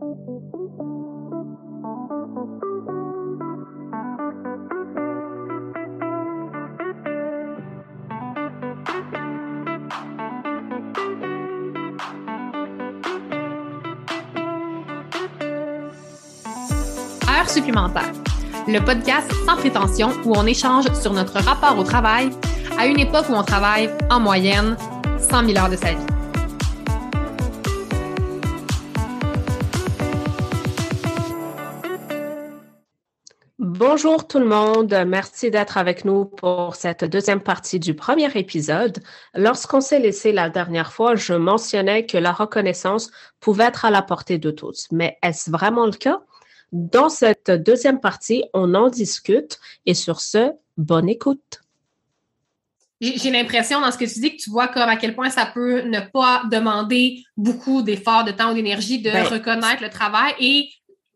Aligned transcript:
Heure 0.00 0.06
supplémentaire, 17.48 18.12
le 18.68 18.78
podcast 18.84 19.28
sans 19.44 19.56
prétention 19.56 20.10
où 20.24 20.32
on 20.36 20.46
échange 20.46 20.84
sur 20.94 21.12
notre 21.12 21.40
rapport 21.42 21.76
au 21.76 21.82
travail 21.82 22.30
à 22.78 22.86
une 22.86 23.00
époque 23.00 23.28
où 23.30 23.34
on 23.34 23.42
travaille 23.42 23.90
en 24.10 24.20
moyenne 24.20 24.76
100 25.18 25.46
000 25.46 25.58
heures 25.58 25.68
de 25.68 25.74
sa 25.74 25.90
vie. 25.90 26.17
Bonjour 33.90 34.28
tout 34.28 34.38
le 34.38 34.44
monde, 34.44 34.94
merci 35.06 35.50
d'être 35.50 35.78
avec 35.78 36.04
nous 36.04 36.26
pour 36.26 36.76
cette 36.76 37.04
deuxième 37.04 37.40
partie 37.40 37.80
du 37.80 37.94
premier 37.94 38.28
épisode. 38.36 38.98
Lorsqu'on 39.32 39.80
s'est 39.80 39.98
laissé 39.98 40.30
la 40.30 40.50
dernière 40.50 40.92
fois, 40.92 41.14
je 41.14 41.32
mentionnais 41.32 42.04
que 42.04 42.18
la 42.18 42.32
reconnaissance 42.32 43.10
pouvait 43.40 43.64
être 43.64 43.86
à 43.86 43.90
la 43.90 44.02
portée 44.02 44.36
de 44.36 44.50
tous. 44.50 44.88
Mais 44.92 45.16
est-ce 45.22 45.50
vraiment 45.50 45.86
le 45.86 45.92
cas? 45.92 46.20
Dans 46.70 47.08
cette 47.08 47.50
deuxième 47.50 47.98
partie, 47.98 48.44
on 48.52 48.74
en 48.74 48.90
discute 48.90 49.58
et 49.86 49.94
sur 49.94 50.20
ce, 50.20 50.52
bonne 50.76 51.08
écoute. 51.08 51.62
J'ai 53.00 53.30
l'impression 53.30 53.80
dans 53.80 53.90
ce 53.90 53.96
que 53.96 54.04
tu 54.04 54.20
dis 54.20 54.36
que 54.36 54.42
tu 54.42 54.50
vois 54.50 54.68
comme 54.68 54.90
à 54.90 54.96
quel 54.96 55.14
point 55.14 55.30
ça 55.30 55.46
peut 55.46 55.80
ne 55.80 56.00
pas 56.00 56.42
demander 56.50 57.22
beaucoup 57.38 57.80
d'efforts, 57.80 58.24
de 58.24 58.32
temps 58.32 58.50
ou 58.50 58.54
d'énergie 58.54 59.00
de 59.00 59.10
ben, 59.10 59.24
reconnaître 59.24 59.82
le 59.82 59.88
travail 59.88 60.34
et 60.40 60.68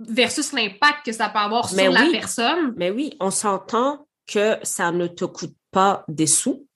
versus 0.09 0.52
l'impact 0.52 1.06
que 1.06 1.12
ça 1.12 1.29
peut 1.29 1.38
avoir 1.38 1.69
sur 1.69 1.91
la 1.91 2.06
personne. 2.11 2.75
Mais 2.77 2.91
oui, 2.91 3.17
on 3.20 3.31
s'entend 3.31 4.06
que 4.27 4.56
ça 4.62 4.92
ne 4.92 5.06
te 5.06 5.25
coûte 5.25 5.55
pas 5.70 6.05
des 6.09 6.27
sous 6.27 6.67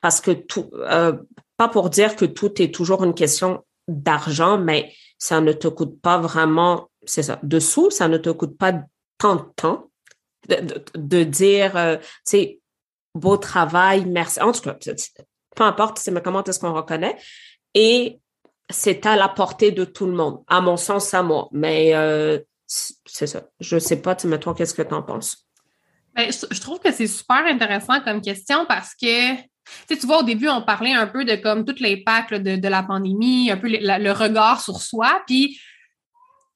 parce 0.00 0.20
que 0.20 0.30
tout, 0.30 0.70
euh, 0.74 1.12
pas 1.56 1.68
pour 1.68 1.90
dire 1.90 2.16
que 2.16 2.24
tout 2.24 2.60
est 2.62 2.74
toujours 2.74 3.04
une 3.04 3.14
question 3.14 3.64
d'argent, 3.88 4.58
mais 4.58 4.92
ça 5.18 5.40
ne 5.40 5.52
te 5.52 5.68
coûte 5.68 6.00
pas 6.00 6.18
vraiment, 6.18 6.88
c'est 7.04 7.22
ça, 7.22 7.38
de 7.42 7.58
sous, 7.58 7.90
ça 7.90 8.08
ne 8.08 8.16
te 8.16 8.30
coûte 8.30 8.56
pas 8.56 8.72
tant 9.18 9.36
de 9.36 9.44
temps 9.56 9.90
de, 10.48 11.22
dire, 11.22 11.76
euh, 11.76 11.96
tu 11.96 12.06
sais, 12.24 12.60
beau 13.14 13.36
travail, 13.36 14.04
merci. 14.06 14.40
En 14.40 14.52
tout 14.52 14.62
cas, 14.62 14.76
peu 15.54 15.64
importe 15.64 16.08
mais 16.10 16.22
comment 16.22 16.42
est-ce 16.44 16.58
qu'on 16.58 16.72
reconnaît? 16.72 17.16
Et 17.74 18.20
c'est 18.68 19.04
à 19.06 19.16
la 19.16 19.28
portée 19.28 19.72
de 19.72 19.84
tout 19.84 20.06
le 20.06 20.12
monde, 20.12 20.42
à 20.46 20.60
mon 20.60 20.76
sens, 20.76 21.12
à 21.14 21.22
moi. 21.22 21.48
Mais 21.52 21.94
euh, 21.94 22.38
c'est 22.70 23.26
ça. 23.26 23.42
Je 23.58 23.78
sais 23.78 24.00
pas, 24.00 24.14
tu 24.14 24.28
toi, 24.38 24.54
qu'est-ce 24.54 24.74
que 24.74 24.82
tu 24.82 24.94
en 24.94 25.02
penses? 25.02 25.48
Ben, 26.14 26.30
je, 26.30 26.60
trouve 26.60 26.78
que 26.78 26.92
c'est 26.92 27.08
super 27.08 27.44
intéressant 27.46 28.00
comme 28.00 28.20
question 28.20 28.64
parce 28.66 28.94
que 28.94 29.34
tu, 29.88 30.06
vois, 30.06 30.20
au 30.20 30.22
début, 30.22 30.48
on 30.48 30.62
parlait 30.62 30.92
un 30.92 31.08
peu 31.08 31.24
de 31.24 31.34
comme 31.34 31.64
tout 31.64 31.74
l'impact 31.80 32.34
de, 32.34 32.56
de 32.56 32.68
la 32.68 32.84
pandémie, 32.84 33.50
un 33.50 33.56
peu 33.56 33.68
le, 33.68 34.12
regard 34.12 34.60
sur 34.60 34.80
soi. 34.80 35.20
Puis, 35.26 35.60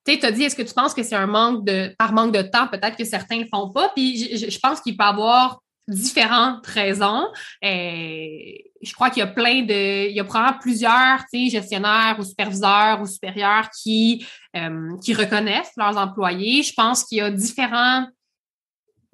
tu 0.06 0.18
as 0.24 0.30
dit, 0.30 0.44
est-ce 0.44 0.56
que 0.56 0.62
tu 0.62 0.74
penses 0.74 0.94
que 0.94 1.02
c'est 1.02 1.16
un 1.16 1.26
manque 1.26 1.64
de, 1.66 1.92
par 1.98 2.12
manque 2.12 2.32
de 2.32 2.42
temps, 2.42 2.68
peut-être 2.68 2.96
que 2.96 3.04
certains 3.04 3.38
ne 3.38 3.42
le 3.42 3.48
font 3.48 3.70
pas? 3.70 3.88
Puis, 3.90 4.36
je 4.36 4.58
pense 4.60 4.80
qu'il 4.80 4.96
peut 4.96 5.04
y 5.04 5.08
avoir 5.08 5.60
différentes 5.88 6.66
raisons. 6.66 7.28
Et 7.62 8.70
je 8.82 8.92
crois 8.92 9.10
qu'il 9.10 9.20
y 9.20 9.22
a 9.22 9.27
plein 9.27 9.62
de, 9.62 10.08
il 10.08 10.14
y 10.14 10.20
a 10.20 10.24
probablement 10.24 10.58
plusieurs 10.58 11.20
gestionnaires 11.32 12.16
ou 12.18 12.24
superviseurs 12.24 13.00
ou 13.02 13.06
supérieurs 13.06 13.68
qui, 13.70 14.26
euh, 14.56 14.96
qui 15.02 15.14
reconnaissent 15.14 15.72
leurs 15.76 15.96
employés. 15.96 16.62
Je 16.62 16.72
pense 16.74 17.04
qu'il 17.04 17.18
y 17.18 17.20
a 17.20 17.30
différents 17.30 18.06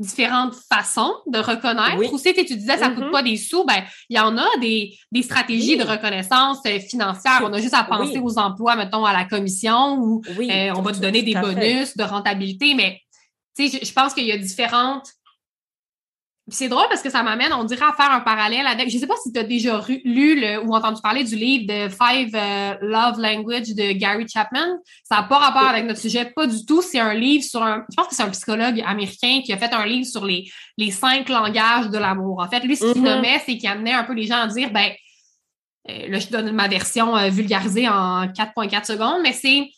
différentes 0.01 0.55
façons 0.55 1.15
de 1.27 1.39
reconnaître. 1.39 1.99
Oui. 1.99 2.09
Aussi, 2.11 2.33
tu 2.33 2.57
disais, 2.57 2.79
ça 2.79 2.89
ne 2.89 2.95
coûte 2.95 3.05
mm-hmm. 3.05 3.11
pas 3.11 3.23
des 3.23 3.37
sous. 3.37 3.65
Ben, 3.65 3.85
il 4.09 4.17
y 4.17 4.19
en 4.19 4.37
a 4.39 4.47
des, 4.59 4.99
des 5.13 5.23
stratégies 5.23 5.77
de 5.77 5.85
reconnaissance 5.85 6.59
euh, 6.67 6.81
financière. 6.81 7.43
On 7.45 7.53
a 7.53 7.61
juste 7.61 7.75
à 7.75 7.85
penser 7.85 8.19
aux 8.19 8.39
emplois, 8.39 8.77
mettons, 8.77 9.05
à 9.05 9.13
la 9.13 9.27
commission 9.27 9.99
où 9.99 10.23
euh, 10.27 10.73
on 10.75 10.81
va 10.81 10.93
te 10.93 11.01
donner 11.01 11.23
des 11.23 11.35
bonus 11.35 11.99
de 11.99 12.03
rentabilité. 12.03 12.73
Mais, 12.75 12.99
tu 13.55 13.69
sais, 13.69 13.85
je 13.85 13.93
pense 13.93 14.15
qu'il 14.15 14.25
y 14.25 14.33
a 14.33 14.39
différentes 14.39 15.07
c'est 16.51 16.69
drôle 16.69 16.87
parce 16.89 17.03
que 17.03 17.11
ça 17.11 17.23
m'amène, 17.23 17.53
on 17.53 17.65
dirait, 17.65 17.85
à 17.85 17.93
faire 17.93 18.11
un 18.11 18.21
parallèle 18.21 18.67
avec. 18.67 18.91
Je 18.91 18.97
ne 18.97 19.01
sais 19.01 19.07
pas 19.07 19.17
si 19.23 19.33
tu 19.33 19.39
as 19.39 19.45
déjà 19.45 19.81
lu 20.05 20.45
ou 20.65 20.75
entendu 20.75 21.01
parler 21.01 21.25
du 21.25 21.37
livre 21.37 21.67
de 21.67 21.89
Five 21.89 22.35
euh, 22.35 22.75
Love 22.81 23.21
Language 23.21 23.75
de 23.75 23.93
Gary 23.93 24.27
Chapman. 24.29 24.79
Ça 25.05 25.17
n'a 25.17 25.23
pas 25.25 25.39
rapport 25.39 25.69
avec 25.69 25.85
notre 25.85 26.01
sujet, 26.01 26.25
pas 26.25 26.47
du 26.47 26.65
tout. 26.65 26.83
C'est 26.83 26.99
un 26.99 27.15
livre 27.15 27.45
sur 27.45 27.63
un. 27.63 27.85
Je 27.91 27.97
pense 27.97 28.09
que 28.09 28.15
c'est 28.15 28.23
un 28.23 28.31
psychologue 28.31 28.83
américain 28.87 29.41
qui 29.45 29.53
a 29.53 29.57
fait 29.57 29.73
un 29.73 29.87
livre 29.87 30.07
sur 30.07 30.25
les, 30.25 30.51
les 30.77 30.91
cinq 30.91 31.29
langages 31.29 31.89
de 31.89 31.99
l'amour. 31.99 32.41
En 32.41 32.49
fait, 32.49 32.61
lui, 32.61 32.77
ce 32.77 32.93
qu'il 32.93 33.03
mm-hmm. 33.03 33.17
nommait, 33.17 33.43
c'est 33.47 33.57
qu'il 33.57 33.69
amenait 33.69 33.93
un 33.93 34.05
peu 34.05 34.15
les 34.15 34.25
gens 34.27 34.41
à 34.41 34.47
dire, 34.47 34.71
ben, 34.71 34.91
euh, 35.89 36.09
là, 36.09 36.19
je 36.19 36.29
donne 36.29 36.53
ma 36.53 36.69
version 36.69 37.17
euh, 37.17 37.29
vulgarisée 37.29 37.89
en 37.89 38.27
4.4 38.27 38.85
secondes, 38.85 39.21
mais 39.23 39.33
c'est 39.33 39.69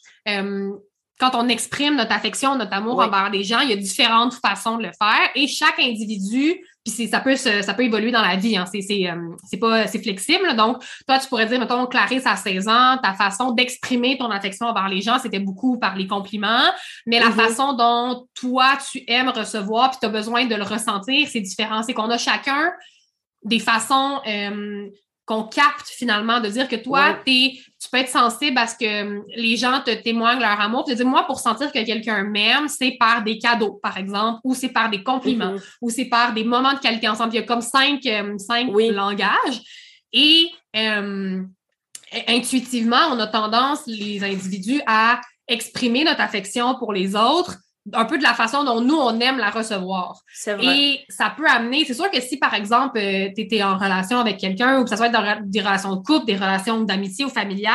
quand 1.23 1.37
on 1.37 1.47
exprime 1.47 1.95
notre 1.95 2.11
affection, 2.11 2.57
notre 2.57 2.73
amour 2.73 2.99
envers 2.99 3.31
des 3.31 3.45
gens, 3.45 3.61
il 3.61 3.71
y 3.71 3.73
a 3.73 3.77
différentes 3.77 4.35
façons 4.35 4.77
de 4.77 4.83
le 4.83 4.91
faire. 5.01 5.31
Et 5.37 5.47
chaque 5.47 5.79
individu, 5.79 6.57
puis 6.85 7.07
ça 7.07 7.21
peut 7.21 7.37
ça 7.37 7.75
peut 7.75 7.85
évoluer 7.85 8.11
dans 8.11 8.23
la 8.23 8.35
vie, 8.35 8.57
hein, 8.57 8.65
c'est 8.67 9.09
euh, 9.09 9.57
pas 9.61 9.87
c'est 9.87 10.03
flexible. 10.03 10.57
Donc 10.57 10.83
toi 11.07 11.21
tu 11.21 11.29
pourrais 11.29 11.47
dire 11.47 11.61
mettons 11.61 11.87
Clarisse 11.87 12.27
à 12.27 12.35
16 12.35 12.67
ans, 12.67 12.99
ta 13.01 13.15
façon 13.15 13.53
d'exprimer 13.53 14.19
ton 14.19 14.33
affection 14.33 14.67
envers 14.67 14.89
les 14.89 15.01
gens, 15.01 15.21
c'était 15.21 15.39
beaucoup 15.39 15.79
par 15.79 15.95
les 15.95 16.09
compliments, 16.09 16.69
mais 17.07 17.21
la 17.21 17.29
mm-hmm. 17.29 17.33
façon 17.35 17.73
dont 17.75 18.27
toi 18.35 18.77
tu 18.91 19.05
aimes 19.07 19.29
recevoir 19.29 19.91
puis 19.91 20.01
tu 20.01 20.07
as 20.07 20.09
besoin 20.09 20.47
de 20.47 20.57
le 20.57 20.65
ressentir, 20.65 21.29
c'est 21.31 21.41
différent, 21.41 21.85
c'est 21.85 21.95
qu'on 21.95 22.11
a 22.11 22.19
chacun 22.19 22.73
des 23.45 23.61
façons 23.61 24.21
euh, 24.27 24.89
qu'on 25.25 25.45
capte 25.45 25.87
finalement, 25.89 26.41
de 26.41 26.49
dire 26.49 26.69
que 26.69 26.77
toi, 26.77 27.17
tu 27.83 27.89
peux 27.91 27.99
être 27.99 28.09
sensible 28.09 28.57
à 28.59 28.69
ce 28.69 28.77
que 28.77 29.03
hum, 29.03 29.25
les 29.35 29.57
gens 29.57 29.81
te 29.85 29.91
témoignent 29.91 30.39
leur 30.39 30.61
amour. 30.61 30.85
Tu 30.85 30.95
dis, 30.95 31.03
moi, 31.03 31.25
pour 31.27 31.41
sentir 31.41 31.73
que 31.73 31.85
quelqu'un 31.85 32.23
m'aime, 32.23 32.69
c'est 32.69 32.93
par 32.93 33.25
des 33.25 33.39
cadeaux, 33.39 33.81
par 33.83 33.97
exemple, 33.99 34.41
ou 34.45 34.55
c'est 34.55 34.69
par 34.69 34.89
des 34.89 35.03
compliments, 35.03 35.55
mm-hmm. 35.55 35.77
ou 35.81 35.91
c'est 35.91 36.05
par 36.05 36.33
des 36.33 36.45
moments 36.45 36.75
de 36.75 36.79
qualité 36.79 37.09
ensemble. 37.09 37.35
Il 37.35 37.41
y 37.41 37.43
a 37.43 37.47
comme 37.47 37.61
cinq, 37.61 38.07
hum, 38.07 38.39
cinq 38.39 38.69
langages. 38.69 39.61
Et 40.13 40.49
hum, 40.77 41.51
intuitivement, 42.29 43.09
on 43.11 43.19
a 43.19 43.27
tendance, 43.27 43.81
les 43.87 44.23
individus, 44.23 44.81
à 44.87 45.21
exprimer 45.49 46.05
notre 46.05 46.21
affection 46.21 46.77
pour 46.77 46.93
les 46.93 47.17
autres 47.17 47.59
un 47.93 48.05
peu 48.05 48.17
de 48.17 48.23
la 48.23 48.35
façon 48.35 48.63
dont 48.63 48.81
nous, 48.81 48.95
on 48.95 49.19
aime 49.19 49.39
la 49.39 49.51
recevoir. 49.51 50.21
C'est 50.33 50.55
vrai. 50.55 50.79
Et 50.79 51.01
ça 51.09 51.35
peut 51.37 51.47
amener, 51.49 51.85
c'est 51.85 51.95
sûr 51.95 52.11
que 52.11 52.21
si, 52.21 52.37
par 52.37 52.55
exemple, 52.55 52.99
euh, 52.99 53.29
tu 53.35 53.43
étais 53.43 53.63
en 53.63 53.77
relation 53.77 54.19
avec 54.19 54.39
quelqu'un, 54.39 54.79
ou 54.79 54.85
que 54.85 54.91
ça 54.91 54.97
soit 54.97 55.09
dans 55.09 55.41
des 55.45 55.61
relations 55.61 55.97
de 55.97 56.03
couple, 56.03 56.27
des 56.27 56.37
relations 56.37 56.81
d'amitié 56.83 57.25
ou 57.25 57.29
familiales, 57.29 57.75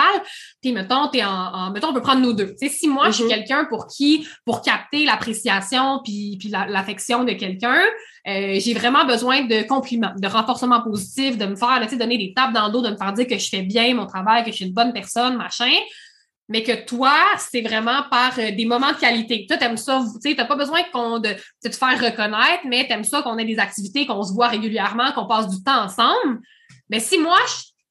puis 0.62 0.72
mettons, 0.72 1.10
t'es 1.10 1.24
en, 1.26 1.72
mettons, 1.72 1.90
on 1.90 1.94
peut 1.94 2.02
prendre 2.02 2.22
nous 2.22 2.34
deux. 2.34 2.56
Sais, 2.58 2.70
si 2.70 2.88
moi, 2.88 3.08
je 3.08 3.16
suis 3.16 3.24
mm-hmm. 3.26 3.30
quelqu'un 3.30 3.66
pour 3.66 3.88
qui, 3.88 4.26
pour 4.46 4.62
capter 4.62 5.04
l'appréciation 5.04 6.00
puis, 6.04 6.38
puis 6.40 6.50
l'affection 6.50 7.26
de 7.26 7.34
quelqu'un, 7.34 7.82
euh, 8.28 8.60
j'ai 8.60 8.74
vraiment 8.74 9.06
besoin 9.06 9.44
de 9.44 9.68
compliments, 9.68 10.14
de 10.18 10.28
renforcement 10.28 10.82
positif, 10.82 11.38
de 11.38 11.46
me 11.46 11.56
faire, 11.56 11.80
tu 11.84 11.90
sais, 11.90 11.98
donner 11.98 12.18
des 12.18 12.34
tapes 12.34 12.54
dans 12.54 12.68
le 12.68 12.72
dos, 12.72 12.82
de 12.82 12.90
me 12.90 12.98
faire 12.98 13.12
dire 13.12 13.28
que 13.28 13.38
je 13.38 13.50
fais 13.50 13.62
bien 13.62 13.94
mon 13.94 14.06
travail, 14.06 14.44
que 14.46 14.52
je 14.52 14.56
suis 14.56 14.66
une 14.66 14.74
bonne 14.74 14.94
personne, 14.94 15.36
machin 15.36 15.72
mais 16.50 16.64
que 16.64 16.86
toi, 16.86 17.14
c'est 17.38 17.62
vraiment 17.62 18.04
par 18.10 18.38
euh, 18.40 18.52
des 18.52 18.66
moments 18.66 18.92
de 18.92 18.98
qualité. 18.98 19.46
Toi, 19.48 19.58
t'aimes 19.58 19.78
ça, 19.78 20.02
tu 20.22 20.30
sais, 20.30 20.36
t'as 20.36 20.46
pas 20.46 20.56
besoin 20.56 20.82
qu'on 20.94 21.20
de, 21.20 21.36
te 21.62 21.70
faire 21.70 22.00
reconnaître, 22.00 22.64
mais 22.66 22.88
t'aimes 22.88 23.04
ça 23.04 23.22
qu'on 23.22 23.38
ait 23.38 23.46
des 23.46 23.60
activités, 23.60 24.06
qu'on 24.06 24.24
se 24.24 24.34
voit 24.34 24.48
régulièrement, 24.48 25.12
qu'on 25.12 25.28
passe 25.28 25.50
du 25.50 25.62
temps 25.64 25.84
ensemble. 25.84 26.40
Mais 26.90 27.00
si 27.00 27.18
moi, 27.18 27.38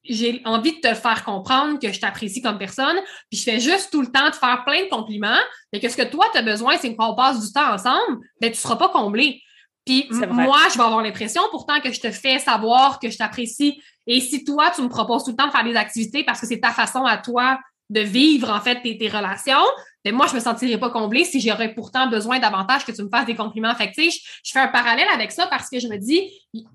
j'ai 0.04 0.40
envie 0.44 0.72
de 0.72 0.88
te 0.88 0.94
faire 0.94 1.24
comprendre 1.24 1.78
que 1.78 1.92
je 1.92 2.00
t'apprécie 2.00 2.40
comme 2.40 2.58
personne, 2.58 2.96
puis 3.30 3.38
je 3.38 3.42
fais 3.42 3.60
juste 3.60 3.90
tout 3.90 4.00
le 4.00 4.10
temps 4.10 4.30
te 4.30 4.36
faire 4.36 4.64
plein 4.64 4.84
de 4.84 4.88
compliments, 4.88 5.40
mais 5.72 5.80
que 5.80 5.88
ce 5.88 5.96
que 5.96 6.08
toi, 6.08 6.26
tu 6.32 6.38
as 6.38 6.42
besoin, 6.42 6.76
c'est 6.78 6.94
qu'on 6.94 7.14
passe 7.14 7.44
du 7.44 7.52
temps 7.52 7.74
ensemble, 7.74 8.20
ben, 8.40 8.50
tu 8.50 8.58
seras 8.58 8.76
pas 8.76 8.88
comblé. 8.88 9.42
Puis 9.84 10.08
moi, 10.10 10.58
je 10.72 10.78
vais 10.78 10.84
avoir 10.84 11.02
l'impression 11.02 11.42
pourtant 11.50 11.80
que 11.80 11.92
je 11.92 12.00
te 12.00 12.10
fais 12.10 12.40
savoir 12.40 12.98
que 12.98 13.08
je 13.08 13.18
t'apprécie. 13.18 13.80
Et 14.06 14.20
si 14.20 14.44
toi, 14.44 14.72
tu 14.74 14.82
me 14.82 14.88
proposes 14.88 15.24
tout 15.24 15.30
le 15.30 15.36
temps 15.36 15.46
de 15.46 15.52
faire 15.52 15.64
des 15.64 15.76
activités 15.76 16.24
parce 16.24 16.40
que 16.40 16.46
c'est 16.46 16.58
ta 16.58 16.70
façon 16.70 17.04
à 17.04 17.18
toi 17.18 17.58
de 17.90 18.00
vivre 18.00 18.50
en 18.50 18.60
fait 18.60 18.80
tes, 18.82 19.08
relations, 19.08 19.64
mais 20.04 20.12
ben, 20.12 20.18
moi, 20.18 20.26
je 20.28 20.34
me 20.34 20.40
sentirais 20.40 20.78
pas 20.78 20.90
comblée 20.90 21.24
si 21.24 21.40
j'aurais 21.40 21.74
pourtant 21.74 22.08
besoin 22.08 22.38
davantage 22.38 22.84
que 22.84 22.92
tu 22.92 23.02
me 23.02 23.08
fasses 23.08 23.26
des 23.26 23.34
compliments 23.34 23.70
affectifs. 23.70 24.40
Je, 24.44 24.52
fais 24.52 24.60
un 24.60 24.68
parallèle 24.68 25.08
avec 25.12 25.32
ça 25.32 25.46
parce 25.48 25.68
que 25.68 25.80
je 25.80 25.88
me 25.88 25.96
dis, 25.96 26.30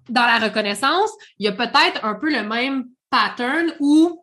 dans 0.09 0.25
la 0.25 0.37
reconnaissance, 0.37 1.09
il 1.39 1.45
y 1.45 1.47
a 1.47 1.53
peut-être 1.53 2.03
un 2.03 2.15
peu 2.15 2.29
le 2.29 2.43
même 2.43 2.85
pattern 3.09 3.73
où, 3.79 4.21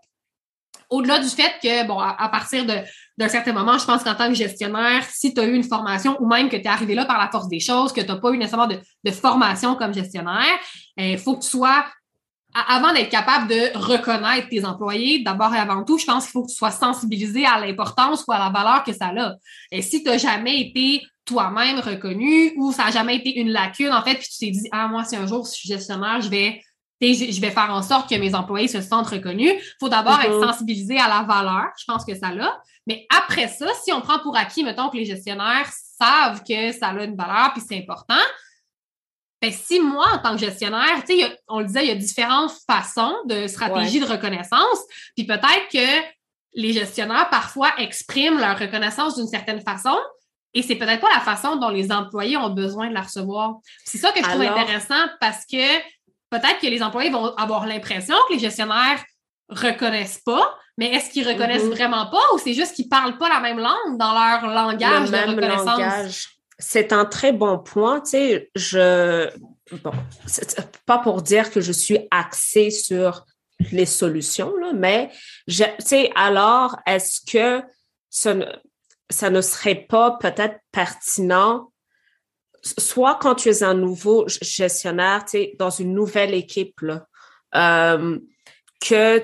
au-delà 0.91 1.21
du 1.21 1.29
fait 1.29 1.55
que, 1.63 1.87
bon, 1.87 1.99
à, 1.99 2.29
partir 2.29 2.67
d'un 2.67 3.29
certain 3.29 3.53
moment, 3.53 3.79
je 3.79 3.87
pense 3.87 4.03
qu'en 4.05 4.15
tant 4.15 4.29
que 4.29 4.35
gestionnaire, 4.35 5.03
si 5.05 5.33
tu 5.33 5.41
as 5.41 5.45
eu 5.45 5.55
une 5.55 5.65
formation 5.65 6.17
ou 6.21 6.27
même 6.27 6.49
que 6.49 6.57
tu 6.57 6.63
es 6.63 6.69
arrivé 6.69 6.95
là 6.95 7.07
par 7.07 7.19
la 7.19 7.31
force 7.31 7.49
des 7.49 7.61
choses, 7.61 7.93
que 7.93 8.01
tu 8.01 8.09
n'as 8.09 8.17
pas 8.17 8.31
eu 8.31 8.39
nécessairement 8.39 8.69
de, 8.69 9.11
formation 9.11 9.75
comme 9.75 9.95
gestionnaire, 9.95 10.59
il 10.99 11.15
euh, 11.15 11.19
faut 11.19 11.37
que 11.37 11.45
tu 11.45 11.51
sois 11.51 11.87
avant 12.55 12.93
d'être 12.93 13.11
capable 13.11 13.49
de 13.49 13.79
reconnaître 13.79 14.49
tes 14.49 14.65
employés, 14.65 15.23
d'abord 15.23 15.55
et 15.55 15.59
avant 15.59 15.85
tout, 15.85 15.99
je 15.99 16.07
pense 16.07 16.25
qu'il 16.25 16.33
faut 16.33 16.43
que 16.43 16.51
tu 16.51 16.57
sois 16.57 16.71
sensibilisé 16.71 17.45
à 17.45 17.61
l'importance 17.61 18.25
ou 18.27 18.33
à 18.33 18.39
la 18.39 18.51
valeur 18.51 18.85
que 18.85 18.93
ça 18.93 19.09
a. 19.09 19.35
Et 19.71 19.83
si 19.83 20.03
tu 20.03 20.09
n'as 20.09 20.19
jamais 20.19 20.61
été 20.61 21.03
toi-même 21.25 21.79
reconnu 21.81 22.53
ou 22.57 22.73
ça 22.73 22.85
n'a 22.85 22.91
jamais 22.91 23.17
été 23.17 23.39
une 23.39 23.51
lacune, 23.51 23.93
en 23.93 24.03
fait, 24.03 24.15
puis 24.15 24.29
tu 24.29 24.39
t'es 24.39 24.51
dit, 24.51 24.69
ah, 24.73 24.89
moi, 24.89 25.05
si 25.05 25.15
un 25.15 25.27
jour 25.27 25.45
je 25.45 25.51
suis 25.51 25.69
gestionnaire, 25.69 26.21
je 26.23 26.31
vais, 26.31 26.63
je 27.01 27.41
vais 27.41 27.51
faire 27.51 27.71
en 27.71 27.83
sorte 27.83 28.09
que 28.09 28.15
mes 28.15 28.35
employés 28.35 28.69
se 28.69 28.81
sentent 28.81 29.09
reconnus. 29.09 29.53
Il 29.53 29.77
faut 29.79 29.91
d'abord 29.91 30.19
être 30.21 30.33
mm-hmm. 30.33 30.47
sensibilisé 30.47 30.99
à 30.99 31.09
la 31.09 31.23
valeur. 31.23 31.67
Je 31.79 31.85
pense 31.87 32.05
que 32.05 32.15
ça 32.17 32.33
l'a. 32.33 32.59
Mais 32.87 33.07
après 33.15 33.49
ça, 33.49 33.67
si 33.85 33.93
on 33.93 34.01
prend 34.01 34.19
pour 34.21 34.37
acquis, 34.37 34.65
mettons 34.65 34.89
que 34.89 34.97
les 34.97 35.05
gestionnaires 35.05 35.71
savent 36.01 36.43
que 36.43 36.73
ça 36.73 36.89
a 36.89 37.05
une 37.05 37.17
valeur 37.17 37.53
puis 37.53 37.63
c'est 37.67 37.79
important, 37.79 38.15
ben, 39.41 39.53
si 39.53 39.81
moi, 39.81 40.07
en 40.15 40.19
tant 40.19 40.33
que 40.33 40.39
gestionnaire, 40.39 41.05
tu 41.07 41.19
sais, 41.19 41.39
on 41.47 41.61
le 41.61 41.67
disait, 41.67 41.85
il 41.85 41.89
y 41.89 41.93
a 41.93 41.95
différentes 41.95 42.53
façons 42.69 43.15
de 43.27 43.47
stratégie 43.47 44.01
de 44.01 44.07
reconnaissance. 44.07 44.79
Puis 45.17 45.27
peut-être 45.27 45.69
que 45.73 46.07
les 46.55 46.73
gestionnaires, 46.73 47.29
parfois, 47.31 47.71
expriment 47.79 48.39
leur 48.39 48.59
reconnaissance 48.59 49.17
d'une 49.17 49.29
certaine 49.29 49.61
façon. 49.61 49.97
Et 50.55 50.63
c'est 50.63 50.75
peut-être 50.75 51.01
pas 51.01 51.13
la 51.13 51.21
façon 51.21 51.57
dont 51.57 51.69
les 51.69 51.93
employés 51.93 52.37
ont 52.37 52.51
besoin 52.51 52.89
de 52.89 52.95
la 52.95 53.03
recevoir. 53.03 53.57
C'est 53.85 53.99
ça 53.99 54.11
que 54.11 54.19
je 54.19 54.29
trouve 54.29 54.43
intéressant 54.43 55.07
parce 55.21 55.45
que 55.45 55.79
peut-être 56.31 56.59
que 56.61 56.67
les 56.67 56.83
employés 56.83 57.11
vont 57.11 57.35
avoir 57.37 57.67
l'impression 57.67 58.17
que 58.29 58.35
les 58.35 58.41
gestionnaires 58.41 59.05
reconnaissent 59.49 60.23
pas, 60.25 60.59
mais 60.77 60.93
est-ce 60.93 61.11
qu'ils 61.11 61.29
reconnaissent 61.29 61.65
mm-hmm. 61.65 61.71
vraiment 61.71 62.07
pas 62.07 62.23
ou 62.35 62.39
c'est 62.39 62.55
juste 62.55 62.75
qu'ils 62.75 62.89
parlent 62.89 63.19
pas 63.19 63.29
la 63.29 63.41
même 63.41 63.59
langue 63.59 63.99
dans 63.99 64.13
leur 64.13 64.47
langage 64.53 65.11
de 65.11 65.17
reconnaissance? 65.17 66.29
C'est 66.59 66.93
un 66.93 67.05
très 67.05 67.33
bon 67.33 67.59
point. 67.59 68.01
Tu 68.01 68.11
sais, 68.11 68.51
je, 68.55 69.31
bon, 69.83 69.93
pas 70.87 70.99
pour 70.99 71.23
dire 71.23 71.51
que 71.51 71.61
je 71.61 71.73
suis 71.73 71.99
axée 72.11 72.71
sur 72.71 73.25
les 73.73 73.87
solutions, 73.87 74.53
mais 74.75 75.11
je, 75.47 75.65
tu 75.65 75.87
sais, 75.87 76.13
alors, 76.15 76.77
est-ce 76.87 77.21
que 77.21 77.65
ça 78.11 78.35
ne, 79.31 79.41
serait 79.41 79.87
pas 79.89 80.19
peut-être 80.21 80.59
pertinent, 80.73 81.73
soit 82.63 83.19
quand 83.21 83.37
tu 83.37 83.49
es 83.49 83.63
un 83.63 83.75
nouveau 83.75 84.27
gestionnaire, 84.29 85.25
tu 85.25 85.31
sais, 85.31 85.57
dans 85.59 85.71
une 85.71 85.93
nouvelle 85.93 86.35
équipe, 86.35 86.81
euh, 87.55 88.19
que 88.81 89.21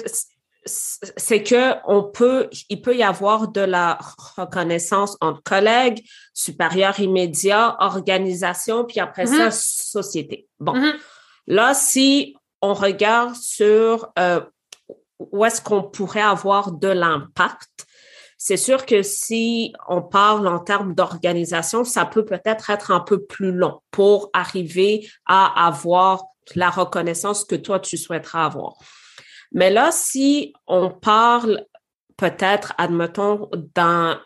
c'est 0.66 1.42
que 1.42 1.74
on 1.86 2.02
peut, 2.02 2.48
il 2.68 2.80
peut 2.80 2.96
y 2.96 3.02
avoir 3.02 3.48
de 3.48 3.60
la 3.60 3.98
reconnaissance 4.36 5.16
entre 5.20 5.42
collègues, 5.42 6.02
supérieurs 6.32 7.00
immédiats, 7.00 7.76
organisations, 7.80 8.84
puis 8.84 9.00
après 9.00 9.26
ça, 9.26 9.48
mm-hmm. 9.48 9.90
société. 9.92 10.48
Bon, 10.60 10.74
mm-hmm. 10.74 10.94
là, 11.48 11.74
si 11.74 12.34
on 12.62 12.72
regarde 12.72 13.34
sur 13.34 14.10
euh, 14.18 14.40
où 15.18 15.44
est-ce 15.44 15.60
qu'on 15.60 15.82
pourrait 15.82 16.22
avoir 16.22 16.72
de 16.72 16.88
l'impact, 16.88 17.86
c'est 18.38 18.56
sûr 18.56 18.84
que 18.84 19.02
si 19.02 19.72
on 19.88 20.02
parle 20.02 20.46
en 20.46 20.58
termes 20.58 20.94
d'organisation, 20.94 21.84
ça 21.84 22.04
peut 22.04 22.24
peut-être 22.24 22.70
être 22.70 22.90
un 22.90 23.00
peu 23.00 23.24
plus 23.24 23.52
long 23.52 23.80
pour 23.90 24.30
arriver 24.32 25.08
à 25.26 25.66
avoir 25.66 26.24
la 26.54 26.68
reconnaissance 26.68 27.44
que 27.44 27.54
toi, 27.54 27.80
tu 27.80 27.96
souhaiterais 27.96 28.40
avoir. 28.40 28.76
Mais 29.54 29.70
là, 29.70 29.90
si 29.92 30.52
on 30.66 30.90
parle 30.90 31.64
peut-être, 32.16 32.74
admettons, 32.76 33.48
d'un, 33.74 34.20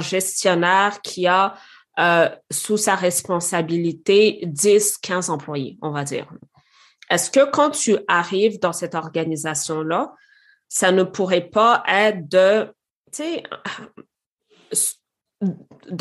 gestionnaire 0.00 1.00
qui 1.02 1.26
a 1.26 1.54
euh, 1.98 2.28
sous 2.50 2.76
sa 2.76 2.94
responsabilité 2.94 4.40
10, 4.44 4.98
15 4.98 5.30
employés, 5.30 5.78
on 5.82 5.90
va 5.90 6.04
dire. 6.04 6.26
Est-ce 7.10 7.30
que 7.30 7.48
quand 7.50 7.70
tu 7.70 7.96
arrives 8.08 8.58
dans 8.58 8.72
cette 8.72 8.94
organisation-là, 8.94 10.14
ça 10.68 10.92
ne 10.92 11.02
pourrait 11.02 11.48
pas 11.48 11.84
être 11.86 12.28
de, 12.28 12.72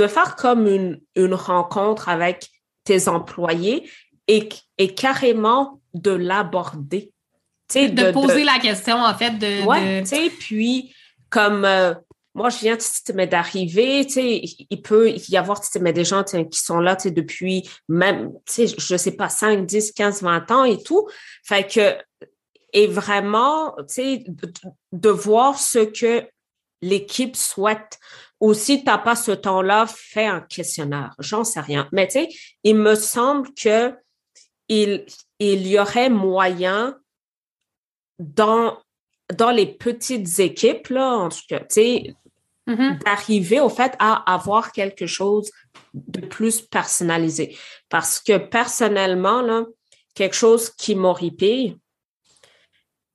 faire 0.08 0.36
comme 0.36 0.68
une, 0.68 1.34
rencontre 1.34 2.10
avec 2.10 2.50
tes 2.86 3.08
employés 3.08 3.90
et 4.28 4.96
carrément 4.96 5.82
de 5.94 6.12
l'aborder? 6.12 7.14
De, 7.74 8.12
poser 8.12 8.44
la 8.44 8.60
question, 8.60 8.98
en 8.98 9.14
fait, 9.14 9.32
de... 9.32 9.66
Ouais, 9.66 10.02
tu 10.04 10.10
sais, 10.10 10.30
puis 10.30 10.94
comme... 11.30 11.66
Euh, 11.66 11.94
moi, 12.36 12.50
je 12.50 12.60
viens 12.60 12.78
d'arriver, 13.28 14.06
tu 14.08 14.14
sais, 14.14 14.42
il 14.70 14.82
peut 14.82 15.12
y 15.30 15.38
avoir 15.38 15.62
mais 15.80 15.94
des 15.94 16.04
gens 16.04 16.24
qui 16.24 16.60
sont 16.60 16.80
là 16.80 16.96
depuis 16.96 17.70
même, 17.88 18.32
tu 18.48 18.68
sais, 18.68 18.76
je 18.76 18.98
sais 18.98 19.12
pas, 19.12 19.30
5, 19.30 19.66
10, 19.68 19.92
15, 19.92 20.24
20 20.24 20.52
ans 20.52 20.64
et 20.64 20.82
tout. 20.82 21.08
Fait 21.44 21.68
que, 21.68 21.96
et 22.74 22.88
vraiment, 22.88 23.76
tu 23.78 23.84
sais, 23.88 24.24
de, 24.92 25.10
voir 25.10 25.60
ce 25.60 25.80
que 25.80 26.28
l'équipe 26.82 27.36
souhaite. 27.36 28.00
Ou 28.40 28.56
si 28.56 28.80
tu 28.80 28.86
n'as 28.86 28.98
pas 28.98 29.16
ce 29.16 29.32
temps-là, 29.32 29.86
fais 29.88 30.26
un 30.26 30.42
questionnaire. 30.42 31.14
J'en 31.20 31.44
sais 31.44 31.62
rien. 31.62 31.88
Mais 31.92 32.08
tu 32.08 32.14
sais, 32.14 32.30
il 32.64 32.76
me 32.76 32.96
semble 32.96 33.54
que 33.54 33.94
il, 34.70 35.06
il 35.38 35.68
y 35.68 35.78
aurait 35.78 36.10
moyen 36.10 36.98
dans, 38.20 38.78
dans 39.34 39.52
les 39.52 39.66
petites 39.66 40.40
équipes, 40.40 40.90
là, 40.90 41.10
en 41.10 41.30
tout 41.30 41.42
cas, 41.48 41.60
tu 41.60 41.66
sais, 41.70 42.16
mm-hmm. 42.68 43.04
d'arriver 43.04 43.60
au 43.60 43.70
fait 43.70 43.96
à 44.00 44.32
avoir 44.34 44.72
quelque 44.72 45.06
chose 45.08 45.52
de 45.94 46.22
plus 46.22 46.62
personnalisé. 46.62 47.58
Parce 47.90 48.20
que 48.20 48.38
personnellement, 48.38 49.42
là, 49.42 49.66
quelque 50.16 50.36
chose 50.36 50.70
qui 50.70 50.96
m'horripille, 50.96 51.78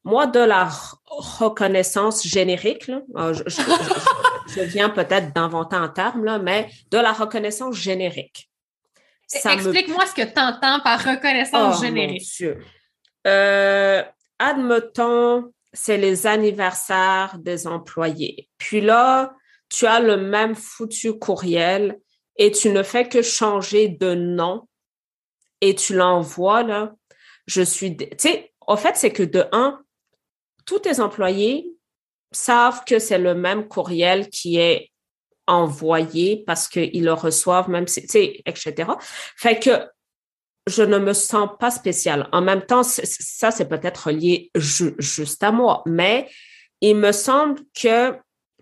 moi, 0.04 0.26
de 0.26 0.40
la 0.40 0.70
reconnaissance 1.04 2.26
générique, 2.26 2.86
là, 2.86 3.02
ah, 3.14 3.32
je, 3.32 4.60
viens 4.62 4.88
peut-être 4.88 5.34
d'inventer 5.34 5.76
un 5.76 5.88
terme, 5.88 6.24
là, 6.24 6.38
mais 6.38 6.70
de 6.90 6.98
la 6.98 7.12
reconnaissance 7.12 7.76
générique. 7.76 8.48
Explique-moi 9.30 10.06
ce 10.06 10.14
que 10.14 10.22
tu 10.22 10.40
entends 10.40 10.80
par 10.80 11.04
reconnaissance 11.04 11.76
oh, 11.78 11.82
générique. 11.82 12.42
Euh, 13.26 14.02
admettons, 14.38 15.52
c'est 15.72 15.96
les 15.96 16.26
anniversaires 16.26 17.36
des 17.38 17.66
employés. 17.66 18.48
Puis 18.58 18.80
là, 18.80 19.34
tu 19.68 19.86
as 19.86 20.00
le 20.00 20.16
même 20.16 20.54
foutu 20.54 21.18
courriel 21.18 21.98
et 22.36 22.50
tu 22.50 22.70
ne 22.70 22.82
fais 22.82 23.08
que 23.08 23.22
changer 23.22 23.88
de 23.88 24.14
nom 24.14 24.66
et 25.60 25.74
tu 25.74 25.94
l'envoies 25.94 26.62
là. 26.62 26.94
Je 27.46 27.62
suis, 27.62 27.96
tu 27.96 28.06
sais, 28.18 28.52
en 28.60 28.76
fait, 28.76 28.96
c'est 28.96 29.12
que 29.12 29.22
de 29.22 29.44
un, 29.52 29.80
tous 30.66 30.80
tes 30.80 31.00
employés 31.00 31.72
savent 32.30 32.84
que 32.84 32.98
c'est 32.98 33.18
le 33.18 33.34
même 33.34 33.68
courriel 33.68 34.28
qui 34.28 34.58
est 34.58 34.90
envoyé 35.46 36.44
parce 36.46 36.68
qu'ils 36.68 37.04
le 37.04 37.14
reçoivent, 37.14 37.70
même 37.70 37.86
si, 37.86 38.00
etc. 38.44 38.92
Fait 39.36 39.58
que 39.58 39.70
je 40.68 40.82
ne 40.82 40.98
me 40.98 41.12
sens 41.12 41.48
pas 41.58 41.70
spéciale. 41.70 42.28
En 42.32 42.40
même 42.40 42.62
temps, 42.62 42.82
ça, 42.82 43.50
c'est 43.50 43.68
peut-être 43.68 44.10
lié 44.10 44.50
juste 44.54 45.42
à 45.42 45.50
moi, 45.50 45.82
mais 45.86 46.28
il 46.80 46.96
me 46.96 47.12
semble 47.12 47.60
que 47.74 48.14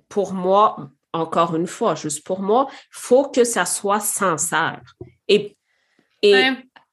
pour 0.09 0.33
moi, 0.33 0.91
encore 1.13 1.57
une 1.57 1.67
fois, 1.67 1.95
juste 1.95 2.25
pour 2.25 2.41
moi, 2.41 2.69
faut 2.91 3.29
que 3.29 3.45
ça 3.45 3.67
soit 3.67 4.01
sincère. 4.01 4.83
Et, 5.29 5.57
et 6.23 6.45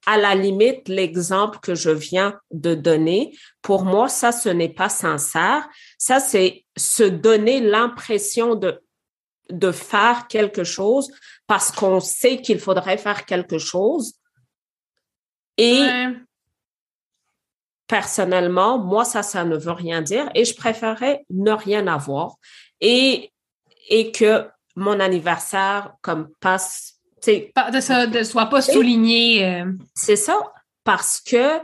à 0.05 0.17
la 0.17 0.35
limite, 0.35 0.89
l'exemple 0.89 1.59
que 1.59 1.75
je 1.75 1.89
viens 1.89 2.39
de 2.51 2.75
donner, 2.75 3.37
pour 3.61 3.83
moi, 3.83 4.09
ça, 4.09 4.31
ce 4.31 4.49
n'est 4.49 4.73
pas 4.73 4.89
sincère. 4.89 5.67
Ça, 5.97 6.19
c'est 6.19 6.65
se 6.75 7.03
donner 7.03 7.61
l'impression 7.61 8.55
de, 8.55 8.81
de 9.49 9.71
faire 9.71 10.27
quelque 10.27 10.63
chose 10.63 11.09
parce 11.47 11.71
qu'on 11.71 11.99
sait 11.99 12.41
qu'il 12.41 12.59
faudrait 12.59 12.97
faire 12.97 13.25
quelque 13.25 13.57
chose 13.57 14.15
et 15.57 15.85
personnellement, 17.87 18.77
moi, 18.79 19.05
ça, 19.05 19.23
ça 19.23 19.43
ne 19.43 19.57
veut 19.57 19.71
rien 19.71 20.01
dire 20.01 20.29
et 20.33 20.45
je 20.45 20.55
préférerais 20.55 21.25
ne 21.29 21.51
rien 21.51 21.87
avoir 21.87 22.35
et, 22.81 23.31
et 23.89 24.11
que 24.11 24.47
mon 24.75 24.99
anniversaire 24.99 25.93
comme 26.01 26.29
passe. 26.39 26.99
De 27.25 27.79
ça 27.79 28.07
ne 28.07 28.23
soit 28.23 28.47
pas 28.47 28.61
souligné. 28.61 29.45
Euh. 29.45 29.71
C'est 29.95 30.17
ça, 30.17 30.41
parce 30.83 31.21
que, 31.21 31.59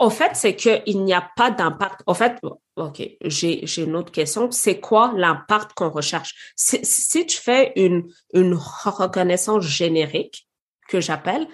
au 0.00 0.08
fait, 0.08 0.30
c'est 0.34 0.56
qu'il 0.56 1.04
n'y 1.04 1.12
a 1.12 1.28
pas 1.36 1.50
d'impact. 1.50 2.00
Au 2.06 2.14
fait, 2.14 2.40
OK, 2.76 3.02
j'ai 3.24 3.82
une 3.82 3.96
autre 3.96 4.12
question. 4.12 4.50
C'est 4.50 4.80
quoi 4.80 5.12
l'impact 5.14 5.72
qu'on 5.74 5.90
recherche? 5.90 6.54
Si, 6.56 6.78
si, 6.84 7.26
tu 7.26 7.36
fais 7.36 7.72
une, 7.76 8.06
une 8.32 8.54
reconnaissance 8.54 9.64
générique, 9.64 10.46
que 10.88 11.00
j'appelle, 11.00 11.46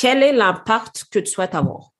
quel 0.00 0.22
est 0.22 0.32
l'impact 0.32 1.04
que 1.10 1.18
tu 1.18 1.26
souhaites 1.26 1.54
avoir? 1.54 1.90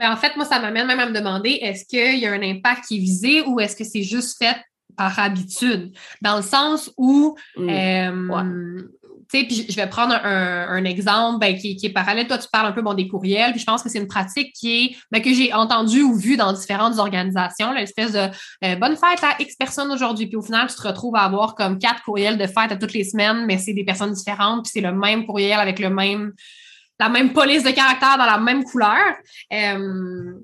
Ben, 0.00 0.10
en 0.10 0.16
fait, 0.16 0.34
moi, 0.34 0.44
ça 0.44 0.58
m'amène 0.58 0.88
même 0.88 0.98
à 0.98 1.06
me 1.06 1.14
demander, 1.14 1.50
est-ce 1.50 1.84
qu'il 1.84 2.18
y 2.18 2.26
a 2.26 2.32
un 2.32 2.42
impact 2.42 2.86
qui 2.88 2.96
est 2.96 3.00
visé 3.00 3.42
ou 3.42 3.60
est-ce 3.60 3.76
que 3.76 3.84
c'est 3.84 4.02
juste 4.02 4.38
fait 4.38 4.56
par 4.96 5.16
habitude? 5.20 5.96
Dans 6.20 6.34
le 6.34 6.42
sens 6.42 6.92
où, 6.96 7.36
hmm. 7.56 7.68
euh, 7.68 8.82
puis 9.28 9.66
je 9.68 9.76
vais 9.76 9.88
prendre 9.88 10.14
un, 10.14 10.84
exemple 10.84 11.38
ben, 11.38 11.56
qui, 11.56 11.78
est 11.82 11.92
parallèle. 11.92 12.26
Toi, 12.26 12.38
tu 12.38 12.48
parles 12.52 12.66
un 12.66 12.72
peu 12.72 12.82
bon, 12.82 12.94
des 12.94 13.08
courriels, 13.08 13.52
puis 13.52 13.60
je 13.60 13.66
pense 13.66 13.82
que 13.82 13.88
c'est 13.88 13.98
une 13.98 14.08
pratique 14.08 14.52
qui 14.52 14.72
est 14.72 14.96
ben, 15.10 15.22
que 15.22 15.32
j'ai 15.32 15.52
entendue 15.52 16.02
ou 16.02 16.14
vue 16.14 16.36
dans 16.36 16.52
différentes 16.52 16.98
organisations, 16.98 17.72
l'espèce 17.72 18.12
de 18.12 18.28
euh, 18.64 18.76
bonne 18.76 18.96
fête 18.96 19.22
à 19.22 19.40
X 19.40 19.56
personnes 19.56 19.90
aujourd'hui. 19.90 20.26
Puis 20.26 20.36
au 20.36 20.42
final, 20.42 20.68
tu 20.68 20.76
te 20.76 20.86
retrouves 20.86 21.16
à 21.16 21.22
avoir 21.22 21.54
comme 21.54 21.78
quatre 21.78 22.02
courriels 22.02 22.38
de 22.38 22.46
fête 22.46 22.72
à 22.72 22.76
toutes 22.76 22.92
les 22.92 23.04
semaines, 23.04 23.46
mais 23.46 23.58
c'est 23.58 23.74
des 23.74 23.84
personnes 23.84 24.12
différentes, 24.12 24.64
puis 24.64 24.72
c'est 24.74 24.80
le 24.80 24.92
même 24.92 25.26
courriel 25.26 25.58
avec 25.58 25.78
le 25.78 25.90
même 25.90 26.32
la 27.00 27.08
même 27.08 27.32
police 27.32 27.64
de 27.64 27.70
caractère 27.70 28.16
dans 28.16 28.26
la 28.26 28.38
même 28.38 28.62
couleur. 28.62 29.16
Euh, 29.52 30.34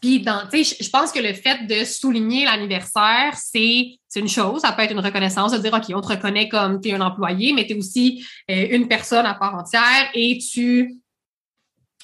puis, 0.00 0.24
je 0.24 0.90
pense 0.90 1.12
que 1.12 1.18
le 1.18 1.32
fait 1.32 1.66
de 1.66 1.84
souligner 1.84 2.44
l'anniversaire, 2.44 3.34
c'est 3.34 3.98
une 4.16 4.28
chose. 4.28 4.62
Ça 4.62 4.72
peut 4.72 4.82
être 4.82 4.92
une 4.92 5.00
reconnaissance 5.00 5.52
de 5.52 5.58
dire, 5.58 5.72
OK, 5.72 5.84
on 5.94 6.00
te 6.00 6.08
reconnaît 6.08 6.48
comme 6.48 6.80
tu 6.80 6.88
es 6.88 6.94
un 6.94 7.00
employé, 7.00 7.52
mais 7.52 7.66
tu 7.66 7.74
es 7.74 7.76
aussi 7.76 8.24
euh, 8.50 8.68
une 8.70 8.88
personne 8.88 9.26
à 9.26 9.34
part 9.34 9.54
entière 9.54 10.10
et 10.14 10.38
tu. 10.38 10.96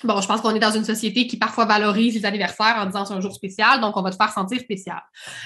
Bon, 0.03 0.21
je 0.21 0.27
pense 0.27 0.43
qu'on 0.43 0.55
est 0.55 0.59
dans 0.59 0.73
une 0.73 0.85
société 0.85 1.27
qui 1.27 1.39
parfois 1.39 1.65
valorise 1.65 2.15
les 2.15 2.27
anniversaires 2.27 2.77
en 2.79 2.87
disant 2.87 3.07
c'est 3.07 3.15
un 3.15 3.21
jour 3.21 3.33
spécial, 3.33 3.81
donc 3.81 3.97
on 3.97 4.03
va 4.03 4.11
te 4.11 4.17
faire 4.17 4.31
sentir 4.31 4.61
spécial. 4.61 5.01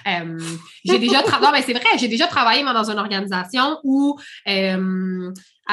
Euh, 0.06 0.38
j'ai 0.84 0.98
déjà 0.98 1.22
travaillé, 1.22 1.62
c'est 1.64 1.74
vrai, 1.74 1.96
j'ai 1.96 2.08
déjà 2.08 2.26
travaillé 2.26 2.64
dans 2.64 2.90
une 2.90 2.98
organisation 2.98 3.78
où 3.84 4.18
euh, 4.48 5.32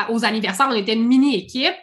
aux 0.10 0.25
anniversaires, 0.25 0.67
on 0.70 0.75
était 0.75 0.94
une 0.94 1.08
mini-équipe. 1.08 1.74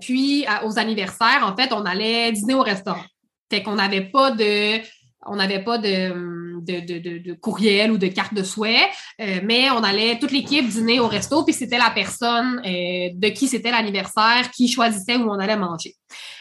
puis 0.00 0.44
aux 0.64 0.78
anniversaires, 0.78 1.42
en 1.42 1.56
fait, 1.56 1.72
on 1.72 1.86
allait 1.86 2.32
dîner 2.32 2.54
au 2.54 2.62
restaurant. 2.62 3.04
Fait 3.52 3.62
qu'on 3.62 3.74
n'avait 3.74 4.08
pas 4.08 4.30
de 4.30 4.80
on 5.26 5.36
n'avait 5.36 5.62
pas 5.62 5.76
de, 5.76 6.58
de, 6.62 7.32
courriel 7.34 7.92
ou 7.92 7.98
de 7.98 8.06
carte 8.06 8.32
de 8.32 8.42
souhait, 8.42 8.88
euh, 9.20 9.40
mais 9.44 9.70
on 9.70 9.84
allait 9.84 10.18
toute 10.18 10.32
l'équipe 10.32 10.66
dîner 10.66 11.00
au 11.00 11.06
resto, 11.06 11.44
puis 11.44 11.52
c'était 11.52 11.76
la 11.76 11.90
personne 11.90 12.62
euh, 12.64 13.10
de 13.12 13.28
qui 13.28 13.46
c'était 13.46 13.70
l'anniversaire 13.70 14.50
qui 14.50 14.68
choisissait 14.68 15.16
où 15.16 15.30
on 15.30 15.38
allait 15.38 15.58
manger. 15.58 15.94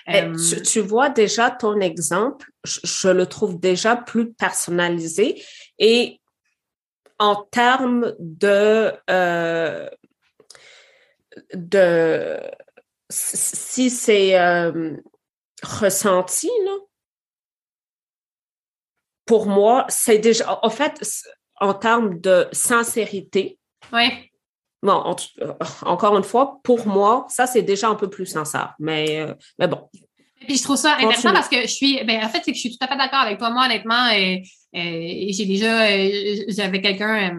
Euh, 0.07 0.33
tu, 0.65 0.79
vois 0.79 1.09
déjà 1.09 1.51
ton 1.51 1.81
exemple, 1.81 2.49
je, 2.63 3.09
le 3.09 3.25
trouve 3.25 3.59
déjà 3.59 3.97
plus 3.97 4.31
personnalisé 4.31 5.43
et 5.77 6.21
en 7.19 7.35
termes 7.35 8.15
de 8.19 8.93
de 11.53 12.37
si 13.09 13.89
c'est 13.89 14.39
ressenti, 15.61 16.49
là, 16.65 16.71
pour 19.25 19.47
moi, 19.47 19.85
c'est 19.89 20.19
déjà, 20.19 20.59
en 20.63 20.69
fait, 20.69 21.01
en 21.59 21.73
termes 21.73 22.19
de 22.19 22.47
sincérité. 22.51 23.57
Oui. 23.93 24.09
Bon, 24.83 25.15
euh, 25.41 25.53
encore 25.83 26.17
une 26.17 26.23
fois, 26.23 26.59
pour 26.63 26.87
moi, 26.87 27.27
ça, 27.29 27.45
c'est 27.45 27.61
déjà 27.61 27.87
un 27.87 27.95
peu 27.95 28.09
plus 28.09 28.25
sincère. 28.25 28.73
Mais, 28.79 29.19
euh, 29.19 29.33
mais 29.59 29.67
bon. 29.67 29.87
Puis 30.47 30.57
je 30.57 30.63
trouve 30.63 30.75
ça 30.75 30.95
intéressant 30.95 31.33
parce 31.33 31.47
que 31.47 31.61
je 31.61 31.67
suis, 31.67 32.03
ben, 32.03 32.25
en 32.25 32.29
fait, 32.29 32.41
c'est 32.43 32.51
que 32.51 32.55
je 32.55 32.61
suis 32.61 32.71
tout 32.71 32.83
à 32.83 32.87
fait 32.87 32.97
d'accord 32.97 33.19
avec 33.19 33.37
toi. 33.37 33.51
Moi, 33.51 33.65
honnêtement, 33.65 34.09
et, 34.11 34.41
j'ai 34.73 35.45
déjà, 35.45 35.85
j'avais 36.47 36.81
quelqu'un 36.81 37.35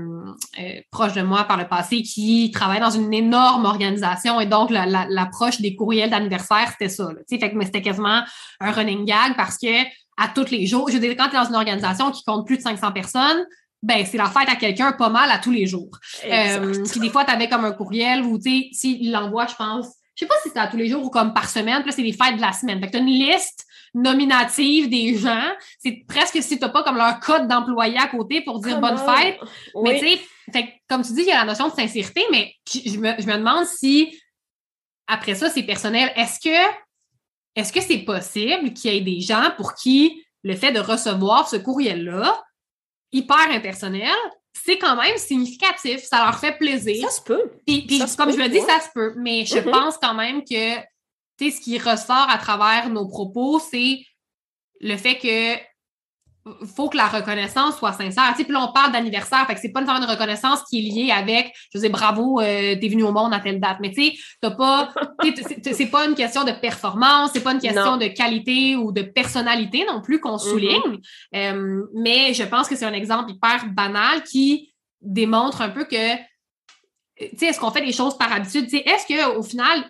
proche 0.93 1.15
de 1.15 1.23
moi 1.23 1.45
par 1.45 1.57
le 1.57 1.67
passé 1.67 2.03
qui 2.03 2.51
travaille 2.53 2.79
dans 2.79 2.91
une 2.91 3.13
énorme 3.13 3.65
organisation 3.65 4.39
et 4.41 4.47
donc 4.47 4.71
l'approche 4.71 5.61
des 5.61 5.75
courriels 5.75 6.11
d'anniversaire, 6.11 6.71
c'était 6.71 6.91
ça. 6.91 7.09
sais, 7.27 7.39
fait 7.39 7.51
que 7.51 7.65
c'était 7.65 7.83
quasiment 7.83 8.23
un 8.61 8.71
running 8.71 9.05
gag 9.05 9.35
parce 9.37 9.57
que 9.57 9.67
à 10.17 10.29
tous 10.29 10.51
les 10.51 10.67
jours. 10.67 10.89
Je 10.89 10.95
veux 10.95 11.01
dire, 11.01 11.17
quand 11.17 11.29
tu 11.29 11.37
es 11.37 11.39
dans 11.39 11.49
une 11.49 11.55
organisation 11.55 12.11
qui 12.11 12.23
compte 12.25 12.47
plus 12.47 12.59
de 12.59 12.63
500 12.63 12.93
personnes, 12.93 13.47
ben 13.83 14.07
c'est 14.07 14.19
la 14.19 14.27
fête 14.27 14.49
à 14.49 14.57
quelqu'un 14.57 14.93
pas 14.93 15.09
mal 15.09 15.31
à 15.31 15.39
tous 15.39 15.51
les 15.51 15.67
jours. 15.67 15.91
Euh, 16.25 16.85
puis 16.91 17.01
des 17.01 17.11
fois, 17.11 17.25
tu 17.25 17.33
avais 17.33 17.49
comme 17.49 17.65
un 17.65 17.73
courriel 17.73 18.23
où, 18.23 18.39
tu 18.39 18.51
sais, 18.51 18.69
s'il 18.73 19.11
l'envoie, 19.11 19.47
je 19.47 19.57
pense, 19.57 19.87
je 20.15 20.21
sais 20.25 20.29
pas 20.29 20.35
si 20.43 20.51
c'est 20.51 20.59
à 20.59 20.69
tous 20.69 20.77
les 20.77 20.89
jours 20.89 21.05
ou 21.05 21.11
comme 21.11 21.35
par 21.35 21.49
semaine, 21.49 21.81
puis 21.81 21.91
là, 21.91 21.97
c'est 21.97 22.03
les 22.03 22.13
fêtes 22.13 22.37
de 22.37 22.41
la 22.41 22.53
semaine. 22.53 22.79
Fait 22.81 22.87
que 22.87 22.93
tu 22.93 22.99
as 22.99 23.01
une 23.01 23.07
liste 23.07 23.67
nominative 23.95 24.89
des 24.89 25.17
gens. 25.17 25.51
C'est 25.79 26.05
presque 26.07 26.43
si 26.43 26.59
tu 26.59 26.65
n'as 26.65 26.71
pas 26.71 26.83
comme 26.83 26.97
leur 26.97 27.19
code 27.21 27.49
d'employé 27.49 27.99
à 27.99 28.07
côté 28.07 28.43
pour 28.43 28.61
dire 28.61 28.81
bonne 28.81 28.99
fête. 28.99 29.39
Mais 29.83 29.99
tu 29.99 30.09
sais, 30.09 30.21
fait 30.53 30.75
comme 30.89 31.03
tu 31.03 31.13
dis, 31.13 31.23
il 31.23 31.29
y 31.29 31.33
a 31.33 31.41
la 31.41 31.45
notion 31.45 31.69
de 31.69 31.75
sincérité, 31.75 32.23
mais 32.31 32.55
je 32.73 32.99
me, 32.99 33.15
je 33.19 33.27
me 33.27 33.37
demande 33.37 33.67
si 33.67 34.17
après 35.07 35.35
ça, 35.35 35.51
c'est 35.51 35.63
personnel. 35.63 36.13
Est-ce 36.17 36.41
que 36.41 36.73
est-ce 37.55 37.73
que 37.73 37.81
c'est 37.81 37.99
possible 37.99 38.73
qu'il 38.73 38.93
y 38.93 38.97
ait 38.97 39.01
des 39.01 39.21
gens 39.21 39.51
pour 39.57 39.75
qui 39.75 40.25
le 40.43 40.57
fait 40.57 40.73
de 40.73 40.81
recevoir 40.81 41.49
ce 41.49 41.57
courriel-là, 41.57 42.43
hyper 43.13 43.51
impersonnel, 43.51 44.17
c'est 44.53 44.79
quand 44.79 44.97
même 44.97 45.17
significatif, 45.17 46.03
ça 46.03 46.25
leur 46.25 46.39
fait 46.39 46.57
plaisir. 46.57 47.09
Ça 47.09 47.17
se 47.17 47.23
peut. 47.23 47.51
Puis, 47.67 47.87
comme 48.17 48.33
je 48.33 48.39
le 48.39 48.49
dis, 48.49 48.61
ça 48.61 48.81
se 48.81 48.89
peut. 48.95 49.15
Mais 49.17 49.45
je 49.45 49.57
mm-hmm. 49.57 49.71
pense 49.71 49.99
quand 49.99 50.15
même 50.15 50.45
que 50.45 50.81
ce 51.41 51.61
qui 51.61 51.79
ressort 51.79 52.29
à 52.29 52.39
travers 52.39 52.89
nos 52.91 53.09
propos, 53.09 53.59
c'est 53.59 53.99
le 54.81 54.97
fait 54.97 55.19
que 55.19 55.72
faut 56.75 56.89
que 56.89 56.97
la 56.97 57.07
reconnaissance 57.07 57.77
soit 57.77 57.93
sincère. 57.93 58.31
Tu 58.31 58.39
sais, 58.39 58.45
puis 58.45 58.53
là, 58.53 58.67
on 58.69 58.73
parle 58.73 58.93
d'anniversaire, 58.93 59.47
fait 59.47 59.55
que 59.55 59.61
c'est 59.61 59.71
pas 59.71 59.81
une 59.81 60.05
reconnaissance 60.05 60.63
qui 60.69 60.79
est 60.79 60.91
liée 60.91 61.11
avec, 61.13 61.53
je 61.73 61.79
sais, 61.79 61.89
bravo, 61.89 62.41
euh, 62.41 62.77
t'es 62.81 62.89
venu 62.89 63.05
au 63.05 63.13
monde 63.13 63.33
à 63.33 63.41
telle 63.41 63.61
date. 63.61 63.79
Mais 63.81 63.91
tu 63.91 64.03
sais, 64.03 64.15
t'as 64.41 64.51
pas, 64.51 64.93
c'est 65.73 65.87
pas 65.87 66.07
une 66.07 66.15
question 66.15 66.45
de 66.45 66.53
performance, 66.53 67.31
c'est 67.33 67.43
pas 67.43 67.53
une 67.53 67.61
question 67.61 67.97
de 67.97 68.07
qualité 68.07 68.77
ou 68.77 68.93
de 68.93 69.03
personnalité 69.03 69.85
non 69.87 70.01
plus 70.01 70.21
qu'on 70.21 70.37
mm-hmm. 70.37 70.51
souligne. 70.51 70.99
Euh, 71.37 71.83
mais 71.95 72.35
je 72.35 72.45
pense 72.45 72.69
que 72.69 72.77
c'est 72.77 72.87
un 72.87 72.93
exemple 72.93 73.31
hyper 73.31 73.67
banal 73.73 74.23
qui 74.25 74.73
démontre 75.01 75.63
un 75.63 75.69
peu 75.69 75.85
que 75.85 76.17
est-ce 77.17 77.61
qu'on 77.61 77.71
fait 77.71 77.85
des 77.85 77.93
choses 77.93 78.17
par 78.17 78.33
habitude? 78.33 78.67
Est-ce 78.73 79.07
qu'au 79.07 79.43
final, 79.43 79.85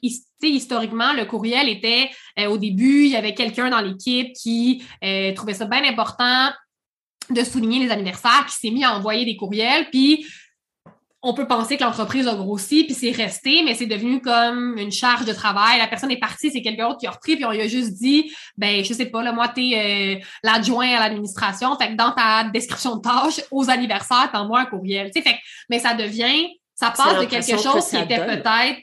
historiquement, 0.49 1.13
le 1.13 1.25
courriel 1.25 1.69
était 1.69 2.11
euh, 2.39 2.47
au 2.47 2.59
début, 2.59 3.05
il 3.05 3.11
y 3.11 3.17
avait 3.17 3.35
quelqu'un 3.35 3.71
dans 3.71 3.81
l'équipe 3.81 4.33
qui 4.33 4.85
euh, 5.05 5.33
trouvait 5.35 5.55
ça 5.55 5.67
bien 5.67 5.85
important 5.85 6.51
de 7.31 7.45
souligner 7.45 7.81
les 7.81 7.91
anniversaires, 7.91 8.47
qui 8.49 8.57
s'est 8.57 8.71
mis 8.71 8.85
à 8.85 8.97
envoyer 8.97 9.25
des 9.25 9.37
courriels, 9.37 9.89
puis 9.91 10.27
on 11.25 11.35
peut 11.35 11.47
penser 11.47 11.77
que 11.77 11.85
l'entreprise 11.85 12.27
a 12.27 12.35
grossi, 12.35 12.83
puis 12.83 12.95
c'est 12.95 13.13
resté, 13.13 13.63
mais 13.63 13.75
c'est 13.75 13.87
devenu 13.87 14.21
comme 14.21 14.77
une 14.77 14.91
charge 14.91 15.25
de 15.25 15.33
travail. 15.33 15.79
La 15.79 15.87
personne 15.87 16.11
est 16.11 16.19
partie, 16.19 16.51
c'est 16.51 16.63
quelqu'un 16.63 16.89
d'autre 16.89 16.99
qui 16.99 17.07
a 17.07 17.13
repris, 17.13 17.37
puis 17.37 17.45
on 17.45 17.53
lui 17.53 17.61
a 17.61 17.69
juste 17.69 17.93
dit, 17.93 18.33
ben 18.57 18.85
je 18.85 18.93
sais 18.93 19.07
pas, 19.07 19.23
là, 19.23 19.33
moi, 19.33 19.49
t'es 19.49 20.19
euh, 20.21 20.25
l'adjoint 20.43 20.97
à 20.97 21.01
l'administration, 21.01 21.77
fait 21.79 21.91
que 21.91 21.95
dans 21.95 22.11
ta 22.11 22.45
description 22.45 22.97
de 22.97 23.03
tâche, 23.03 23.41
aux 23.53 23.71
anniversaires, 23.71 24.31
t'envoies 24.33 24.61
un 24.61 24.67
courriel. 24.67 25.13
Fait 25.13 25.39
mais 25.71 25.79
ça 25.79 25.95
devient 25.95 26.49
ça 26.75 26.91
passe 26.91 27.21
de 27.21 27.27
quelque 27.27 27.63
chose 27.63 27.89
qui 27.89 27.97
était 27.97 28.25
peut-être 28.25 28.81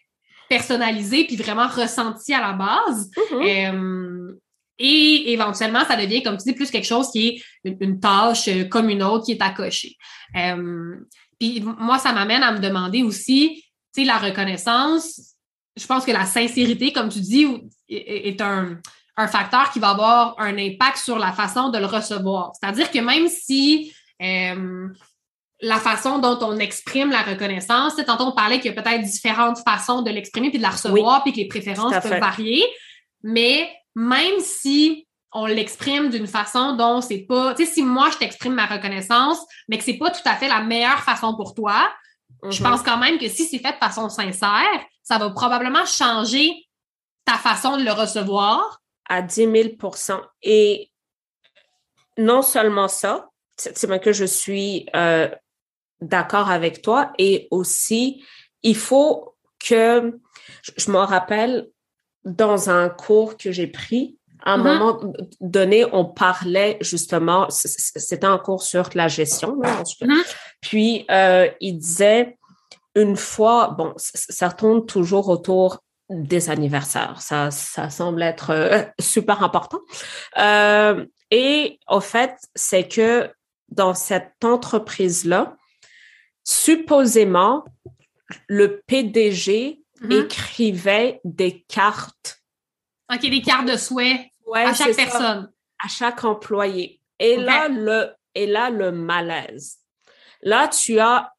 personnalisé 0.49 1.25
puis 1.25 1.35
vraiment 1.35 1.67
ressenti 1.67 2.33
à 2.33 2.41
la 2.41 2.53
base. 2.53 3.09
Mm-hmm. 3.15 3.73
Euh, 3.73 4.39
et 4.79 5.33
éventuellement, 5.33 5.85
ça 5.85 5.95
devient, 5.95 6.23
comme 6.23 6.37
tu 6.37 6.45
dis, 6.45 6.53
plus 6.53 6.71
quelque 6.71 6.87
chose 6.87 7.11
qui 7.11 7.41
est 7.63 7.77
une, 7.81 7.99
tâche 7.99 8.47
euh, 8.47 8.65
comme 8.65 8.89
une 8.89 9.03
autre 9.03 9.25
qui 9.25 9.33
est 9.33 9.41
à 9.41 9.49
cocher. 9.51 9.95
Euh, 10.35 10.95
puis 11.39 11.61
moi, 11.61 11.99
ça 11.99 12.13
m'amène 12.13 12.43
à 12.43 12.51
me 12.51 12.59
demander 12.59 13.03
aussi, 13.03 13.63
tu 13.93 14.01
sais, 14.01 14.07
la 14.07 14.17
reconnaissance. 14.17 15.35
Je 15.77 15.85
pense 15.85 16.05
que 16.05 16.11
la 16.11 16.25
sincérité, 16.25 16.91
comme 16.91 17.09
tu 17.09 17.19
dis, 17.19 17.45
est 17.87 18.41
un, 18.41 18.77
un 19.17 19.27
facteur 19.27 19.69
qui 19.71 19.79
va 19.79 19.89
avoir 19.89 20.35
un 20.39 20.57
impact 20.57 20.97
sur 20.97 21.19
la 21.19 21.33
façon 21.33 21.69
de 21.69 21.77
le 21.77 21.85
recevoir. 21.85 22.51
C'est-à-dire 22.59 22.89
que 22.89 22.99
même 22.99 23.27
si 23.27 23.93
la 25.61 25.77
façon 25.77 26.19
dont 26.19 26.39
on 26.41 26.57
exprime 26.57 27.11
la 27.11 27.21
reconnaissance. 27.21 27.95
tantôt, 28.05 28.25
on 28.25 28.31
parlait 28.31 28.59
qu'il 28.59 28.73
y 28.73 28.77
a 28.77 28.81
peut-être 28.81 29.01
différentes 29.01 29.59
façons 29.59 30.01
de 30.01 30.09
l'exprimer 30.09 30.49
puis 30.49 30.57
de 30.57 30.63
la 30.63 30.69
recevoir, 30.69 31.23
puis 31.23 31.33
que 31.33 31.37
les 31.37 31.47
préférences 31.47 31.93
peuvent 32.01 32.19
varier. 32.19 32.63
Mais 33.23 33.69
même 33.95 34.39
si 34.39 35.07
on 35.31 35.45
l'exprime 35.45 36.09
d'une 36.09 36.27
façon 36.27 36.75
dont 36.75 37.01
c'est 37.01 37.25
pas, 37.27 37.53
tu 37.53 37.65
sais, 37.65 37.71
si 37.71 37.83
moi 37.83 38.09
je 38.11 38.17
t'exprime 38.17 38.53
ma 38.53 38.65
reconnaissance, 38.65 39.39
mais 39.67 39.77
que 39.77 39.83
c'est 39.83 39.97
pas 39.97 40.09
tout 40.09 40.21
à 40.25 40.35
fait 40.35 40.47
la 40.47 40.61
meilleure 40.61 41.03
façon 41.03 41.35
pour 41.35 41.53
toi, 41.53 41.89
je 42.49 42.63
mhm. 42.63 42.69
pense 42.69 42.81
quand 42.81 42.97
même 42.97 43.19
que 43.19 43.27
si 43.27 43.45
c'est 43.45 43.59
fait 43.59 43.73
de 43.73 43.77
façon 43.77 44.09
sincère, 44.09 44.85
ça 45.03 45.17
va 45.17 45.29
probablement 45.31 45.85
changer 45.85 46.51
ta 47.25 47.33
façon 47.33 47.77
de 47.77 47.83
le 47.83 47.91
recevoir. 47.91 48.81
À 49.07 49.21
10 49.21 49.47
000% 49.47 50.21
Et 50.43 50.89
non 52.17 52.41
seulement 52.41 52.87
ça, 52.87 53.29
c'est 53.57 54.01
que 54.01 54.13
je 54.13 54.25
suis 54.25 54.87
euh, 54.95 55.29
d'accord 56.01 56.49
avec 56.49 56.81
toi. 56.81 57.11
Et 57.17 57.47
aussi, 57.51 58.23
il 58.63 58.75
faut 58.75 59.35
que, 59.59 60.19
je, 60.77 60.91
me 60.91 60.97
rappelle, 60.97 61.67
dans 62.25 62.69
un 62.69 62.89
cours 62.89 63.37
que 63.37 63.51
j'ai 63.51 63.67
pris, 63.67 64.17
à 64.41 64.53
un 64.53 64.57
mm-hmm. 64.57 64.63
moment 64.63 65.13
donné, 65.41 65.85
on 65.91 66.05
parlait 66.05 66.77
justement, 66.81 67.47
c'était 67.49 68.25
un 68.25 68.37
cours 68.37 68.63
sur 68.63 68.89
la 68.95 69.07
gestion, 69.09 69.59
mm-hmm. 69.59 70.35
puis 70.61 71.05
euh, 71.11 71.49
il 71.59 71.77
disait, 71.77 72.37
une 72.95 73.17
fois, 73.17 73.75
bon, 73.77 73.93
ça 73.97 74.49
tourne 74.49 74.85
toujours 74.85 75.27
autour 75.27 75.79
des 76.09 76.49
anniversaires, 76.49 77.21
ça, 77.21 77.51
ça 77.51 77.89
semble 77.89 78.23
être 78.23 78.51
euh, 78.51 78.83
super 78.99 79.43
important. 79.43 79.79
Euh, 80.37 81.05
et 81.31 81.79
au 81.87 81.99
fait, 81.99 82.35
c'est 82.55 82.87
que 82.87 83.29
dans 83.69 83.93
cette 83.93 84.43
entreprise-là, 84.43 85.55
supposément, 86.49 87.63
le 88.47 88.81
PDG 88.87 89.83
mm-hmm. 90.01 90.23
écrivait 90.23 91.21
des 91.23 91.61
cartes. 91.67 92.41
OK, 93.13 93.21
des 93.21 93.41
cartes 93.41 93.67
de 93.67 93.77
souhait 93.77 94.31
à 94.55 94.73
chaque 94.73 94.95
personne. 94.95 95.51
à 95.83 95.87
chaque 95.87 96.23
employé. 96.23 96.99
Et 97.19 97.37
là, 97.37 97.67
le, 97.67 98.15
et 98.33 98.47
là, 98.47 98.71
le 98.71 98.91
malaise. 98.91 99.77
Là, 100.41 100.67
tu 100.67 100.99
as 100.99 101.31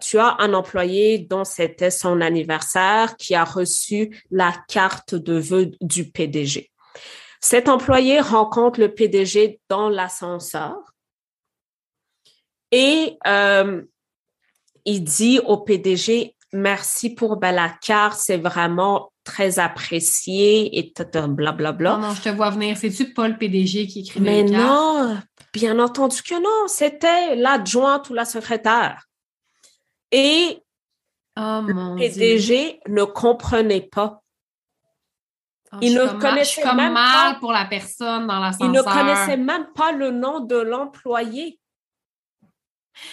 tu 0.00 0.18
as 0.18 0.36
un 0.38 0.54
employé 0.54 1.18
dont 1.18 1.44
c'était 1.44 1.90
son 1.90 2.22
anniversaire 2.22 3.14
qui 3.18 3.34
a 3.34 3.44
reçu 3.44 4.24
la 4.30 4.54
carte 4.68 5.14
de 5.14 5.34
vœux 5.34 5.70
du 5.82 6.10
PDG. 6.10 6.70
Cet 7.38 7.68
employé 7.68 8.20
rencontre 8.20 8.80
le 8.80 8.94
PDG 8.94 9.60
dans 9.68 9.90
l'ascenseur 9.90 10.78
et 12.70 13.18
euh, 13.26 13.82
il 14.88 15.04
dit 15.04 15.38
au 15.44 15.58
PDG 15.58 16.34
merci 16.52 17.10
pour 17.10 17.36
ben, 17.36 17.52
la 17.52 17.68
carte, 17.68 18.18
c'est 18.18 18.38
vraiment 18.38 19.12
très 19.24 19.58
apprécié 19.58 20.78
et 20.78 20.94
blablabla. 20.96 21.72
Bla, 21.72 21.96
Non, 21.96 22.08
non, 22.08 22.14
je 22.14 22.22
te 22.22 22.28
vois 22.30 22.50
venir. 22.50 22.76
C'est-tu 22.76 23.12
pas 23.12 23.28
le 23.28 23.36
PDG 23.36 23.86
qui 23.86 24.00
écrit 24.00 24.20
Mais 24.20 24.42
non, 24.42 25.18
bien 25.52 25.78
entendu 25.78 26.22
que 26.22 26.40
non. 26.40 26.68
C'était 26.68 27.36
l'adjointe 27.36 28.08
ou 28.08 28.14
la 28.14 28.24
secrétaire. 28.24 29.04
Et 30.10 30.62
oh, 31.36 31.60
le 31.66 31.96
PDG 31.96 32.80
ne 32.88 33.04
comprenait 33.04 33.82
pas. 33.92 34.22
Oh, 35.70 35.76
il 35.82 35.94
ne 35.94 36.06
connaissait 36.18 36.64
même 36.74 36.94
mal 36.94 37.34
pas, 37.34 37.40
pour 37.40 37.52
la 37.52 37.66
personne 37.66 38.26
dans 38.26 38.40
l'ascenseur. 38.40 38.68
Il 38.68 38.72
ne 38.72 38.80
connaissait 38.80 39.36
même 39.36 39.66
pas 39.74 39.92
le 39.92 40.10
nom 40.10 40.40
de 40.40 40.56
l'employé. 40.56 41.60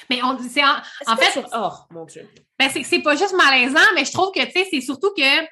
Mais 0.09 0.21
on, 0.23 0.37
c'est 0.39 0.63
en, 0.63 0.75
en 1.07 1.15
fait. 1.15 1.43
Oh, 1.55 1.69
mon 1.91 2.05
Dieu. 2.05 2.27
Ben 2.57 2.69
c'est, 2.71 2.83
c'est 2.83 2.99
pas 2.99 3.15
juste 3.15 3.35
malaisant, 3.35 3.79
mais 3.95 4.05
je 4.05 4.11
trouve 4.11 4.31
que, 4.31 4.43
tu 4.45 4.51
sais, 4.51 4.67
c'est 4.71 4.81
surtout 4.81 5.11
que 5.15 5.45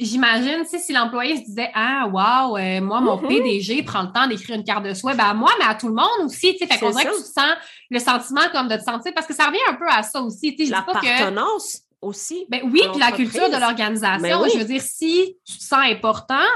J'imagine, 0.00 0.64
si 0.64 0.92
l'employé 0.94 1.36
se 1.36 1.44
disait 1.44 1.70
Ah, 1.74 2.06
wow, 2.06 2.56
euh, 2.56 2.80
moi, 2.80 3.02
mon 3.02 3.18
mm-hmm. 3.18 3.28
PDG 3.28 3.82
prend 3.82 4.02
le 4.02 4.10
temps 4.10 4.26
d'écrire 4.26 4.56
une 4.56 4.64
carte 4.64 4.84
de 4.84 4.94
souhait, 4.94 5.14
ben, 5.14 5.24
à 5.24 5.34
moi, 5.34 5.50
mais 5.58 5.66
à 5.66 5.74
tout 5.74 5.88
le 5.88 5.94
monde 5.94 6.24
aussi. 6.24 6.56
Fait 6.56 6.66
qu'on 6.78 6.90
dirait 6.90 7.04
que 7.04 7.16
tu 7.16 7.22
sens 7.22 7.54
le 7.90 7.98
sentiment 7.98 8.48
comme 8.50 8.68
de 8.68 8.76
te 8.76 8.82
sentir, 8.82 9.12
parce 9.14 9.26
que 9.26 9.34
ça 9.34 9.46
revient 9.46 9.58
un 9.68 9.74
peu 9.74 9.86
à 9.90 10.02
ça 10.02 10.22
aussi. 10.22 10.56
L'appartenance 10.70 11.82
aussi. 12.00 12.46
Ben, 12.48 12.62
oui, 12.64 12.82
puis 12.90 12.98
la 12.98 13.12
culture 13.12 13.50
de 13.50 13.58
l'organisation. 13.58 14.40
Ben 14.40 14.48
je 14.50 14.58
veux 14.58 14.64
dire, 14.64 14.80
si 14.80 15.36
tu 15.44 15.58
te 15.58 15.62
sens 15.62 15.84
important, 15.84 16.48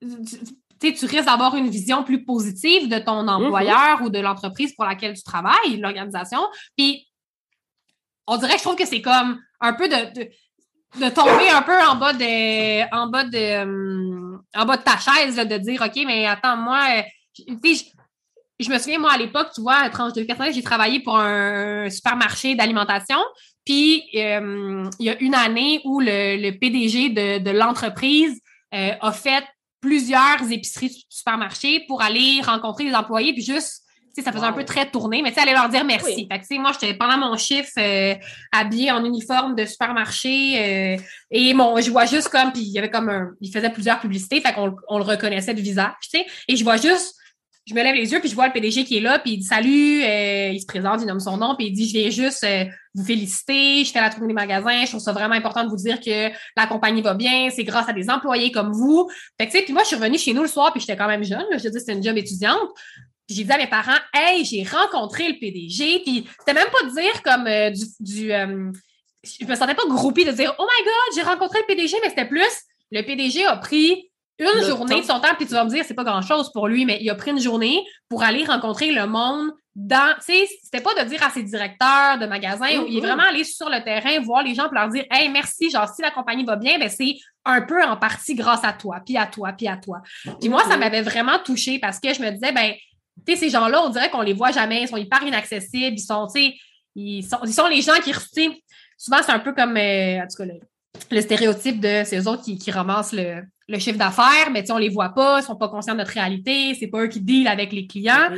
tu, 0.00 0.38
tu 0.80 1.06
risques 1.06 1.24
d'avoir 1.24 1.54
une 1.54 1.68
vision 1.68 2.04
plus 2.04 2.24
positive 2.24 2.88
de 2.88 2.98
ton 2.98 3.26
employeur 3.28 4.02
ou 4.02 4.10
de 4.10 4.18
l'entreprise 4.18 4.74
pour 4.74 4.84
laquelle 4.84 5.14
tu 5.14 5.22
travailles, 5.22 5.78
l'organisation. 5.78 6.40
Puis, 6.76 7.06
on 8.26 8.36
dirait 8.36 8.52
que 8.52 8.58
je 8.58 8.62
trouve 8.62 8.76
que 8.76 8.86
c'est 8.86 9.02
comme 9.02 9.40
un 9.60 9.72
peu 9.72 9.88
de 9.88 10.28
de 11.00 11.08
tomber 11.10 11.50
un 11.50 11.62
peu 11.62 11.78
en 11.82 11.96
bas 11.96 12.12
de 12.12 12.94
en 12.94 13.08
bas 13.08 13.24
de 13.24 13.36
euh, 13.36 14.38
en 14.54 14.64
bas 14.64 14.76
de 14.76 14.82
ta 14.82 14.96
chaise 14.96 15.36
de 15.36 15.56
dire 15.58 15.82
OK 15.82 16.02
mais 16.06 16.26
attends 16.26 16.56
moi 16.56 16.86
euh, 16.98 17.02
je, 17.38 17.82
je, 18.58 18.70
me 18.70 18.78
souviens 18.78 18.98
moi 18.98 19.12
à 19.12 19.18
l'époque 19.18 19.48
tu 19.54 19.60
vois 19.60 19.90
tranche 19.90 20.14
de 20.14 20.22
vie 20.22 20.52
j'ai 20.54 20.62
travaillé 20.62 21.00
pour 21.00 21.18
un 21.18 21.90
supermarché 21.90 22.54
d'alimentation 22.54 23.18
puis 23.64 24.04
euh, 24.14 24.88
il 24.98 25.06
y 25.06 25.10
a 25.10 25.20
une 25.20 25.34
année 25.34 25.82
où 25.84 26.00
le, 26.00 26.40
le 26.40 26.58
PDG 26.58 27.10
de, 27.10 27.38
de 27.44 27.50
l'entreprise 27.50 28.40
a 28.72 29.12
fait 29.12 29.44
plusieurs 29.80 30.50
épiceries 30.50 31.06
supermarchés 31.08 31.84
pour 31.86 32.02
aller 32.02 32.40
rencontrer 32.42 32.84
les 32.84 32.94
employés 32.94 33.32
puis 33.32 33.42
juste 33.42 33.82
ça 34.22 34.32
faisait 34.32 34.44
un 34.44 34.52
peu 34.52 34.64
très 34.64 34.90
tourné, 34.90 35.22
mais 35.22 35.30
tu 35.30 35.36
sais, 35.36 35.42
aller 35.42 35.52
leur 35.52 35.68
dire 35.68 35.84
merci. 35.84 36.26
Fait 36.30 36.38
que, 36.38 36.60
moi, 36.60 36.72
j'étais 36.72 36.94
pendant 36.94 37.18
mon 37.18 37.36
chiffre 37.36 37.70
euh, 37.78 38.14
habillée 38.52 38.90
en 38.90 39.04
uniforme 39.04 39.54
de 39.54 39.64
supermarché 39.64 40.96
euh, 40.96 40.96
et 41.30 41.54
mon, 41.54 41.80
je 41.80 41.90
vois 41.90 42.06
juste 42.06 42.28
comme, 42.28 42.52
puis 42.52 42.62
il 42.62 42.72
y 42.72 42.78
avait 42.78 42.90
comme 42.90 43.08
un, 43.08 43.30
il 43.40 43.52
faisait 43.52 43.70
plusieurs 43.70 44.00
publicités, 44.00 44.40
fait 44.40 44.52
qu'on 44.52 44.74
on 44.88 44.98
le 44.98 45.04
reconnaissait 45.04 45.54
de 45.54 45.60
visage, 45.60 45.92
tu 46.02 46.18
sais, 46.18 46.26
et 46.48 46.56
je 46.56 46.64
vois 46.64 46.76
juste, 46.76 47.14
je 47.66 47.74
me 47.74 47.82
lève 47.82 47.94
les 47.94 48.12
yeux, 48.12 48.20
puis 48.20 48.28
je 48.28 48.34
vois 48.34 48.46
le 48.46 48.52
PDG 48.52 48.84
qui 48.84 48.98
est 48.98 49.00
là, 49.00 49.18
puis 49.18 49.32
il 49.32 49.38
dit 49.38 49.46
salut, 49.46 50.02
euh, 50.02 50.50
il 50.52 50.60
se 50.60 50.66
présente, 50.66 51.00
il 51.00 51.06
nomme 51.06 51.20
son 51.20 51.36
nom, 51.36 51.56
puis 51.56 51.66
il 51.66 51.72
dit 51.72 51.88
je 51.88 51.98
viens 51.98 52.10
juste 52.10 52.46
vous 52.94 53.04
féliciter, 53.04 53.84
je 53.84 53.90
fais 53.90 54.00
la 54.00 54.08
tournée 54.08 54.28
des 54.28 54.34
magasins, 54.34 54.84
je 54.84 54.90
trouve 54.90 55.00
ça 55.00 55.12
vraiment 55.12 55.34
important 55.34 55.64
de 55.64 55.68
vous 55.68 55.76
dire 55.76 56.00
que 56.00 56.30
la 56.56 56.66
compagnie 56.66 57.02
va 57.02 57.14
bien, 57.14 57.50
c'est 57.50 57.64
grâce 57.64 57.88
à 57.88 57.92
des 57.92 58.08
employés 58.08 58.52
comme 58.52 58.72
vous. 58.72 59.10
Fait 59.38 59.46
que 59.46 59.52
tu 59.52 59.58
sais, 59.58 59.64
puis 59.64 59.72
moi 59.72 59.82
je 59.82 59.88
suis 59.88 59.96
revenue 59.96 60.18
chez 60.18 60.32
nous 60.32 60.42
le 60.42 60.48
soir, 60.48 60.72
puis 60.72 60.80
j'étais 60.80 60.96
quand 60.96 61.08
même 61.08 61.24
jeune, 61.24 61.44
je 61.52 61.68
dis 61.68 61.80
c'était 61.80 61.94
une 61.94 62.04
job 62.04 62.16
étudiante, 62.16 62.70
puis 63.26 63.36
j'ai 63.36 63.44
dit 63.44 63.52
à 63.52 63.58
mes 63.58 63.66
parents, 63.66 63.98
hey, 64.14 64.44
j'ai 64.44 64.62
rencontré 64.62 65.28
le 65.28 65.38
PDG. 65.38 66.00
Puis 66.04 66.26
c'était 66.38 66.54
même 66.54 66.68
pas 66.70 66.88
de 66.88 66.94
dire 66.94 67.22
comme 67.22 67.46
euh, 67.46 67.70
du. 67.70 67.84
du 68.00 68.32
euh, 68.32 68.70
je 69.24 69.44
me 69.44 69.56
sentais 69.56 69.74
pas 69.74 69.82
groupie 69.88 70.24
de 70.24 70.30
dire, 70.30 70.54
oh 70.56 70.62
my 70.62 70.84
God, 70.84 71.16
j'ai 71.16 71.22
rencontré 71.22 71.58
le 71.58 71.66
PDG, 71.66 71.96
mais 72.00 72.10
c'était 72.10 72.28
plus, 72.28 72.62
le 72.92 73.02
PDG 73.02 73.44
a 73.44 73.56
pris 73.56 74.12
une 74.38 74.64
journée 74.64 75.00
de 75.00 75.06
son 75.06 75.20
temps, 75.20 75.34
puis 75.36 75.46
tu 75.46 75.52
vas 75.52 75.64
me 75.64 75.70
dire, 75.70 75.84
c'est 75.86 75.94
pas 75.94 76.04
grand-chose 76.04 76.52
pour 76.52 76.68
lui, 76.68 76.84
mais 76.84 76.98
il 77.00 77.08
a 77.10 77.14
pris 77.14 77.30
une 77.30 77.40
journée 77.40 77.82
pour 78.08 78.22
aller 78.22 78.44
rencontrer 78.44 78.92
le 78.92 79.06
monde 79.06 79.50
dans, 79.74 80.14
tu 80.16 80.32
sais, 80.32 80.48
c'était 80.62 80.82
pas 80.82 80.94
de 80.94 81.06
dire 81.06 81.22
à 81.22 81.28
ses 81.28 81.42
directeurs 81.42 82.18
de 82.18 82.26
magasins, 82.26 82.66
il 82.66 82.96
est 82.96 83.00
mm-hmm. 83.00 83.02
vraiment 83.02 83.24
allé 83.24 83.44
sur 83.44 83.68
le 83.68 83.84
terrain, 83.84 84.20
voir 84.20 84.42
les 84.42 84.54
gens 84.54 84.64
pour 84.64 84.74
leur 84.74 84.88
dire, 84.88 85.04
hey, 85.10 85.28
merci, 85.28 85.70
genre, 85.70 85.88
si 85.88 86.00
la 86.00 86.10
compagnie 86.10 86.44
va 86.44 86.56
bien, 86.56 86.78
ben 86.78 86.88
c'est 86.88 87.14
un 87.44 87.60
peu 87.60 87.82
en 87.84 87.96
partie 87.96 88.34
grâce 88.34 88.64
à 88.64 88.72
toi, 88.72 89.00
puis 89.04 89.18
à 89.18 89.26
toi, 89.26 89.52
puis 89.52 89.68
à 89.68 89.76
toi. 89.76 90.00
Puis 90.40 90.48
moi, 90.48 90.62
ça 90.64 90.76
mm-hmm. 90.76 90.78
m'avait 90.80 91.02
vraiment 91.02 91.38
touchée 91.38 91.78
parce 91.78 92.00
que 92.00 92.14
je 92.14 92.22
me 92.22 92.30
disais, 92.30 92.52
ben, 92.52 92.72
tu 93.26 93.34
sais, 93.34 93.36
ces 93.38 93.50
gens-là, 93.50 93.82
on 93.82 93.90
dirait 93.90 94.08
qu'on 94.08 94.22
les 94.22 94.32
voit 94.32 94.50
jamais, 94.50 94.82
ils 94.82 94.88
sont 94.88 94.96
hyper 94.96 95.22
inaccessibles, 95.22 95.96
ils 95.96 96.00
sont, 96.00 96.26
tu 96.26 96.40
sais, 96.40 96.54
ils 96.94 97.22
sont, 97.22 97.38
ils 97.44 97.52
sont 97.52 97.66
les 97.66 97.82
gens 97.82 98.00
qui, 98.02 98.12
tu 98.12 98.18
sais, 98.32 98.62
souvent 98.96 99.18
c'est 99.22 99.32
un 99.32 99.40
peu 99.40 99.52
comme, 99.52 99.76
euh, 99.76 100.22
en 100.22 100.26
tout 100.26 100.36
cas, 100.38 100.46
le, 100.46 100.58
stéréotype 101.20 101.80
de 101.80 102.02
ces 102.04 102.26
autres 102.26 102.42
qui, 102.42 102.58
qui 102.58 102.70
ramassent 102.70 103.12
le, 103.12 103.42
le 103.68 103.78
chiffre 103.78 103.98
d'affaires, 103.98 104.50
mais 104.50 104.70
on 104.70 104.78
les 104.78 104.88
voit 104.88 105.10
pas, 105.10 105.40
ils 105.40 105.44
sont 105.44 105.56
pas 105.56 105.68
conscients 105.68 105.94
de 105.94 105.98
notre 105.98 106.12
réalité, 106.12 106.74
c'est 106.78 106.86
pas 106.86 107.02
eux 107.02 107.08
qui 107.08 107.20
deal 107.20 107.48
avec 107.48 107.72
les 107.72 107.86
clients. 107.86 108.30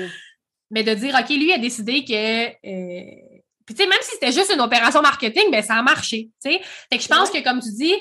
Mais 0.70 0.82
de 0.82 0.94
dire, 0.94 1.16
OK, 1.18 1.30
lui 1.30 1.52
a 1.52 1.58
décidé 1.58 2.04
que, 2.04 2.46
euh, 2.48 3.38
puis 3.64 3.74
tu 3.74 3.82
sais, 3.82 3.88
même 3.88 3.98
si 4.02 4.12
c'était 4.12 4.32
juste 4.32 4.52
une 4.52 4.60
opération 4.60 5.00
marketing, 5.00 5.50
ben 5.50 5.62
ça 5.62 5.76
a 5.76 5.82
marché, 5.82 6.30
tu 6.42 6.50
sais. 6.50 6.60
Fait 6.90 6.98
que 6.98 7.02
je 7.02 7.08
pense 7.08 7.30
que, 7.30 7.42
comme 7.42 7.60
tu 7.60 7.70
dis, 7.72 7.94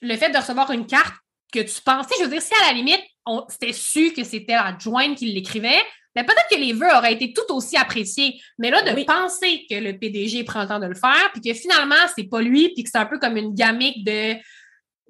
le 0.00 0.16
fait 0.16 0.30
de 0.30 0.36
recevoir 0.36 0.70
une 0.70 0.86
carte 0.86 1.14
que 1.52 1.60
tu 1.60 1.80
penses, 1.82 2.06
je 2.18 2.24
veux 2.24 2.30
dire, 2.30 2.42
si 2.42 2.52
à 2.62 2.68
la 2.68 2.72
limite, 2.74 3.02
c'était 3.48 3.72
su 3.72 4.12
que 4.12 4.24
c'était 4.24 4.54
la 4.54 4.76
jointe 4.78 5.16
qui 5.16 5.26
l'écrivait, 5.26 5.80
mais 6.16 6.24
peut-être 6.24 6.48
que 6.50 6.56
les 6.56 6.72
vœux 6.72 6.92
auraient 6.96 7.12
été 7.12 7.32
tout 7.32 7.54
aussi 7.54 7.76
appréciés. 7.76 8.40
Mais 8.58 8.70
là, 8.70 8.82
de 8.82 9.04
penser 9.04 9.64
que 9.70 9.76
le 9.76 9.96
PDG 9.96 10.44
prend 10.44 10.62
le 10.62 10.68
temps 10.68 10.80
de 10.80 10.86
le 10.86 10.94
faire, 10.94 11.30
puis 11.32 11.40
que 11.40 11.54
finalement, 11.54 11.94
c'est 12.16 12.24
pas 12.24 12.40
lui, 12.40 12.72
puis 12.74 12.82
que 12.82 12.90
c'est 12.90 12.98
un 12.98 13.06
peu 13.06 13.18
comme 13.18 13.36
une 13.36 13.54
gamique 13.54 14.04
de, 14.04 14.34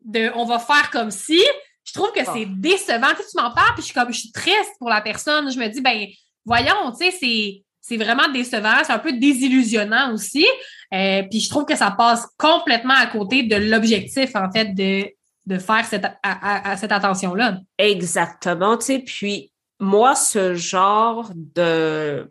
de 0.05 0.31
on 0.35 0.45
va 0.45 0.59
faire 0.59 0.91
comme 0.91 1.11
si, 1.11 1.41
je 1.85 1.93
trouve 1.93 2.13
que 2.13 2.25
c'est 2.25 2.47
décevant. 2.47 3.09
Tu, 3.17 3.23
tu 3.31 3.43
m'en 3.43 3.51
parles, 3.53 3.75
puis 3.75 3.83
je 3.83 3.87
suis 3.87 3.95
comme 3.95 4.13
je 4.13 4.21
suis 4.21 4.33
triste 4.33 4.73
pour 4.79 4.91
la 4.91 5.01
personne. 5.01 5.51
Je 5.51 5.59
me 5.59 5.69
dis, 5.69 5.81
ben, 5.81 6.07
voyons, 6.45 6.93
tu 6.99 7.05
sais, 7.05 7.17
c'est. 7.19 7.65
C'est 7.83 7.97
vraiment 7.97 8.29
décevant, 8.29 8.85
c'est 8.85 8.93
un 8.93 8.99
peu 8.99 9.15
désillusionnant 9.15 10.13
aussi. 10.13 10.47
Euh, 10.93 11.23
puis 11.31 11.41
je 11.41 11.49
trouve 11.49 11.65
que 11.65 11.75
ça 11.75 11.91
passe 11.91 12.27
complètement 12.37 12.95
à 12.95 13.07
côté 13.07 13.43
de 13.43 13.57
l'objectif, 13.57 14.37
en 14.37 14.53
fait, 14.53 14.75
de, 14.75 15.09
de 15.47 15.59
faire 15.59 15.85
cette, 15.85 16.07
à, 16.23 16.77
cette 16.77 16.93
attention-là. 16.93 17.59
Exactement. 17.79 18.77
Tu 18.77 18.85
sais, 18.85 18.99
puis 19.01 19.50
moi, 19.81 20.15
ce 20.15 20.55
genre 20.55 21.31
de, 21.35 22.27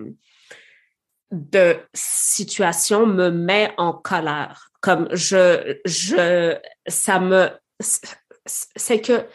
de 1.31 1.77
situation 1.93 3.05
me 3.05 3.29
met 3.29 3.73
en 3.77 3.93
colère. 3.93 4.69
Comme 4.81 5.09
je, 5.11 5.77
je, 5.85 6.57
ça 6.87 7.19
me, 7.19 7.49
c'est 8.45 9.01
que 9.01 9.25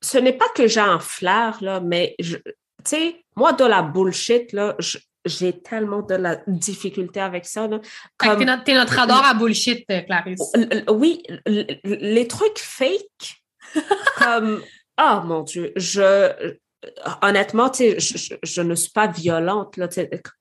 ce 0.00 0.18
n'est 0.18 0.32
pas 0.32 0.48
que 0.54 0.66
j'ai 0.66 0.80
un 0.80 0.98
flair, 0.98 1.58
là, 1.60 1.80
mais 1.80 2.16
tu 2.18 2.36
sais, 2.84 3.24
moi, 3.36 3.52
de 3.52 3.64
la 3.64 3.82
bullshit, 3.82 4.52
là, 4.52 4.76
j'ai 5.24 5.60
tellement 5.60 6.02
de 6.02 6.14
la 6.14 6.40
difficulté 6.46 7.20
avec 7.20 7.44
ça. 7.44 7.68
Là. 7.68 7.80
Comme, 8.16 8.38
t'es, 8.38 8.44
notre, 8.44 8.72
notre 8.72 8.94
radar 8.94 9.24
à 9.24 9.34
bullshit, 9.34 9.86
Clarisse. 9.86 10.52
Oui, 10.88 11.22
les 11.84 12.26
trucs 12.26 12.58
fake, 12.58 13.42
comme, 14.16 14.62
oh 15.00 15.20
mon 15.24 15.42
Dieu, 15.42 15.72
je, 15.76 16.56
honnêtement, 17.22 17.70
je, 17.72 18.34
je, 18.42 18.62
ne 18.62 18.74
suis 18.74 18.90
pas 18.90 19.06
violente, 19.06 19.76
là, 19.76 19.88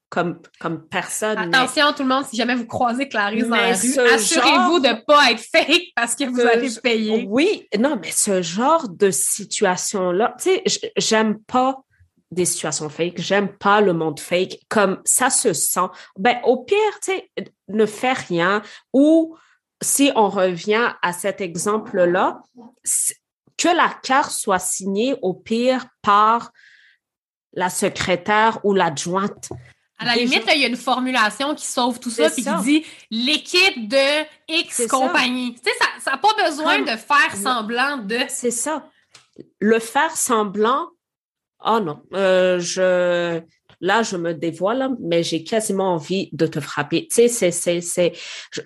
comme, 0.10 0.40
comme 0.60 0.88
personne. 0.88 1.38
Attention, 1.38 1.94
tout 1.94 2.04
le 2.04 2.10
monde, 2.10 2.26
si 2.26 2.36
jamais 2.36 2.56
vous 2.56 2.66
croisez 2.66 3.08
Clarisse 3.08 3.48
dans 3.48 3.56
la 3.56 3.76
rue, 3.76 4.14
assurez-vous 4.14 4.80
de 4.80 4.90
ne 4.90 5.06
pas 5.06 5.32
être 5.32 5.40
fake 5.42 5.92
parce 5.96 6.16
que 6.16 6.26
vous 6.26 6.42
allez 6.42 6.70
payer. 6.84 7.26
Oui, 7.30 7.68
non, 7.80 7.98
mais 8.02 8.12
ce 8.12 8.42
genre 8.42 8.90
de 8.90 9.10
situation-là, 9.10 10.36
tu 10.38 10.50
sais, 10.50 10.92
j'aime 10.98 11.40
pas 11.40 11.82
des 12.32 12.46
situations 12.46 12.90
fake. 12.90 13.20
J'aime 13.20 13.50
pas 13.58 13.82
le 13.82 13.94
monde 13.94 14.20
fake. 14.20 14.60
Comme 14.70 15.02
ça 15.06 15.30
se 15.30 15.54
sent. 15.54 15.88
Ben, 16.18 16.38
au 16.44 16.64
pire, 16.64 16.78
tu 17.04 17.12
sais, 17.12 17.30
ne 17.68 17.86
fais 17.86 18.14
rien. 18.14 18.62
Ou 18.94 19.36
si 19.82 20.12
on 20.16 20.30
revient 20.30 20.94
à 21.02 21.14
cet 21.14 21.42
exemple-là, 21.42 22.42
que 23.62 23.76
la 23.76 23.90
carte 23.90 24.32
soit 24.32 24.60
signée 24.60 25.16
au 25.22 25.34
pire 25.34 25.86
par 26.02 26.52
la 27.54 27.70
secrétaire 27.70 28.60
ou 28.64 28.74
l'adjointe. 28.74 29.50
À 30.00 30.06
la 30.06 30.16
limite, 30.16 30.44
il 30.56 30.62
y 30.62 30.66
a 30.66 30.68
une 30.68 30.78
formulation 30.78 31.54
qui 31.54 31.66
sauve 31.66 32.00
tout 32.00 32.10
ça, 32.10 32.32
puis 32.32 32.44
qui 32.44 32.64
dit 32.64 32.86
l'équipe 33.12 33.88
de 33.88 34.26
X 34.48 34.88
compagnie. 34.88 35.54
Tu 35.54 35.70
sais, 35.70 35.78
ça 36.00 36.12
n'a 36.12 36.18
pas 36.18 36.34
besoin 36.44 36.80
de 36.80 36.98
faire 36.98 37.36
semblant 37.36 37.98
de. 37.98 38.18
C'est 38.30 38.50
ça. 38.50 38.90
Le 39.60 39.78
faire 39.78 40.18
semblant, 40.18 40.90
oh 41.64 41.80
non, 41.80 42.02
euh, 42.14 42.60
je 42.60 43.42
là, 43.82 44.04
je 44.04 44.16
me 44.16 44.34
dévoile, 44.34 44.90
mais 45.00 45.24
j'ai 45.24 45.44
quasiment 45.44 45.96
envie 45.96 46.30
de 46.32 46.46
te 46.46 46.60
frapper. 46.60 47.08
Tu 47.08 47.16
sais, 47.16 47.28
c'est, 47.28 47.52
c'est, 47.52 47.82
c'est, 47.82 48.14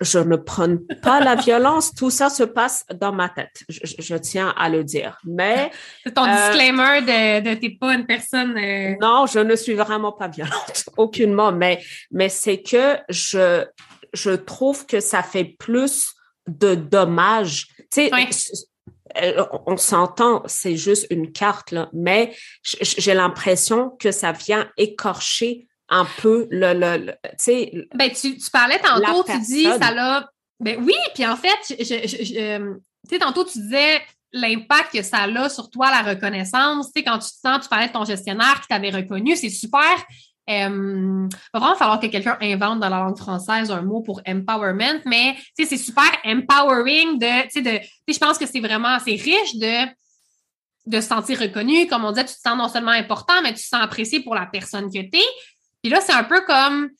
je, 0.00 0.18
ne 0.18 0.36
prends 0.36 0.76
pas 1.02 1.20
la 1.20 1.34
violence. 1.34 1.92
Tout 1.94 2.10
ça 2.10 2.28
se 2.28 2.42
passe 2.44 2.84
dans 2.94 3.12
ma 3.12 3.28
tête. 3.28 3.64
Je, 3.68 4.16
tiens 4.16 4.54
à 4.56 4.68
le 4.68 4.84
dire. 4.84 5.18
Mais. 5.24 5.70
C'est 6.04 6.14
ton 6.14 6.24
euh, 6.24 6.34
disclaimer 6.34 7.00
de, 7.00 7.50
de 7.50 7.54
t'es 7.54 7.70
pas 7.70 7.94
une 7.94 8.06
personne. 8.06 8.56
Euh, 8.56 8.94
non, 9.00 9.26
je 9.26 9.40
ne 9.40 9.56
suis 9.56 9.74
vraiment 9.74 10.12
pas 10.12 10.28
violente. 10.28 10.84
Aucunement. 10.96 11.52
Mais, 11.52 11.80
mais 12.10 12.28
c'est 12.28 12.62
que 12.62 12.96
je, 13.08 13.64
je 14.12 14.30
trouve 14.30 14.86
que 14.86 15.00
ça 15.00 15.22
fait 15.22 15.44
plus 15.44 16.12
de 16.46 16.74
dommages. 16.74 17.66
Tu 17.92 18.08
sais, 18.08 18.10
on 19.66 19.76
s'entend, 19.76 20.42
c'est 20.46 20.76
juste 20.76 21.06
une 21.10 21.32
carte, 21.32 21.70
là, 21.70 21.88
mais 21.92 22.34
j'ai 22.62 23.14
l'impression 23.14 23.90
que 23.90 24.10
ça 24.10 24.32
vient 24.32 24.70
écorcher 24.76 25.66
un 25.88 26.06
peu 26.20 26.48
le, 26.50 26.74
le, 26.74 27.12
tu. 27.38 27.86
Ben, 27.94 28.10
tu, 28.10 28.38
parlais 28.50 28.78
tantôt, 28.78 29.24
tu 29.24 29.38
dis, 29.40 29.64
ça 29.64 29.92
l'a. 29.92 30.28
Ben 30.58 30.82
oui, 30.82 30.94
puis 31.14 31.26
en 31.26 31.36
fait, 31.36 31.48
euh, 31.70 32.74
tu 33.08 33.14
sais, 33.14 33.18
tantôt, 33.18 33.44
tu 33.44 33.58
disais 33.58 34.00
l'impact 34.32 34.92
que 34.94 35.02
ça 35.02 35.18
a 35.22 35.48
sur 35.48 35.70
toi, 35.70 35.90
la 35.90 36.02
reconnaissance. 36.02 36.86
Tu 36.86 37.00
sais, 37.00 37.04
quand 37.04 37.18
tu 37.18 37.28
te 37.28 37.40
sens, 37.46 37.62
tu 37.62 37.68
parlais 37.68 37.88
de 37.88 37.92
ton 37.92 38.04
gestionnaire 38.04 38.60
qui 38.62 38.68
t'avait 38.68 38.90
reconnu, 38.90 39.36
c'est 39.36 39.50
super 39.50 39.82
il 40.48 41.28
va 41.52 41.60
vraiment 41.60 41.76
falloir 41.76 42.00
que 42.00 42.06
quelqu'un 42.06 42.38
invente 42.40 42.80
dans 42.80 42.88
la 42.88 42.98
langue 42.98 43.18
française 43.18 43.70
un 43.70 43.82
mot 43.82 44.00
pour 44.00 44.20
empowerment, 44.26 45.00
mais 45.04 45.36
c'est 45.54 45.76
super 45.76 46.10
empowering 46.24 47.18
de, 47.18 47.62
de 47.62 47.80
je 48.06 48.18
pense 48.18 48.38
que 48.38 48.46
c'est 48.46 48.60
vraiment, 48.60 48.98
c'est 49.00 49.16
riche 49.16 49.56
de, 49.56 49.86
de 50.86 51.00
se 51.00 51.08
sentir 51.08 51.40
reconnu. 51.40 51.86
Comme 51.88 52.04
on 52.04 52.12
disait, 52.12 52.26
tu 52.26 52.34
te 52.34 52.40
sens 52.40 52.56
non 52.56 52.68
seulement 52.68 52.92
important, 52.92 53.42
mais 53.42 53.50
tu 53.50 53.62
te 53.62 53.68
sens 53.68 53.82
apprécié 53.82 54.20
pour 54.20 54.34
la 54.34 54.46
personne 54.46 54.86
que 54.86 55.00
tu 55.00 55.18
es. 55.18 55.26
Puis 55.82 55.90
là, 55.90 56.00
c'est 56.00 56.12
un 56.12 56.24
peu 56.24 56.40
comme, 56.42 56.90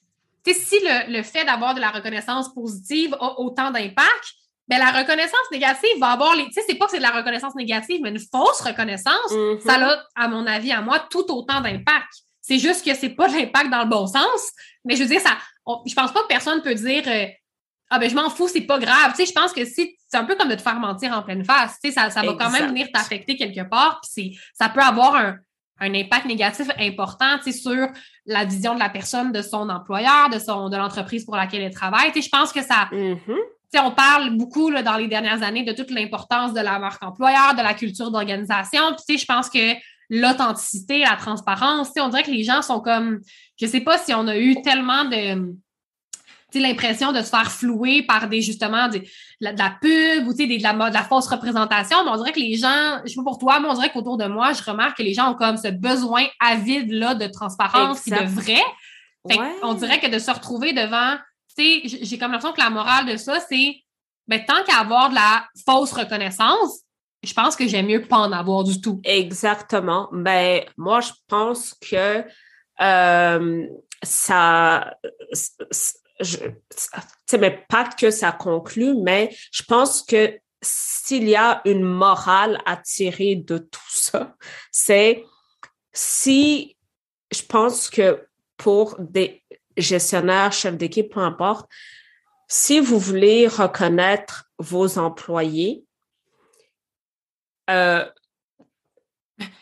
tu 0.45 0.53
sais, 0.53 0.61
si 0.61 0.77
le, 1.09 1.23
fait 1.23 1.45
d'avoir 1.45 1.75
de 1.75 1.81
la 1.81 1.91
reconnaissance 1.91 2.53
positive 2.53 3.15
a 3.15 3.39
autant 3.39 3.71
d'impact, 3.71 4.33
ben 4.69 4.79
la 4.79 4.91
reconnaissance 4.91 5.49
négative 5.53 5.99
va 6.01 6.09
avoir 6.09 6.35
les. 6.35 6.47
Tu 6.47 6.55
sais, 6.55 6.63
c'est 6.69 6.75
pas 6.75 6.87
que 6.87 6.91
c'est 6.91 6.99
de 6.99 7.03
la 7.03 7.13
reconnaissance 7.13 7.55
négative, 7.55 8.01
mais 8.03 8.11
une 8.11 8.19
fausse 8.19 8.61
reconnaissance, 8.63 9.31
mm-hmm. 9.31 9.61
ça 9.61 9.75
a, 9.75 10.05
à 10.17 10.27
mon 10.27 10.45
avis, 10.47 10.73
à 10.73 10.81
moi, 10.81 10.99
tout 11.09 11.25
autant 11.31 11.61
d'impact. 11.61 12.26
C'est 12.47 12.61
juste 12.61 12.85
que 12.85 12.95
c'est 12.95 13.11
pas 13.11 13.27
l'impact 13.27 13.71
dans 13.71 13.83
le 13.83 13.89
bon 13.89 14.07
sens. 14.07 14.53
Mais 14.85 14.95
je 14.95 15.03
veux 15.03 15.09
dire, 15.09 15.21
ça, 15.21 15.37
je 15.85 15.95
pense 15.95 16.13
pas 16.13 16.23
que 16.23 16.29
personne 16.29 16.63
peut 16.63 16.75
dire 16.75 17.03
euh, 17.09 17.27
Ah 17.91 17.99
ben 17.99 18.09
je 18.09 18.15
m'en 18.15 18.31
fous, 18.31 18.47
c'est 18.47 18.61
pas 18.61 18.79
grave. 18.79 19.11
Tu 19.11 19.17
sais, 19.17 19.27
je 19.27 19.33
pense 19.33 19.53
que 19.53 19.65
c'est 19.65 19.97
un 20.13 20.25
peu 20.25 20.37
comme 20.37 20.49
de 20.49 20.55
te 20.55 20.63
faire 20.63 20.79
mentir 20.79 21.13
en 21.13 21.23
pleine 21.23 21.45
face. 21.45 21.79
Tu 21.83 21.89
sais, 21.89 21.95
ça, 21.95 22.09
ça 22.11 22.23
va 22.23 22.35
quand 22.35 22.51
même 22.51 22.69
venir 22.69 22.87
t'affecter 22.93 23.37
quelque 23.37 23.69
part. 23.69 24.01
Puis 24.15 24.39
ça 24.55 24.69
peut 24.69 24.81
avoir 24.81 25.17
un, 25.17 25.37
un 25.81 25.93
impact 25.93 26.27
négatif 26.27 26.69
important 26.79 27.39
tu 27.39 27.51
sais, 27.51 27.59
sur 27.59 27.89
la 28.27 28.45
vision 28.45 28.75
de 28.75 28.79
la 28.79 28.91
personne, 28.91 29.33
de 29.33 29.43
son 29.43 29.69
employeur, 29.69 30.31
de 30.31 30.39
son 30.39 30.69
de 30.69 30.77
l'entreprise 30.77 31.25
pour 31.25 31.35
laquelle 31.35 31.63
elle 31.63 31.75
travaille. 31.75 32.13
Je 32.15 32.29
pense 32.29 32.53
que 32.53 32.63
ça. 32.63 32.89
Mm-hmm. 32.93 33.81
On 33.83 33.91
parle 33.91 34.37
beaucoup 34.37 34.71
là, 34.71 34.83
dans 34.83 34.97
les 34.97 35.09
dernières 35.09 35.43
années 35.43 35.65
de 35.65 35.73
toute 35.73 35.91
l'importance 35.91 36.55
de 36.55 36.61
la 36.61 36.79
marque 36.79 37.03
employeur, 37.03 37.55
de 37.55 37.63
la 37.63 37.75
culture 37.75 38.11
d'organisation. 38.11 38.97
Je 39.07 39.25
pense 39.27 39.51
que 39.51 39.75
l'authenticité, 40.09 41.01
la 41.01 41.17
transparence. 41.17 41.91
on 41.99 42.09
dirait 42.09 42.23
que 42.23 42.31
les 42.31 42.45
gens 42.45 42.63
sont 42.63 42.81
comme, 42.81 43.21
je 43.61 43.67
sais 43.67 43.81
pas 43.81 43.99
si 43.99 44.15
on 44.15 44.27
a 44.29 44.37
eu 44.37 44.61
tellement 44.63 45.05
de 45.05 45.57
l'impression 46.61 47.13
de 47.13 47.21
se 47.21 47.29
faire 47.29 47.51
flouer 47.51 48.03
par 48.03 48.29
des 48.29 48.43
justement 48.43 48.89
de, 48.89 49.03
la, 49.41 49.53
pub 49.81 50.27
ou 50.27 50.33
de 50.33 50.63
la, 50.63 50.73
de 50.73 50.95
la 50.95 51.03
fausse 51.03 51.27
représentation, 51.27 52.05
mais 52.05 52.11
on 52.11 52.17
dirait 52.17 52.33
que 52.33 52.41
les 52.41 52.57
gens, 52.57 53.01
je 53.05 53.11
sais 53.11 53.17
pas 53.17 53.25
pour 53.25 53.39
toi, 53.39 53.61
mais 53.61 53.69
on 53.69 53.75
dirait 53.75 53.91
qu'autour 53.91 54.17
de 54.17 54.27
moi, 54.27 54.53
je 54.53 54.63
remarque 54.63 54.99
que 54.99 55.03
les 55.03 55.15
gens 55.15 55.33
ont 55.33 55.35
comme 55.35 55.57
ce 55.57 55.69
besoin 55.69 56.25
avide 56.41 56.91
là 56.91 57.15
de 57.15 57.27
transparence 57.27 58.07
et 58.07 58.11
de 58.11 58.25
vrai. 58.25 58.63
On 59.63 59.75
dirait 59.75 60.01
que 60.01 60.09
de 60.09 60.19
se 60.19 60.31
retrouver 60.31 60.73
devant, 60.73 61.17
tu 61.57 61.89
sais, 61.89 61.99
j'ai 62.03 62.19
comme 62.19 62.33
l'impression 62.33 62.55
que 62.55 62.61
la 62.61 62.71
morale 62.71 63.07
de 63.07 63.17
ça, 63.17 63.39
c'est 63.41 63.77
ben, 64.29 64.45
tant 64.45 64.63
qu'à 64.65 64.79
avoir 64.79 65.11
de 65.11 65.15
la 65.15 65.47
fausse 65.65 65.93
reconnaissance, 65.93 66.81
je 67.27 67.35
pense 67.35 67.57
que 67.57 67.67
j'aime 67.67 67.87
mieux 67.87 68.03
pas 68.03 68.19
en 68.19 68.33
avoir 68.33 68.65
du 68.65 68.81
tout. 68.81 69.01
Exactement. 69.05 70.09
Ben, 70.13 70.63
moi, 70.77 71.01
je 71.01 71.11
pense 71.27 71.75
que 71.75 72.25
euh, 72.81 73.67
ça, 74.03 74.97
je, 76.21 76.39
mais 77.39 77.65
pas 77.69 77.89
que 77.89 78.11
ça 78.11 78.33
conclut, 78.33 78.95
mais 79.03 79.35
je 79.51 79.63
pense 79.65 80.03
que 80.03 80.39
s'il 80.63 81.29
y 81.29 81.37
a 81.37 81.63
une 81.65 81.83
morale 81.83 82.61
à 82.65 82.77
tirer 82.77 83.37
de 83.37 83.59
tout 83.59 83.81
ça, 83.91 84.35
c'est 84.71 85.25
si 85.93 86.77
je 87.33 87.43
pense 87.43 87.91
que 87.91 88.27
pour 88.57 88.97
des 88.99 89.43
gestionnaires, 89.77 90.53
chefs 90.53 90.77
d'équipe, 90.77 91.13
peu 91.13 91.21
importe, 91.21 91.69
si 92.49 92.81
vous 92.81 92.99
voulez 92.99 93.49
reconnaître 93.49 94.49
vos 94.59 94.99
employés, 94.99 95.86
euh, 97.71 98.05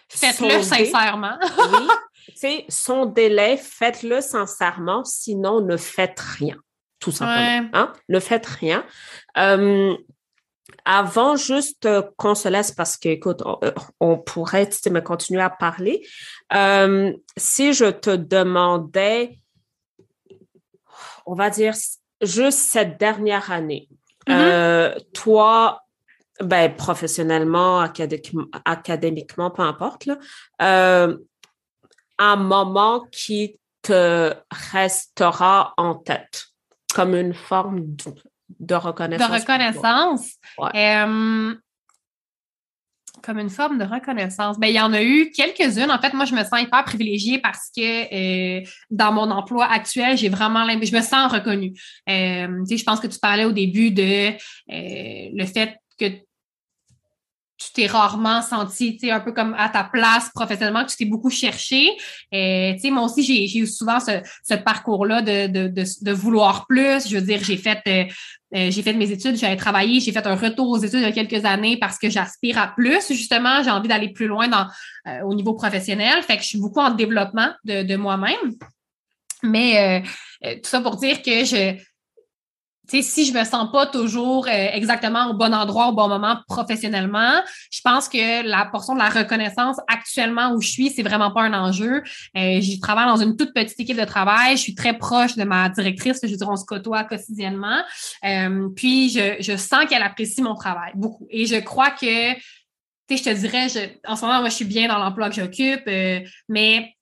faites-le 0.08 0.62
sincèrement. 0.62 1.38
oui. 2.42 2.64
son 2.68 3.06
délai, 3.06 3.56
faites-le 3.56 4.20
sincèrement, 4.20 5.04
sinon 5.04 5.60
ne 5.60 5.76
faites 5.76 6.20
rien, 6.20 6.56
tout 7.00 7.12
simplement. 7.12 7.68
Hein? 7.72 7.92
Ne 8.08 8.20
faites 8.20 8.46
rien. 8.46 8.84
Euh, 9.38 9.96
avant 10.84 11.36
juste 11.36 11.88
qu'on 12.16 12.34
se 12.34 12.48
laisse, 12.48 12.72
parce 12.72 12.96
que, 12.96 13.08
écoute, 13.08 13.42
on, 13.44 13.58
euh, 13.62 14.16
pourrait 14.16 14.68
me 14.90 15.00
continuer 15.00 15.42
à 15.42 15.50
parler. 15.50 16.06
si 17.36 17.72
je 17.72 17.90
te 17.90 18.10
demandais, 18.10 19.38
on 21.26 21.34
va 21.34 21.50
dire, 21.50 21.74
juste 22.20 22.58
cette 22.58 22.98
dernière 22.98 23.50
année, 23.50 23.88
mm-hmm. 24.26 25.12
toi, 25.12 25.83
ben, 26.40 26.74
professionnellement, 26.74 27.80
académiquement, 27.80 29.50
peu 29.50 29.62
importe, 29.62 30.06
là, 30.06 30.18
euh, 30.62 31.16
un 32.18 32.36
moment 32.36 33.06
qui 33.10 33.58
te 33.82 34.32
restera 34.50 35.74
en 35.76 35.94
tête 35.94 36.46
comme 36.94 37.14
une 37.14 37.34
forme 37.34 37.96
de, 38.60 38.74
reconnaissance. 38.74 39.28
De 39.28 39.34
reconnaissance? 39.34 40.34
Euh, 40.74 41.54
comme 43.22 43.38
une 43.38 43.50
forme 43.50 43.78
de 43.78 43.84
reconnaissance. 43.84 44.58
Ben, 44.58 44.68
il 44.68 44.74
y 44.74 44.80
en 44.80 44.92
a 44.92 45.02
eu 45.02 45.30
quelques-unes. 45.30 45.90
En 45.90 45.98
fait, 45.98 46.12
moi, 46.14 46.24
je 46.24 46.34
me 46.34 46.42
sens 46.44 46.60
hyper 46.60 46.84
privilégiée 46.84 47.38
parce 47.38 47.70
que 47.76 48.60
euh, 48.60 48.64
dans 48.90 49.12
mon 49.12 49.30
emploi 49.30 49.66
actuel, 49.66 50.16
j'ai 50.16 50.28
vraiment 50.28 50.66
je 50.66 50.94
me 50.94 51.00
sens 51.00 51.32
reconnue. 51.32 51.72
Euh, 52.08 52.64
je 52.68 52.84
pense 52.84 53.00
que 53.00 53.06
tu 53.06 53.18
parlais 53.18 53.44
au 53.44 53.52
début 53.52 53.90
de 53.90 54.32
le 54.68 55.46
fait 55.46 55.78
que 56.10 56.24
tu 57.56 57.72
t'es 57.72 57.86
rarement 57.86 58.42
senti 58.42 58.98
un 59.10 59.20
peu 59.20 59.32
comme 59.32 59.54
à 59.56 59.68
ta 59.68 59.84
place 59.84 60.30
professionnellement, 60.34 60.84
que 60.84 60.90
tu 60.90 60.96
t'es 60.96 61.04
beaucoup 61.04 61.30
cherché. 61.30 61.88
Et, 62.32 62.76
moi 62.90 63.04
aussi, 63.04 63.22
j'ai 63.22 63.58
eu 63.58 63.66
souvent 63.66 63.98
ce, 64.00 64.54
parcours-là 64.54 65.22
de, 65.22 66.12
vouloir 66.12 66.66
plus. 66.66 67.08
Je 67.08 67.16
veux 67.16 67.22
dire, 67.22 67.40
j'ai 67.42 67.56
fait 67.56 67.80
euh, 67.86 68.04
euh, 68.56 68.70
j'ai 68.70 68.82
fait 68.82 68.92
mes 68.92 69.10
études, 69.10 69.36
j'avais 69.36 69.56
travaillé, 69.56 70.00
j'ai 70.00 70.12
fait 70.12 70.26
un 70.26 70.36
retour 70.36 70.68
aux 70.68 70.78
études 70.78 71.00
il 71.00 71.02
y 71.02 71.06
a 71.06 71.12
quelques 71.12 71.44
années 71.44 71.76
parce 71.76 71.98
que 71.98 72.10
j'aspire 72.10 72.58
à 72.58 72.68
plus, 72.68 73.12
justement. 73.12 73.62
J'ai 73.62 73.70
envie 73.70 73.88
d'aller 73.88 74.12
plus 74.12 74.26
loin 74.26 74.48
euh, 75.06 75.20
au 75.22 75.34
niveau 75.34 75.54
professionnel. 75.54 76.22
Fait 76.22 76.36
que 76.36 76.42
je 76.42 76.48
suis 76.48 76.60
beaucoup 76.60 76.80
en 76.80 76.90
développement 76.90 77.50
de 77.64 77.96
moi-même. 77.96 78.54
Mais 79.42 80.02
tout 80.42 80.70
ça 80.70 80.80
pour 80.80 80.96
dire 80.96 81.20
que 81.20 81.44
je, 81.44 81.76
si 82.88 83.26
je 83.26 83.32
me 83.32 83.44
sens 83.44 83.70
pas 83.72 83.86
toujours 83.86 84.46
euh, 84.46 84.68
exactement 84.72 85.30
au 85.30 85.34
bon 85.34 85.54
endroit 85.54 85.88
au 85.88 85.92
bon 85.92 86.08
moment 86.08 86.38
professionnellement, 86.48 87.42
je 87.70 87.80
pense 87.82 88.08
que 88.08 88.46
la 88.46 88.66
portion 88.66 88.94
de 88.94 88.98
la 88.98 89.08
reconnaissance 89.08 89.78
actuellement 89.88 90.52
où 90.52 90.60
je 90.60 90.68
suis, 90.68 90.90
c'est 90.90 91.02
vraiment 91.02 91.30
pas 91.32 91.42
un 91.42 91.54
enjeu. 91.54 92.02
Euh, 92.36 92.60
je 92.60 92.80
travaille 92.80 93.06
dans 93.06 93.16
une 93.16 93.36
toute 93.36 93.54
petite 93.54 93.78
équipe 93.80 93.98
de 93.98 94.04
travail. 94.04 94.56
Je 94.56 94.62
suis 94.62 94.74
très 94.74 94.96
proche 94.96 95.36
de 95.36 95.44
ma 95.44 95.68
directrice. 95.68 96.20
Je 96.22 96.28
veux 96.28 96.36
dire, 96.36 96.48
on 96.48 96.56
se 96.56 96.64
côtoie 96.64 97.04
quotidiennement. 97.04 97.82
Euh, 98.24 98.68
puis, 98.74 99.10
je, 99.10 99.36
je 99.40 99.56
sens 99.56 99.86
qu'elle 99.86 100.02
apprécie 100.02 100.42
mon 100.42 100.54
travail 100.54 100.92
beaucoup. 100.94 101.26
Et 101.30 101.46
je 101.46 101.56
crois 101.56 101.90
que, 101.90 102.34
tu 102.34 102.40
sais, 103.10 103.16
je 103.16 103.22
te 103.24 103.30
dirais, 103.30 103.68
je, 103.68 104.10
en 104.10 104.16
ce 104.16 104.24
moment, 104.24 104.40
moi, 104.40 104.48
je 104.48 104.54
suis 104.54 104.64
bien 104.64 104.88
dans 104.88 104.98
l'emploi 104.98 105.30
que 105.30 105.36
j'occupe, 105.36 105.86
mais, 106.48 106.94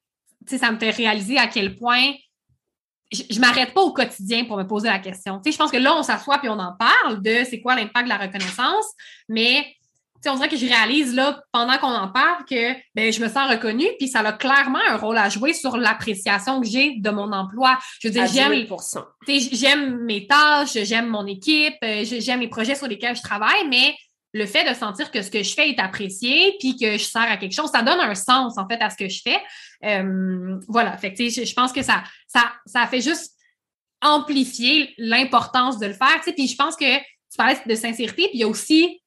tu 0.47 0.53
sais, 0.53 0.59
ça 0.59 0.71
me 0.71 0.79
fait 0.79 0.91
réaliser 0.91 1.39
à 1.39 1.47
quel 1.47 1.77
point 1.77 2.13
je, 3.13 3.23
je 3.31 3.41
m'arrête 3.41 3.75
pas 3.75 3.83
au 3.83 3.93
quotidien 3.93 4.45
pour 4.45 4.57
me 4.57 4.65
poser 4.67 4.89
la 4.89 4.99
question. 4.99 5.39
Tu 5.39 5.51
sais, 5.51 5.53
je 5.53 5.59
pense 5.59 5.71
que 5.71 5.77
là, 5.77 5.95
on 5.97 6.03
s'assoit 6.03 6.39
puis 6.39 6.49
on 6.49 6.59
en 6.59 6.73
parle 6.73 7.23
de 7.23 7.45
c'est 7.49 7.61
quoi 7.61 7.75
l'impact 7.75 8.05
de 8.05 8.09
la 8.09 8.19
reconnaissance, 8.19 8.87
mais 9.29 9.67
on 10.31 10.37
dirait 10.37 10.49
que 10.49 10.57
je 10.57 10.67
réalise 10.67 11.15
là, 11.15 11.43
pendant 11.53 11.79
qu'on 11.79 11.89
en 11.89 12.09
parle 12.09 12.45
que 12.49 12.73
ben, 12.95 13.13
je 13.13 13.21
me 13.21 13.29
sens 13.29 13.51
reconnue, 13.51 13.89
puis 13.99 14.09
ça 14.09 14.21
a 14.21 14.33
clairement 14.33 14.79
un 14.89 14.97
rôle 14.97 15.19
à 15.19 15.29
jouer 15.29 15.53
sur 15.53 15.77
l'appréciation 15.77 16.61
que 16.61 16.67
j'ai 16.67 16.97
de 16.97 17.11
mon 17.11 17.33
emploi. 17.33 17.79
Je 18.01 18.09
veux 18.09 18.13
dire, 18.13 18.27
j'aime, 18.27 18.67
j'aime 19.27 19.99
mes 20.05 20.27
tâches, 20.27 20.79
j'aime 20.85 21.09
mon 21.09 21.27
équipe, 21.27 21.75
euh, 21.83 22.05
j'aime 22.05 22.41
les 22.41 22.49
projets 22.49 22.75
sur 22.75 22.87
lesquels 22.87 23.17
je 23.17 23.23
travaille, 23.23 23.67
mais 23.69 23.95
le 24.33 24.47
fait 24.47 24.69
de 24.69 24.75
sentir 24.75 25.11
que 25.11 25.23
ce 25.23 25.31
que 25.31 25.43
je 25.43 25.55
fais 25.55 25.71
est 25.71 25.81
apprécié, 25.81 26.57
puis 26.59 26.77
que 26.77 26.93
je 26.93 27.05
sers 27.05 27.23
à 27.23 27.37
quelque 27.37 27.55
chose, 27.55 27.71
ça 27.71 27.83
donne 27.83 28.01
un 28.01 28.15
sens 28.15 28.57
en 28.57 28.67
fait 28.67 28.81
à 28.81 28.89
ce 28.89 28.97
que 28.97 29.09
je 29.09 29.21
fais. 29.23 29.39
Euh, 29.85 30.59
voilà, 30.69 30.97
fait 30.97 31.13
que, 31.13 31.29
je, 31.29 31.55
pense 31.55 31.73
que 31.73 31.83
ça, 31.83 32.03
ça, 32.27 32.53
ça 32.65 32.87
fait 32.87 33.01
juste 33.01 33.33
amplifier 34.01 34.95
l'importance 34.99 35.79
de 35.79 35.87
le 35.87 35.93
faire. 35.93 36.21
Puis 36.25 36.49
je 36.49 36.57
pense 36.57 36.77
que 36.77 36.99
tu 36.99 37.37
parlais 37.37 37.57
de 37.65 37.75
sincérité, 37.75 38.29
puis 38.29 38.35
il 38.35 38.41
y 38.41 38.45
a 38.45 38.49
aussi 38.49 39.01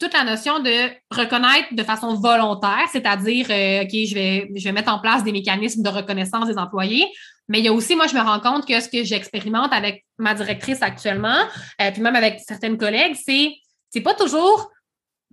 toute 0.00 0.14
la 0.14 0.24
notion 0.24 0.58
de 0.60 0.90
reconnaître 1.10 1.68
de 1.72 1.82
façon 1.84 2.14
volontaire, 2.14 2.88
c'est-à-dire, 2.90 3.46
euh, 3.50 3.82
OK, 3.82 3.90
je 3.90 4.14
vais, 4.14 4.50
je 4.56 4.64
vais 4.64 4.72
mettre 4.72 4.92
en 4.92 4.98
place 4.98 5.22
des 5.22 5.30
mécanismes 5.30 5.82
de 5.82 5.88
reconnaissance 5.88 6.48
des 6.48 6.58
employés, 6.58 7.06
mais 7.48 7.60
il 7.60 7.64
y 7.64 7.68
a 7.68 7.72
aussi, 7.72 7.94
moi, 7.94 8.06
je 8.06 8.14
me 8.14 8.20
rends 8.20 8.40
compte 8.40 8.66
que 8.66 8.80
ce 8.80 8.88
que 8.88 9.04
j'expérimente 9.04 9.72
avec 9.72 10.04
ma 10.18 10.34
directrice 10.34 10.82
actuellement, 10.82 11.38
euh, 11.80 11.90
puis 11.92 12.02
même 12.02 12.16
avec 12.16 12.40
certaines 12.40 12.78
collègues, 12.78 13.16
c'est 13.22 13.52
c'est 13.92 14.00
pas 14.00 14.14
toujours 14.14 14.70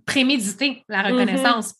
prémédité, 0.06 0.84
la 0.88 1.02
mm-hmm. 1.02 1.12
reconnaissance. 1.12 1.74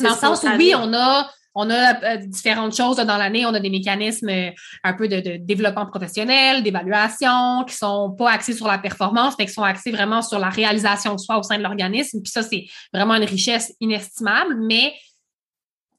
Dans 0.00 0.10
le 0.10 0.14
sens 0.14 0.42
où, 0.42 0.48
oui, 0.56 0.72
on 0.76 0.92
a 0.94 1.28
on 1.60 1.70
a 1.70 2.04
euh, 2.04 2.16
différentes 2.18 2.76
choses 2.76 2.98
dans 2.98 3.16
l'année. 3.16 3.44
On 3.44 3.52
a 3.52 3.58
des 3.58 3.68
mécanismes 3.68 4.28
euh, 4.28 4.50
un 4.84 4.92
peu 4.92 5.08
de, 5.08 5.38
développement 5.38 5.86
professionnel, 5.86 6.62
d'évaluation, 6.62 7.64
qui 7.66 7.74
sont 7.74 8.14
pas 8.16 8.30
axés 8.30 8.52
sur 8.52 8.68
la 8.68 8.78
performance, 8.78 9.34
mais 9.38 9.46
qui 9.46 9.52
sont 9.52 9.64
axés 9.64 9.90
vraiment 9.90 10.22
sur 10.22 10.38
la 10.38 10.50
réalisation 10.50 11.14
de 11.14 11.18
soi 11.18 11.36
au 11.36 11.42
sein 11.42 11.58
de 11.58 11.64
l'organisme. 11.64 12.20
Puis 12.22 12.30
ça, 12.30 12.44
c'est 12.44 12.66
vraiment 12.94 13.14
une 13.14 13.24
richesse 13.24 13.74
inestimable. 13.80 14.56
Mais 14.60 14.94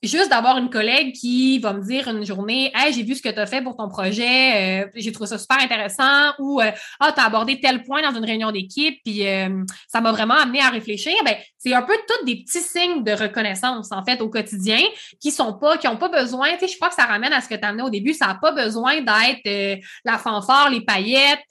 juste 0.01 0.29
d'avoir 0.29 0.57
une 0.57 0.69
collègue 0.69 1.13
qui 1.13 1.59
va 1.59 1.73
me 1.73 1.81
dire 1.81 2.07
une 2.07 2.25
journée 2.25 2.71
Hey, 2.73 2.93
j'ai 2.93 3.03
vu 3.03 3.15
ce 3.15 3.21
que 3.21 3.29
tu 3.29 3.39
as 3.39 3.45
fait 3.45 3.61
pour 3.61 3.75
ton 3.75 3.89
projet, 3.89 4.83
euh, 4.83 4.87
j'ai 4.95 5.11
trouvé 5.11 5.27
ça 5.27 5.37
super 5.37 5.59
intéressant 5.59 6.33
ou 6.39 6.61
euh, 6.61 6.71
Ah, 6.99 7.11
tu 7.11 7.19
as 7.19 7.25
abordé 7.25 7.59
tel 7.59 7.83
point 7.83 8.01
dans 8.01 8.17
une 8.17 8.25
réunion 8.25 8.51
d'équipe, 8.51 8.99
puis 9.03 9.27
euh, 9.27 9.63
ça 9.87 10.01
m'a 10.01 10.11
vraiment 10.11 10.35
amené 10.35 10.61
à 10.61 10.69
réfléchir. 10.69 11.13
Ben, 11.25 11.35
c'est 11.57 11.73
un 11.73 11.81
peu 11.81 11.93
tous 12.07 12.25
des 12.25 12.37
petits 12.37 12.61
signes 12.61 13.03
de 13.03 13.11
reconnaissance, 13.11 13.91
en 13.91 14.03
fait, 14.03 14.21
au 14.21 14.29
quotidien, 14.29 14.79
qui 15.19 15.31
sont 15.31 15.53
pas, 15.53 15.77
qui 15.77 15.87
n'ont 15.87 15.97
pas 15.97 16.09
besoin, 16.09 16.53
tu 16.53 16.59
sais, 16.59 16.67
je 16.67 16.75
crois 16.77 16.89
que 16.89 16.95
ça 16.95 17.05
ramène 17.05 17.33
à 17.33 17.41
ce 17.41 17.49
que 17.49 17.55
tu 17.55 17.65
amené 17.65 17.83
au 17.83 17.89
début, 17.89 18.13
ça 18.13 18.27
n'a 18.27 18.35
pas 18.35 18.51
besoin 18.51 19.01
d'être 19.01 19.81
la 20.05 20.17
fanfare, 20.17 20.69
les 20.69 20.81
paillettes, 20.81 21.43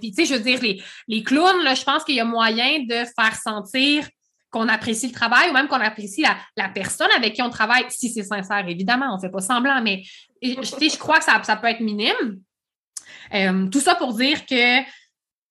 puis 0.00 0.10
tu 0.10 0.14
sais, 0.14 0.26
je 0.26 0.34
veux 0.34 0.40
dire, 0.40 0.60
les, 0.60 0.82
les 1.06 1.22
clowns, 1.22 1.62
là, 1.62 1.74
je 1.74 1.84
pense 1.84 2.02
qu'il 2.04 2.16
y 2.16 2.20
a 2.20 2.24
moyen 2.24 2.80
de 2.80 3.04
faire 3.18 3.36
sentir 3.42 4.06
qu'on 4.56 4.68
apprécie 4.68 5.08
le 5.08 5.12
travail 5.12 5.50
ou 5.50 5.52
même 5.52 5.68
qu'on 5.68 5.76
apprécie 5.76 6.22
la, 6.22 6.68
personne 6.70 7.10
avec 7.14 7.34
qui 7.34 7.42
on 7.42 7.50
travaille, 7.50 7.84
si 7.90 8.10
c'est 8.10 8.22
sincère, 8.22 8.66
évidemment, 8.66 9.12
on 9.12 9.16
ne 9.16 9.20
fait 9.20 9.28
pas 9.28 9.40
semblant, 9.40 9.82
mais 9.82 10.02
je, 10.42 10.98
crois 10.98 11.18
que 11.18 11.24
ça, 11.24 11.56
peut 11.56 11.66
être 11.66 11.80
minime. 11.80 12.40
Euh, 13.34 13.66
tout 13.68 13.80
ça 13.80 13.94
pour 13.94 14.14
dire 14.14 14.46
que 14.46 14.80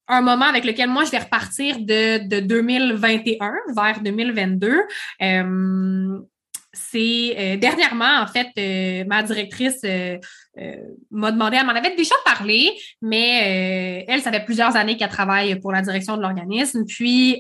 un 0.08 0.22
moment 0.22 0.46
avec 0.46 0.65
lequel 0.65 0.89
moi 0.89 1.04
je 1.04 1.12
vais 1.12 1.20
repartir 1.20 1.80
de, 1.80 2.39
2021 2.39 3.54
vers 3.76 4.02
2022. 4.02 4.82
Euh, 5.22 6.20
c'est 6.74 7.36
euh, 7.38 7.58
dernièrement, 7.58 8.22
en 8.22 8.28
fait, 8.28 9.06
ma 9.06 9.22
directrice 9.22 9.84
m'a 11.12 11.32
demandé, 11.32 11.58
elle 11.60 11.65
m'en 11.65 11.74
avait 11.74 11.96
déjà 11.96 12.15
parlé, 12.26 12.72
mais 13.02 14.04
elle, 14.08 14.22
ça 14.22 14.32
fait 14.32 14.46
plusieurs 14.46 14.76
années 14.76 14.98
qu'elle 14.98 15.10
travaille 15.10 15.60
pour 15.60 15.72
la 15.72 15.82
direction 15.82 16.18
de 16.18 16.22
l'organisme. 16.24 16.86
Puis, 16.86 17.39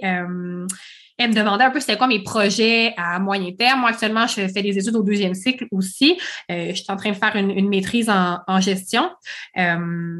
elle 1.17 1.29
me 1.29 1.35
demandait 1.35 1.63
un 1.63 1.71
peu 1.71 1.79
c'était 1.79 1.97
quoi 1.97 2.07
mes 2.07 2.21
projets 2.23 2.93
à 2.97 3.19
moyen 3.19 3.51
terme. 3.53 3.81
Moi, 3.81 3.89
actuellement, 3.89 4.27
je 4.27 4.47
fais 4.47 4.61
des 4.61 4.77
études 4.77 4.95
au 4.95 5.03
deuxième 5.03 5.33
cycle 5.33 5.65
aussi. 5.71 6.19
Euh, 6.51 6.69
je 6.69 6.75
suis 6.75 6.91
en 6.91 6.95
train 6.95 7.11
de 7.11 7.15
faire 7.15 7.35
une, 7.35 7.69
maîtrise 7.69 8.09
en, 8.09 8.39
en 8.47 8.59
gestion. 8.59 9.09
Euh, 9.57 10.19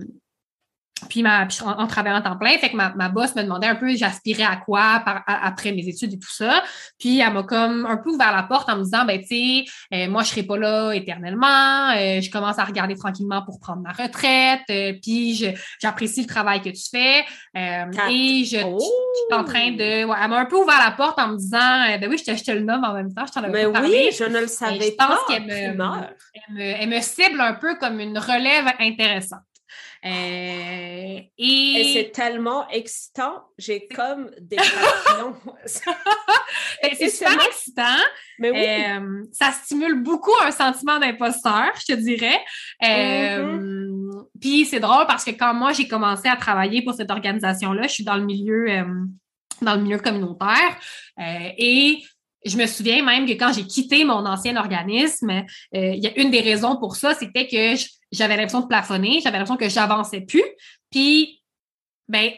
puis, 1.09 1.23
ma, 1.23 1.47
en, 1.63 1.87
travaillant 1.87 2.17
en 2.17 2.21
temps 2.21 2.37
plein, 2.37 2.57
fait 2.57 2.69
que 2.69 2.75
ma, 2.75 2.93
ma 2.95 3.09
boss 3.09 3.35
me 3.35 3.43
demandait 3.43 3.67
un 3.67 3.75
peu, 3.75 3.95
j'aspirais 3.95 4.43
à 4.43 4.57
quoi 4.57 5.03
après 5.27 5.71
mes 5.71 5.87
études 5.87 6.13
et 6.13 6.19
tout 6.19 6.31
ça. 6.31 6.63
Puis, 6.99 7.19
elle 7.19 7.33
m'a 7.33 7.43
comme 7.43 7.85
un 7.85 7.97
peu 7.97 8.11
ouvert 8.11 8.35
la 8.35 8.43
porte 8.43 8.69
en 8.69 8.77
me 8.77 8.83
disant, 8.83 9.05
ben, 9.05 9.19
tu 9.19 9.27
sais, 9.27 9.65
euh, 9.93 10.09
moi, 10.09 10.23
je 10.23 10.29
serai 10.29 10.43
pas 10.43 10.57
là 10.57 10.93
éternellement. 10.93 11.91
Euh, 11.95 12.21
je 12.21 12.29
commence 12.29 12.59
à 12.59 12.63
regarder 12.63 12.95
tranquillement 12.95 13.43
pour 13.43 13.59
prendre 13.59 13.81
ma 13.81 13.91
retraite. 13.91 14.61
Euh, 14.69 14.93
puis, 15.01 15.45
j'apprécie 15.81 16.21
le 16.21 16.27
travail 16.27 16.61
que 16.61 16.69
tu 16.69 16.83
fais. 16.89 17.19
et 17.55 18.43
je, 18.45 18.57
je, 18.57 18.57
suis 18.57 19.33
en 19.33 19.43
train 19.43 19.71
de... 19.71 20.05
Ouais, 20.05 20.17
elle 20.21 20.29
m'a 20.29 20.39
un 20.39 20.45
peu 20.45 20.57
ouvert 20.57 20.79
la 20.83 20.91
porte 20.91 21.19
en 21.19 21.29
me 21.29 21.37
disant, 21.37 21.97
ben 21.99 22.07
oui, 22.09 22.17
je 22.17 22.31
te, 22.31 22.37
je 22.37 22.43
te 22.43 22.51
le 22.51 22.61
nomme 22.61 22.83
en 22.83 22.93
même 22.93 23.13
temps. 23.13 23.25
Je 23.25 23.31
t'en 23.31 23.43
avais 23.43 23.67
Mais 23.67 23.79
oui, 23.79 24.09
je 24.17 24.25
ne 24.25 24.39
le 24.41 24.47
savais 24.47 24.91
pas. 24.91 25.07
Je 25.09 25.15
pense 25.15 25.19
qu'elle 25.27 25.45
me, 25.45 26.59
elle 26.59 26.89
me 26.89 27.01
cible 27.01 27.41
un 27.41 27.53
peu 27.53 27.75
comme 27.75 27.99
une 27.99 28.17
relève 28.17 28.67
intéressante. 28.79 29.41
Euh, 30.05 31.19
et, 31.37 31.91
c'est 31.93 32.11
tellement 32.11 32.67
excitant. 32.69 33.43
J'ai 33.57 33.87
comme 33.87 34.29
des 34.41 34.57
passions. 34.57 35.35
c'est 36.93 37.09
super 37.09 37.45
excitant. 37.47 38.03
Mais 38.39 38.51
oui. 38.51 38.65
Euh, 38.65 39.23
ça 39.31 39.51
stimule 39.51 40.03
beaucoup 40.03 40.33
un 40.43 40.51
sentiment 40.51 40.99
d'imposteur, 40.99 41.71
je 41.79 41.93
te 41.93 41.99
dirais. 41.99 42.39
Euh, 42.83 43.57
mm-hmm. 43.57 44.25
Puis 44.39 44.65
c'est 44.65 44.79
drôle 44.79 45.07
parce 45.07 45.23
que 45.23 45.31
quand 45.31 45.53
moi 45.53 45.73
j'ai 45.73 45.87
commencé 45.87 46.27
à 46.27 46.35
travailler 46.35 46.83
pour 46.83 46.93
cette 46.93 47.11
organisation-là, 47.11 47.83
je 47.83 47.93
suis 47.93 48.03
dans 48.03 48.15
le 48.15 48.25
milieu 48.25 48.67
dans 49.61 49.75
le 49.75 49.81
milieu 49.81 49.97
communautaire 49.97 50.77
et 51.17 52.03
je 52.45 52.57
me 52.57 52.67
souviens 52.67 53.03
même 53.03 53.25
que 53.25 53.33
quand 53.33 53.51
j'ai 53.53 53.65
quitté 53.65 54.05
mon 54.05 54.25
ancien 54.25 54.55
organisme, 54.55 55.43
il 55.73 56.03
y 56.03 56.07
a 56.07 56.19
une 56.19 56.31
des 56.31 56.41
raisons 56.41 56.77
pour 56.77 56.95
ça, 56.95 57.13
c'était 57.13 57.47
que 57.47 57.81
j'avais 58.11 58.37
l'impression 58.37 58.61
de 58.61 58.67
plafonner, 58.67 59.19
j'avais 59.23 59.37
l'impression 59.37 59.57
que 59.57 59.69
j'avançais 59.69 60.21
plus. 60.21 60.43
Puis, 60.91 61.41
ben, 62.07 62.29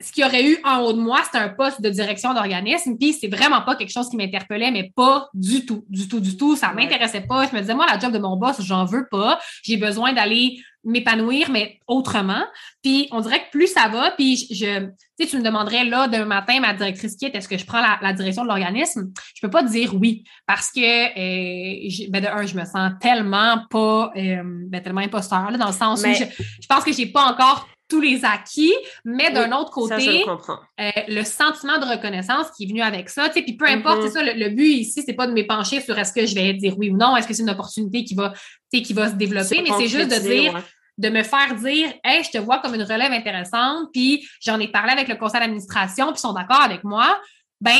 ce 0.00 0.12
qu'il 0.12 0.22
y 0.22 0.26
aurait 0.26 0.44
eu 0.44 0.58
en 0.64 0.78
haut 0.78 0.92
de 0.92 1.00
moi, 1.00 1.20
c'était 1.24 1.38
un 1.38 1.48
poste 1.48 1.82
de 1.82 1.90
direction 1.90 2.34
d'organisme. 2.34 2.96
Puis, 2.96 3.12
c'est 3.12 3.26
vraiment 3.26 3.62
pas 3.62 3.74
quelque 3.74 3.90
chose 3.90 4.08
qui 4.08 4.16
m'interpellait, 4.16 4.70
mais 4.70 4.92
pas 4.94 5.28
du 5.34 5.66
tout, 5.66 5.84
du 5.88 6.06
tout, 6.06 6.20
du 6.20 6.36
tout. 6.36 6.54
Ça 6.54 6.72
m'intéressait 6.72 7.22
pas. 7.22 7.48
Je 7.48 7.54
me 7.54 7.60
disais, 7.60 7.74
moi, 7.74 7.86
la 7.86 7.98
job 7.98 8.12
de 8.12 8.18
mon 8.18 8.36
boss, 8.36 8.62
j'en 8.62 8.84
veux 8.84 9.08
pas. 9.10 9.40
J'ai 9.64 9.76
besoin 9.76 10.12
d'aller 10.12 10.60
m'épanouir, 10.88 11.50
mais 11.50 11.78
autrement. 11.86 12.44
Puis 12.82 13.08
on 13.12 13.20
dirait 13.20 13.40
que 13.40 13.50
plus 13.50 13.68
ça 13.68 13.88
va, 13.88 14.10
puis 14.12 14.36
je, 14.50 14.86
tu 14.86 14.90
sais, 15.20 15.26
tu 15.26 15.36
me 15.36 15.42
demanderais 15.42 15.84
là 15.84 16.08
d'un 16.08 16.24
matin, 16.24 16.60
ma 16.60 16.74
directrice 16.74 17.16
quitte, 17.16 17.34
est-ce 17.34 17.48
que 17.48 17.58
je 17.58 17.66
prends 17.66 17.80
la, 17.80 18.12
direction 18.12 18.42
de 18.42 18.48
l'organisme? 18.48 19.10
Je 19.34 19.40
peux 19.40 19.50
pas 19.50 19.62
dire 19.62 19.94
oui 19.94 20.24
parce 20.46 20.70
que 20.70 20.80
euh, 20.80 22.08
ben 22.10 22.22
de 22.22 22.26
un, 22.26 22.46
je 22.46 22.56
me 22.56 22.64
sens 22.64 22.92
tellement 23.00 23.64
pas, 23.70 24.12
euh, 24.16 24.42
ben, 24.44 24.82
tellement 24.82 25.00
imposteur 25.00 25.50
là, 25.50 25.58
dans 25.58 25.66
le 25.66 25.72
sens 25.72 26.02
où 26.02 26.06
je, 26.06 26.24
je, 26.62 26.66
pense 26.66 26.84
que 26.84 26.92
j'ai 26.92 27.06
pas 27.06 27.24
encore 27.24 27.68
tous 27.88 28.00
les 28.00 28.24
acquis, 28.24 28.74
mais 29.04 29.32
d'un 29.32 29.50
autre 29.52 29.70
côté, 29.70 30.24
euh, 30.28 30.90
le 31.08 31.22
sentiment 31.24 31.78
de 31.78 31.86
reconnaissance 31.86 32.48
qui 32.56 32.64
est 32.64 32.66
venu 32.66 32.82
avec 32.82 33.08
ça, 33.08 33.28
tu 33.28 33.34
sais, 33.34 33.42
puis 33.42 33.56
peu 33.56 33.66
importe, 33.66 34.02
c'est 34.02 34.08
mm-hmm. 34.08 34.26
ça, 34.26 34.34
le, 34.34 34.48
but 34.50 34.68
ici, 34.68 35.02
c'est 35.04 35.14
pas 35.14 35.26
de 35.26 35.32
m'épancher 35.32 35.80
sur 35.80 35.98
est-ce 35.98 36.12
que 36.12 36.26
je 36.26 36.34
vais 36.34 36.52
dire 36.52 36.78
oui 36.78 36.90
ou 36.90 36.96
non, 36.96 37.16
est-ce 37.16 37.26
que 37.26 37.32
c'est 37.32 37.42
une 37.42 37.50
opportunité 37.50 38.04
qui 38.04 38.14
va, 38.14 38.34
qui 38.70 38.92
va 38.92 39.08
se 39.08 39.14
développer, 39.14 39.62
mais 39.62 39.70
c'est 39.78 39.88
juste 39.88 40.10
de 40.10 40.20
dire, 40.20 40.62
de 40.98 41.08
me 41.08 41.22
faire 41.22 41.54
dire, 41.54 41.92
hey, 42.04 42.24
je 42.24 42.30
te 42.30 42.38
vois 42.38 42.58
comme 42.58 42.74
une 42.74 42.82
relève 42.82 43.12
intéressante, 43.12 43.88
puis 43.92 44.28
j'en 44.40 44.58
ai 44.58 44.68
parlé 44.68 44.92
avec 44.92 45.08
le 45.08 45.14
conseil 45.14 45.40
d'administration, 45.40 46.06
puis 46.06 46.16
ils 46.16 46.20
sont 46.20 46.32
d'accord 46.32 46.60
avec 46.60 46.84
moi, 46.84 47.18
ben 47.60 47.78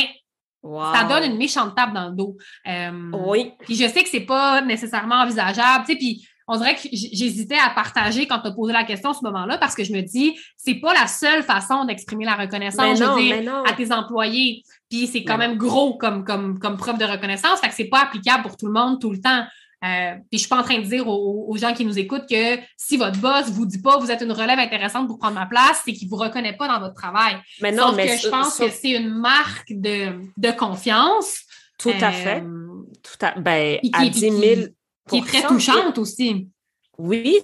Ça 0.63 1.03
donne 1.03 1.31
une 1.31 1.37
méchante 1.37 1.75
table 1.75 1.93
dans 1.93 2.09
le 2.09 2.15
dos. 2.15 2.35
Euh, 2.67 3.11
oui. 3.13 3.51
Puis 3.59 3.75
je 3.75 3.87
sais 3.87 4.03
que 4.03 4.09
c'est 4.09 4.21
pas 4.21 4.61
nécessairement 4.61 5.21
envisageable, 5.21 5.85
tu 5.85 5.91
sais, 5.91 5.97
puis 5.97 6.27
on 6.51 6.57
dirait 6.57 6.75
que 6.75 6.81
j'hésitais 6.91 7.59
à 7.59 7.69
partager 7.69 8.25
quand 8.25 8.39
tu 8.39 8.47
as 8.47 8.51
posé 8.51 8.73
la 8.73 8.83
question 8.83 9.11
à 9.11 9.13
ce 9.13 9.23
moment-là 9.23 9.59
parce 9.59 9.75
que 9.75 9.83
je 9.83 9.93
me 9.93 10.01
dis, 10.01 10.35
c'est 10.57 10.75
pas 10.75 10.95
la 10.95 11.05
seule 11.05 11.43
façon 11.43 11.85
d'exprimer 11.85 12.25
la 12.25 12.33
reconnaissance, 12.35 12.99
à 12.99 13.73
tes 13.73 13.93
employés. 13.93 14.63
Puis 14.89 15.05
c'est 15.05 15.23
quand 15.23 15.37
même 15.37 15.57
gros 15.57 15.95
comme, 15.97 16.23
comme, 16.23 16.57
comme 16.57 16.77
preuve 16.77 16.97
de 16.97 17.05
reconnaissance. 17.05 17.59
Fait 17.59 17.69
que 17.69 17.75
c'est 17.75 17.89
pas 17.89 18.01
applicable 18.01 18.41
pour 18.41 18.57
tout 18.57 18.65
le 18.65 18.71
monde 18.71 18.99
tout 18.99 19.11
le 19.11 19.21
temps. 19.21 19.45
Euh, 19.83 20.15
puis 20.29 20.33
je 20.33 20.37
suis 20.39 20.49
pas 20.49 20.59
en 20.59 20.63
train 20.63 20.79
de 20.79 20.85
dire 20.85 21.07
aux, 21.07 21.55
gens 21.55 21.73
qui 21.73 21.85
nous 21.85 21.97
écoutent 21.97 22.27
que 22.29 22.57
si 22.75 22.97
votre 22.97 23.17
boss 23.19 23.49
vous 23.49 23.65
dit 23.65 23.81
pas 23.81 23.97
vous 23.97 24.11
êtes 24.11 24.21
une 24.21 24.31
relève 24.33 24.59
intéressante 24.59 25.07
pour 25.07 25.19
prendre 25.19 25.35
ma 25.35 25.45
place, 25.45 25.81
c'est 25.85 25.93
qu'il 25.93 26.09
vous 26.09 26.17
reconnaît 26.17 26.55
pas 26.55 26.67
dans 26.67 26.79
votre 26.79 26.95
travail. 26.95 27.37
Mais 27.61 27.71
non, 27.71 27.87
Sauf 27.87 27.95
mais 27.95 28.07
que 28.07 28.21
je 28.21 28.27
pense 28.27 28.57
que 28.57 28.69
c'est 28.69 28.91
une 28.91 29.09
marque 29.09 29.71
de, 29.71 30.19
de 30.35 30.51
confiance. 30.51 31.39
Tout 31.77 31.89
à 32.01 32.11
fait. 32.11 32.41
Euh, 32.41 32.85
tout 33.01 33.25
à, 33.25 33.39
ben, 33.39 33.79
à 33.93 34.05
10 34.05 34.19
000 34.19 34.61
qui 35.07 35.17
est 35.17 35.25
très 35.25 35.43
touchante 35.43 35.97
aussi. 35.97 36.49
Oui, 36.97 37.39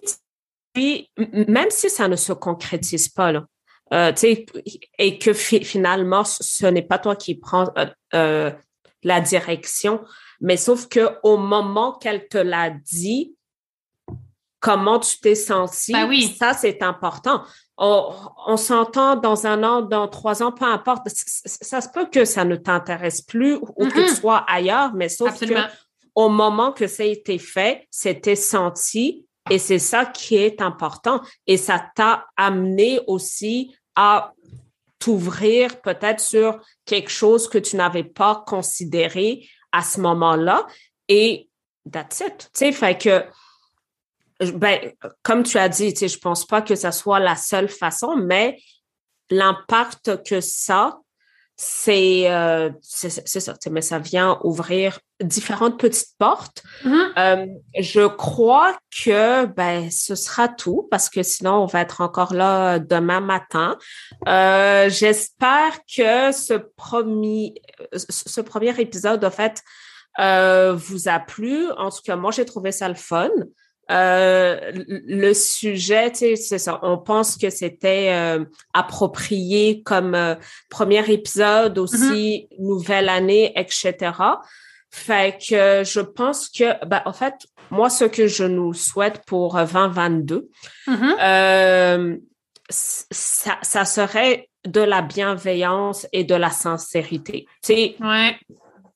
puis 0.74 1.10
même 1.48 1.69
si 1.69 1.89
ça 1.89 2.10
ne 2.10 2.17
se 2.17 2.34
concrétise 2.34 3.08
pas, 3.08 3.32
là, 3.32 3.45
euh, 3.93 4.12
et 4.98 5.19
que 5.19 5.34
finalement, 5.34 6.24
ce 6.24 6.65
n'est 6.65 6.82
pas 6.82 6.98
toi 6.98 7.15
qui 7.15 7.36
prends 7.36 7.71
euh, 8.13 8.52
la 9.03 9.21
direction, 9.21 10.03
mais 10.41 10.58
sauf 10.58 10.88
que 10.88 11.17
au 11.23 11.38
moment 11.38 11.93
qu'elle 11.93 12.27
te 12.27 12.38
l'a 12.38 12.69
dit, 12.69 13.36
comment 14.65 14.99
tu 14.99 15.19
t'es 15.19 15.36
senti. 15.36 15.93
Ben 15.93 16.08
oui. 16.08 16.36
Ça, 16.39 16.53
c'est 16.53 16.81
important. 16.81 17.43
On, 17.77 18.58
s'entend 18.58 19.15
dans 19.15 19.45
un 19.45 19.63
an, 19.63 19.81
dans 19.84 20.08
trois 20.08 20.41
ans, 20.41 20.51
peu 20.51 20.65
importe. 20.65 21.08
Ça, 21.10 21.81
se 21.81 21.89
peut 21.89 22.08
que 22.12 22.25
ça 22.25 22.45
ne 22.45 22.55
t'intéresse 22.55 23.21
plus 23.21 23.55
ou 23.55 23.88
que 23.88 24.08
tu 24.08 24.15
sois 24.15 24.43
ailleurs, 24.47 24.93
mais 24.95 25.08
sauf 25.08 25.39
que 25.39 25.53
au 26.15 26.29
moment 26.29 26.71
que 26.71 26.88
ça 26.88 27.03
a 27.03 27.05
été 27.05 27.38
fait, 27.38 27.86
c'était 27.91 28.36
senti 28.36 29.27
et 29.51 29.60
c'est 29.60 29.77
ça 29.77 30.05
qui 30.05 30.36
est 30.36 30.62
important. 30.62 31.21
Et 31.45 31.58
ça 31.58 31.86
t'a 31.95 32.25
amené 32.36 33.01
aussi 33.05 33.75
à 33.95 34.34
t'ouvrir 35.06 35.82
peut-être 35.82 36.20
sur 36.20 36.60
quelque 36.84 37.12
chose 37.12 37.48
que 37.48 37.60
tu 37.60 37.76
n'avais 37.76 38.04
pas 38.04 38.44
considéré 38.48 39.48
à 39.72 39.84
ce 39.84 40.02
moment-là. 40.02 40.65
Et 41.08 41.48
that's 41.91 42.22
it. 42.22 42.50
Tu 42.56 42.74
sais, 42.74 42.98
que, 42.98 43.24
ben, 44.54 44.91
comme 45.22 45.44
tu 45.44 45.60
as 45.60 45.70
dit, 45.70 45.94
tu 45.94 46.00
sais, 46.00 46.08
je 46.08 46.18
pense 46.18 46.48
pas 46.48 46.63
que 46.63 46.74
ça 46.74 46.91
soit 46.91 47.20
la 47.20 47.36
seule 47.36 47.70
façon, 47.70 48.15
mais 48.15 48.60
l'impact 49.30 50.24
que 50.24 50.41
ça, 50.41 50.98
c'est 51.58 52.30
euh, 52.30 52.70
c'est 52.82 53.10
ça, 53.10 53.54
mais 53.72 53.82
ça 53.82 53.98
vient 53.98 54.39
ouvrir 54.44 55.00
différentes 55.22 55.80
petites 55.80 56.18
portes. 56.18 56.63
Mm-hmm. 56.84 57.08
Euh, 57.18 57.46
je 57.80 58.08
crois 58.08 58.78
que 59.04 59.46
ben 59.46 59.89
ce 59.89 60.15
sera 60.15 60.50
tout 60.50 60.88
parce 60.91 61.10
que 61.10 61.24
sinon 61.24 61.63
on 61.63 61.65
va 61.65 61.82
être 61.82 62.02
encore 62.02 62.34
là 62.34 62.80
demain 62.80 63.22
matin. 63.22 63.78
Euh, 64.28 64.89
J'espère 64.89 65.80
que 65.86 66.34
ce 66.34 66.56
premier 66.76 67.56
ce 67.96 68.41
premier 68.41 68.78
épisode 68.80 69.24
en 69.24 69.32
fait 69.32 69.62
euh, 70.20 70.74
vous 70.76 71.08
a 71.08 71.20
plu. 71.20 71.70
En 71.78 71.89
tout 71.89 72.02
cas, 72.04 72.15
moi 72.15 72.32
j'ai 72.32 72.46
trouvé 72.46 72.72
ça 72.72 72.88
le 72.89 72.96
fun. 72.96 73.30
Euh, 73.91 74.71
le 74.74 75.34
sujet, 75.34 76.12
tu 76.12 76.17
sais, 76.17 76.36
c'est 76.36 76.58
ça. 76.58 76.80
On 76.82 76.98
pense 76.98 77.38
que 77.38 77.50
c'était 77.50 78.12
euh, 78.12 78.43
approprié 78.74 79.84
comme 79.84 80.15
euh, 80.15 80.36
premier 80.69 81.08
épisode 81.12 81.78
aussi, 81.78 82.48
mm-hmm. 82.52 82.63
nouvelle 82.63 83.10
année, 83.10 83.54
etc. 83.56 83.95
Fait 84.89 85.38
que 85.38 85.84
je 85.84 86.00
pense 86.00 86.50
que, 86.50 86.84
ben, 86.86 87.02
en 87.06 87.13
fait, 87.13 87.36
moi, 87.69 87.89
ce 87.89 88.06
que 88.06 88.28
je 88.28 88.43
nous 88.43 88.74
souhaite 88.74 89.24
pour 89.28 89.56
2022, 89.56 90.50
mm-hmm. 90.88 92.19
ça, 92.69 93.58
ça 93.62 93.86
serait 93.86 94.50
de 94.65 94.82
la 94.82 95.04
bienveillance 95.04 96.08
et 96.12 96.24
de 96.24 96.34
la 96.34 96.50
sincérité. 96.50 97.45
Tu 97.62 97.74
sais, 97.74 97.95
ouais. 98.00 98.36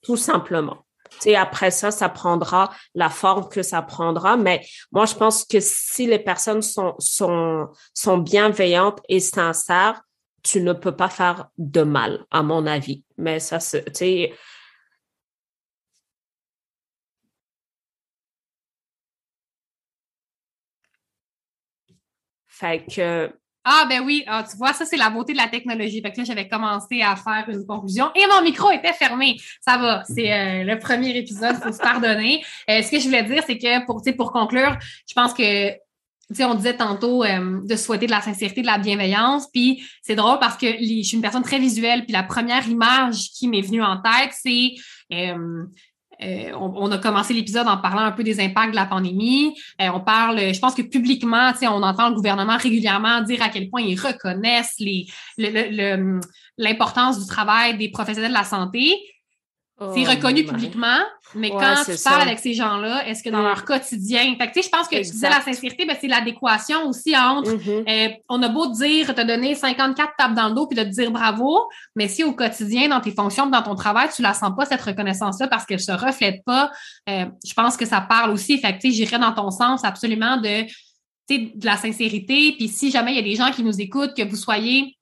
tout 0.02 0.18
simplement. 0.18 0.84
Et 1.26 1.36
après 1.36 1.72
ça, 1.72 1.92
ça 1.92 2.10
prendra 2.10 2.72
la 2.96 3.10
forme 3.10 3.50
que 3.50 3.62
ça 3.62 3.82
prendra. 3.82 4.38
Mais 4.38 4.62
moi, 4.92 5.06
je 5.06 5.16
pense 5.16 5.46
que 5.46 5.60
si 5.60 6.08
les 6.08 6.20
personnes 6.20 6.62
sont, 6.62 6.96
sont, 7.00 7.68
sont 7.94 8.18
bienveillantes 8.18 9.02
et 9.10 9.20
sincères, 9.20 10.02
tu 10.44 10.62
ne 10.62 10.74
peux 10.74 10.96
pas 10.96 11.10
faire 11.10 11.50
de 11.58 11.82
mal, 11.82 12.26
à 12.32 12.44
mon 12.44 12.66
avis. 12.66 13.04
Mais 13.18 13.40
ça, 13.40 13.60
tu 13.60 13.82
sais, 13.94 14.34
Fait 22.60 22.86
que 22.86 23.32
ah, 23.72 23.86
ben 23.88 24.02
oui, 24.04 24.24
ah, 24.26 24.44
tu 24.50 24.58
vois, 24.58 24.74
ça, 24.74 24.84
c'est 24.84 24.98
la 24.98 25.12
beauté 25.12 25.34
de 25.34 25.38
la 25.38 25.48
technologie. 25.48 26.02
Fait 26.02 26.12
que 26.12 26.18
là, 26.18 26.24
j'avais 26.24 26.48
commencé 26.48 27.04
à 27.04 27.16
faire 27.16 27.46
une 27.48 27.66
conclusion 27.68 28.10
et 28.16 28.26
mon 28.26 28.42
micro 28.42 28.72
était 28.72 28.94
fermé. 28.94 29.38
Ça 29.62 29.78
va, 29.78 30.04
c'est 30.08 30.34
euh, 30.34 30.64
le 30.64 30.80
premier 30.80 31.16
épisode, 31.16 31.56
faut 31.58 31.72
se 31.72 31.78
pardonner. 31.78 32.44
Euh, 32.68 32.82
ce 32.82 32.90
que 32.90 33.00
je 33.00 33.06
voulais 33.06 33.24
dire, 33.24 33.44
c'est 33.46 33.60
que 33.60 33.86
pour, 33.86 34.32
conclure, 34.32 34.76
je 35.08 35.14
pense 35.14 35.36
que 35.36 35.70
sais, 36.32 36.46
on 36.46 36.56
disait 36.56 36.78
tantôt 36.78 37.24
euh, 37.24 37.60
de 37.64 37.76
souhaiter 37.76 38.08
de 38.08 38.12
la 38.12 38.22
sincérité, 38.22 38.62
de 38.62 38.68
la 38.68 38.80
bienveillance. 38.80 39.48
Puis 39.54 39.84
c'est 40.02 40.16
drôle 40.16 40.40
parce 40.40 40.58
que 40.58 40.68
je 40.68 41.04
suis 41.04 41.16
une 41.16 41.22
personne 41.22 41.44
très 41.44 41.60
visuelle. 41.60 42.06
Puis 42.06 42.14
la 42.14 42.24
première 42.24 42.68
image 42.68 43.30
qui 43.38 43.48
m'est 43.48 43.62
venue 43.62 43.84
en 43.84 44.02
tête, 44.02 44.32
c'est 44.34 44.74
on, 46.22 46.92
a 46.92 46.98
commencé 46.98 47.34
l'épisode 47.34 47.68
en 47.68 47.78
parlant 47.78 48.02
un 48.02 48.12
peu 48.12 48.24
des 48.24 48.40
impacts 48.42 48.72
de 48.72 48.76
la 48.76 48.86
pandémie. 48.86 49.56
Euh, 49.82 49.90
on 49.94 50.02
parle, 50.02 50.54
je 50.54 50.60
pense 50.60 50.76
que 50.76 50.82
publiquement, 50.82 51.52
on 51.62 51.84
entend 51.84 52.10
le 52.10 52.16
gouvernement 52.16 52.58
régulièrement 52.58 53.22
dire 53.22 53.42
à 53.42 53.50
quel 53.50 53.70
point 53.70 53.82
ils 53.82 54.00
reconnaissent 54.00 54.78
l'importance 56.58 57.20
du 57.20 57.28
travail 57.28 57.78
des 57.78 57.90
professionnels 57.90 58.32
de 58.32 58.38
la 58.38 58.44
santé 58.44 58.96
c'est 59.80 60.06
oh, 60.06 60.10
reconnu 60.10 60.44
publiquement, 60.44 61.00
mais 61.36 61.50
quand 61.52 61.76
tu 61.86 61.92
parles 62.04 62.24
avec 62.24 62.40
ces 62.40 62.54
gens-là, 62.54 63.08
est-ce 63.08 63.24
que 63.24 63.30
dans 63.30 63.42
leur 63.42 63.64
quotidien, 63.64 64.36
fait 64.38 64.52
que, 64.52 64.62
je 64.62 64.68
pense 64.68 64.90
que 64.90 64.98
tu 64.98 65.12
disais 65.12 65.30
la 65.30 65.40
sincérité, 65.40 65.86
ben, 65.86 65.96
c'est 66.00 66.08
l'adéquation 66.08 66.86
aussi 66.86 67.16
entre, 67.16 67.52
mm-hmm. 67.52 67.90
euh, 67.90 68.14
on 68.28 68.44
a 68.44 68.50
beau 68.50 68.68
te 68.68 68.78
dire, 68.78 69.16
te 69.16 69.22
donner 69.22 69.56
54 69.56 70.12
tapes 70.18 70.34
dans 70.34 70.50
le 70.50 70.54
dos 70.54 70.68
puis 70.68 70.78
de 70.78 70.84
te 70.84 70.90
dire 70.90 71.12
bravo, 71.12 71.70
mais 71.96 72.10
si 72.10 72.26
au 72.26 72.34
quotidien, 72.34 72.90
dans 72.90 73.00
tes 73.00 73.12
fonctions, 73.12 73.48
dans 73.48 73.62
ton 73.62 73.76
travail, 73.76 74.10
tu 74.14 74.22
la 74.22 74.34
sens 74.34 74.52
pas 74.58 74.66
cette 74.66 74.82
reconnaissance-là 74.82 75.48
parce 75.48 75.66
qu'elle 75.66 75.80
se 75.80 75.94
reflète 75.94 76.44
pas, 76.46 76.72
euh, 77.08 77.26
je 77.46 77.54
pense 77.54 77.78
que 77.78 77.86
ça 77.86 78.02
parle 78.02 78.32
aussi. 78.32 78.60
Fait 78.60 78.78
que, 78.78 78.90
j'irais 78.90 79.20
dans 79.20 79.34
ton 79.34 79.50
sens 79.50 79.86
absolument 79.86 80.38
de, 80.38 80.66
de 81.30 81.66
la 81.66 81.78
sincérité. 81.78 82.54
Puis 82.58 82.68
si 82.68 82.92
jamais 82.92 83.14
il 83.14 83.16
y 83.16 83.20
a 83.20 83.24
des 83.24 83.36
gens 83.36 83.52
qui 83.52 83.64
nous 83.64 83.80
écoutent, 83.80 84.14
que 84.14 84.28
vous 84.28 84.36
soyez 84.36 84.99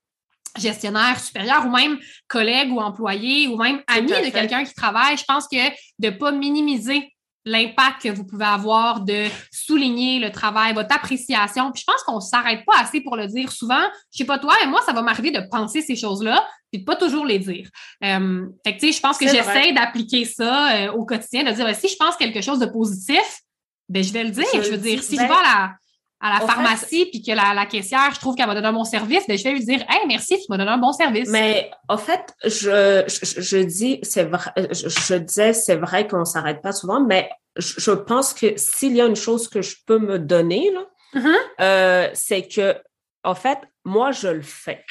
gestionnaire 0.56 1.18
supérieur 1.20 1.66
ou 1.66 1.70
même 1.70 1.98
collègue 2.26 2.72
ou 2.72 2.80
employé 2.80 3.48
ou 3.48 3.56
même 3.56 3.82
ami 3.86 4.08
de 4.08 4.30
quelqu'un 4.30 4.64
qui 4.64 4.74
travaille, 4.74 5.16
je 5.16 5.24
pense 5.24 5.46
que 5.48 5.68
de 5.98 6.06
ne 6.06 6.10
pas 6.10 6.32
minimiser 6.32 7.12
l'impact 7.44 8.02
que 8.02 8.08
vous 8.10 8.24
pouvez 8.24 8.44
avoir, 8.44 9.00
de 9.00 9.26
souligner 9.50 10.18
le 10.18 10.30
travail, 10.30 10.74
votre 10.74 10.94
appréciation. 10.94 11.72
Puis 11.72 11.82
je 11.86 11.90
pense 11.90 12.02
qu'on 12.02 12.16
ne 12.16 12.20
s'arrête 12.20 12.64
pas 12.64 12.78
assez 12.80 13.00
pour 13.00 13.16
le 13.16 13.26
dire 13.26 13.50
souvent. 13.50 13.82
Je 14.12 14.18
sais 14.18 14.24
pas 14.24 14.38
toi, 14.38 14.54
mais 14.60 14.66
moi, 14.68 14.80
ça 14.84 14.92
va 14.92 15.02
m'arriver 15.02 15.30
de 15.30 15.40
penser 15.50 15.82
ces 15.82 15.96
choses-là, 15.96 16.46
puis 16.70 16.80
de 16.80 16.84
pas 16.84 16.96
toujours 16.96 17.24
les 17.24 17.38
dire. 17.38 17.68
Euh, 18.04 18.46
fait 18.64 18.74
que, 18.74 18.80
tu 18.80 18.88
sais, 18.88 18.92
je 18.92 19.00
pense 19.00 19.18
que 19.18 19.26
j'essaie 19.28 19.72
d'appliquer 19.72 20.24
ça 20.24 20.72
euh, 20.72 20.92
au 20.92 21.04
quotidien, 21.04 21.44
de 21.44 21.52
dire, 21.52 21.64
ben, 21.64 21.74
si 21.74 21.88
je 21.88 21.96
pense 21.96 22.16
quelque 22.16 22.42
chose 22.42 22.58
de 22.58 22.66
positif, 22.66 23.40
ben, 23.88 24.02
je 24.02 24.12
vais 24.12 24.24
le 24.24 24.30
dire. 24.30 24.44
Je, 24.52 24.70
veux 24.70 24.76
dire, 24.76 25.02
si 25.02 25.16
je 25.16 25.22
vais 25.22 25.28
à 25.28 25.42
la, 25.42 25.72
à 26.20 26.40
la 26.40 26.46
pharmacie, 26.46 27.06
puis 27.06 27.22
que 27.22 27.30
la, 27.30 27.54
la, 27.54 27.66
caissière, 27.66 28.10
je 28.12 28.18
trouve 28.18 28.34
qu'elle 28.34 28.48
m'a 28.48 28.54
donné 28.54 28.66
un 28.66 28.72
bon 28.72 28.84
service, 28.84 29.24
ben, 29.28 29.38
je 29.38 29.44
vais 29.44 29.52
lui 29.52 29.64
dire 29.64 29.84
Hey, 29.88 30.06
merci, 30.08 30.36
tu 30.36 30.46
m'as 30.48 30.56
donné 30.56 30.70
un 30.70 30.78
bon 30.78 30.92
service. 30.92 31.28
Mais 31.30 31.70
en 31.88 31.98
fait, 31.98 32.34
je, 32.44 33.04
je, 33.06 33.40
je 33.40 33.58
dis, 33.58 34.00
c'est 34.02 34.24
vrai, 34.24 34.50
je, 34.72 34.88
je 34.88 35.14
disais, 35.14 35.52
c'est 35.52 35.76
vrai 35.76 36.08
qu'on 36.08 36.24
s'arrête 36.24 36.60
pas 36.60 36.72
souvent, 36.72 37.00
mais 37.00 37.30
je, 37.58 37.90
pense 37.90 38.34
que 38.34 38.56
s'il 38.56 38.96
y 38.96 39.00
a 39.00 39.06
une 39.06 39.16
chose 39.16 39.48
que 39.48 39.62
je 39.62 39.76
peux 39.86 39.98
me 39.98 40.18
donner, 40.18 40.70
là, 40.72 40.86
mm-hmm. 41.14 41.36
euh, 41.60 42.08
c'est 42.14 42.42
que, 42.42 42.76
en 43.24 43.34
fait, 43.34 43.58
moi, 43.84 44.12
je 44.12 44.28
le 44.28 44.42
fais. 44.42 44.84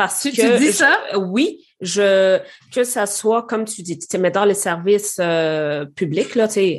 Parce 0.00 0.22
tu, 0.22 0.32
que 0.32 0.56
tu 0.56 0.64
dis 0.64 0.72
ça? 0.72 0.98
oui, 1.18 1.62
je 1.82 2.38
que 2.72 2.84
ça 2.84 3.04
soit 3.04 3.42
comme 3.42 3.66
tu 3.66 3.82
dis, 3.82 3.98
tu 3.98 4.16
mets 4.16 4.30
dans 4.30 4.46
les 4.46 4.54
services 4.54 5.18
euh, 5.20 5.84
publics 5.84 6.36
là, 6.36 6.48
tu 6.48 6.54
sais, 6.54 6.78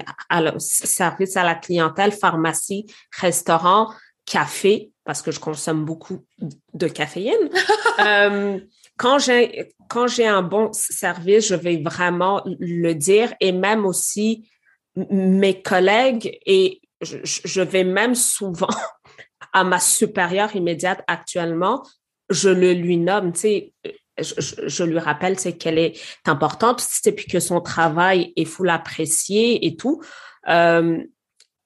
service 0.58 1.38
à 1.38 1.44
la 1.44 1.54
clientèle, 1.54 2.14
pharmacie, 2.14 2.88
restaurant, 3.20 3.94
café, 4.26 4.90
parce 5.04 5.22
que 5.22 5.30
je 5.30 5.40
consomme 5.40 5.86
beaucoup 5.86 6.26
de 6.74 6.88
caféine. 6.88 7.52
euh, 8.00 8.60
quand 8.98 9.20
j'ai 9.20 9.72
quand 9.88 10.08
j'ai 10.08 10.26
un 10.26 10.42
bon 10.42 10.74
service, 10.74 11.48
je 11.48 11.54
vais 11.54 11.78
vraiment 11.78 12.42
le 12.46 12.94
dire 12.94 13.36
et 13.40 13.52
même 13.52 13.86
aussi 13.86 14.50
mes 14.96 15.62
collègues 15.62 16.40
et 16.48 16.82
je, 17.02 17.18
je 17.24 17.62
vais 17.62 17.84
même 17.84 18.16
souvent 18.16 18.76
à 19.54 19.64
ma 19.64 19.80
supérieure 19.80 20.56
immédiate 20.56 21.04
actuellement, 21.06 21.84
je 22.32 22.50
le 22.50 22.74
lui 22.74 22.98
nomme, 22.98 23.34
tu 23.34 23.40
sais, 23.40 23.74
je, 24.20 24.68
je, 24.68 24.84
lui 24.84 25.00
rappelle 25.00 25.40
c'est 25.40 25.58
qu'elle 25.58 25.78
est 25.78 26.00
importante, 26.26 26.80
c'est 26.80 27.12
puis 27.12 27.26
que 27.26 27.40
son 27.40 27.62
travail 27.62 28.34
est 28.36 28.46
fou 28.46 28.64
l'apprécier 28.64 29.66
et 29.66 29.76
tout. 29.76 30.02
Euh, 30.48 31.00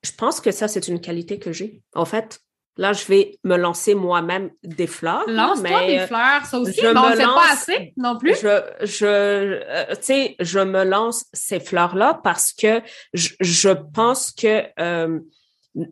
je 0.04 0.12
pense 0.12 0.40
que 0.40 0.52
ça, 0.52 0.68
c'est 0.68 0.88
une 0.88 1.02
qualité 1.02 1.40
que 1.40 1.52
j'ai. 1.52 1.82
En 1.96 2.06
fait, 2.06 2.40
là, 2.78 2.94
je 2.94 3.06
vais 3.06 3.38
me 3.44 3.58
lancer 3.58 3.96
moi-même 3.96 4.52
des 4.64 4.88
fleurs. 4.88 5.24
Lance-toi 5.28 5.88
des 5.88 6.00
fleurs, 6.08 6.46
ça 6.46 6.60
aussi. 6.60 6.80
Je 6.80 6.94
bon, 6.94 7.10
me 7.10 7.18
lance, 7.18 7.34
pas 7.34 7.52
assez 7.52 7.94
non 7.98 8.18
plus. 8.18 8.36
Je, 8.36 8.62
je 8.84 9.06
euh, 9.06 9.86
tu 9.96 10.04
sais, 10.04 10.36
je 10.40 10.60
me 10.60 10.84
lance 10.84 11.26
ces 11.34 11.60
fleurs-là 11.60 12.20
parce 12.24 12.54
que 12.54 12.82
je, 13.14 13.30
je 13.40 13.70
pense 13.70 14.32
que 14.32 14.64
euh, 14.80 15.20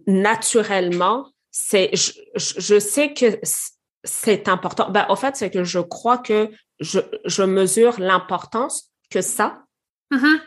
naturellement, 0.05 1.27
c'est, 1.51 1.91
je, 1.93 2.11
je 2.35 2.79
sais 2.79 3.13
que 3.13 3.39
c'est 4.03 4.47
important. 4.49 4.89
Ben, 4.89 5.05
au 5.09 5.15
fait, 5.15 5.35
c'est 5.35 5.49
que 5.49 5.63
je 5.63 5.79
crois 5.79 6.17
que 6.17 6.51
je, 6.79 6.99
je 7.25 7.43
mesure 7.43 7.99
l'importance 7.99 8.89
que 9.09 9.21
ça, 9.21 9.63
mm-hmm. 10.11 10.41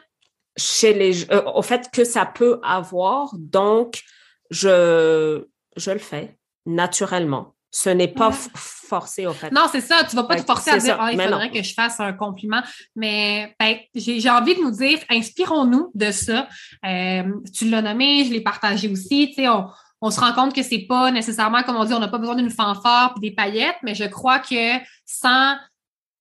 chez 0.56 0.92
les, 0.92 1.30
euh, 1.30 1.42
au 1.54 1.62
fait 1.62 1.90
que 1.92 2.04
ça 2.04 2.26
peut 2.26 2.60
avoir. 2.62 3.30
Donc, 3.34 4.02
je, 4.50 5.44
je 5.76 5.90
le 5.90 5.98
fais 5.98 6.36
naturellement. 6.66 7.54
Ce 7.70 7.90
n'est 7.90 8.08
pas 8.08 8.32
forcé, 8.32 9.26
au 9.26 9.32
fait. 9.32 9.50
Non, 9.50 9.66
c'est 9.70 9.82
ça. 9.82 10.02
Tu 10.08 10.16
vas 10.16 10.24
pas 10.24 10.36
te 10.36 10.46
forcer 10.46 10.70
à 10.70 10.78
dire, 10.78 10.96
ah, 10.98 11.12
il 11.12 11.20
faudrait 11.20 11.50
que 11.50 11.62
je 11.62 11.74
fasse 11.74 12.00
un 12.00 12.14
compliment. 12.14 12.62
Mais 12.94 13.54
ben, 13.60 13.76
j'ai 13.94 14.30
envie 14.30 14.54
de 14.54 14.60
nous 14.60 14.70
dire, 14.70 14.98
inspirons-nous 15.10 15.90
de 15.94 16.10
ça. 16.10 16.48
Euh, 16.86 17.24
tu 17.52 17.68
l'as 17.68 17.82
nommé, 17.82 18.24
je 18.24 18.32
l'ai 18.32 18.40
partagé 18.40 18.88
aussi. 18.88 19.28
Tu 19.28 19.42
sais, 19.42 19.48
on, 19.48 19.66
on 20.00 20.10
se 20.10 20.20
rend 20.20 20.32
compte 20.32 20.54
que 20.54 20.62
c'est 20.62 20.86
pas 20.86 21.10
nécessairement, 21.10 21.62
comme 21.62 21.76
on 21.76 21.84
dit, 21.84 21.94
on 21.94 21.98
n'a 21.98 22.08
pas 22.08 22.18
besoin 22.18 22.36
d'une 22.36 22.50
fanfare 22.50 23.14
et 23.16 23.20
des 23.20 23.34
paillettes, 23.34 23.76
mais 23.82 23.94
je 23.94 24.04
crois 24.04 24.38
que 24.38 24.78
sans 25.04 25.56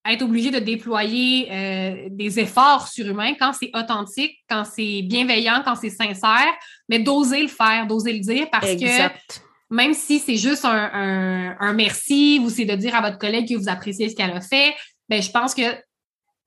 être 0.08 0.22
obligé 0.22 0.50
de 0.50 0.58
déployer 0.58 1.48
euh, 1.50 2.08
des 2.10 2.38
efforts 2.38 2.88
surhumains 2.88 3.34
quand 3.34 3.52
c'est 3.52 3.70
authentique, 3.74 4.38
quand 4.48 4.64
c'est 4.64 5.02
bienveillant, 5.02 5.62
quand 5.64 5.74
c'est 5.74 5.90
sincère, 5.90 6.52
mais 6.88 7.00
d'oser 7.00 7.42
le 7.42 7.48
faire, 7.48 7.86
d'oser 7.86 8.12
le 8.12 8.20
dire 8.20 8.48
parce 8.50 8.74
que 8.76 9.10
même 9.68 9.94
si 9.94 10.20
c'est 10.20 10.36
juste 10.36 10.64
un, 10.64 11.56
un, 11.58 11.72
merci 11.72 12.40
ou 12.42 12.50
c'est 12.50 12.64
de 12.64 12.74
dire 12.76 12.94
à 12.94 13.00
votre 13.00 13.18
collègue 13.18 13.48
que 13.48 13.54
vous 13.54 13.68
appréciez 13.68 14.08
ce 14.08 14.14
qu'elle 14.14 14.30
a 14.30 14.40
fait, 14.40 14.74
ben 15.08 15.20
je 15.20 15.30
pense 15.30 15.54
que 15.54 15.62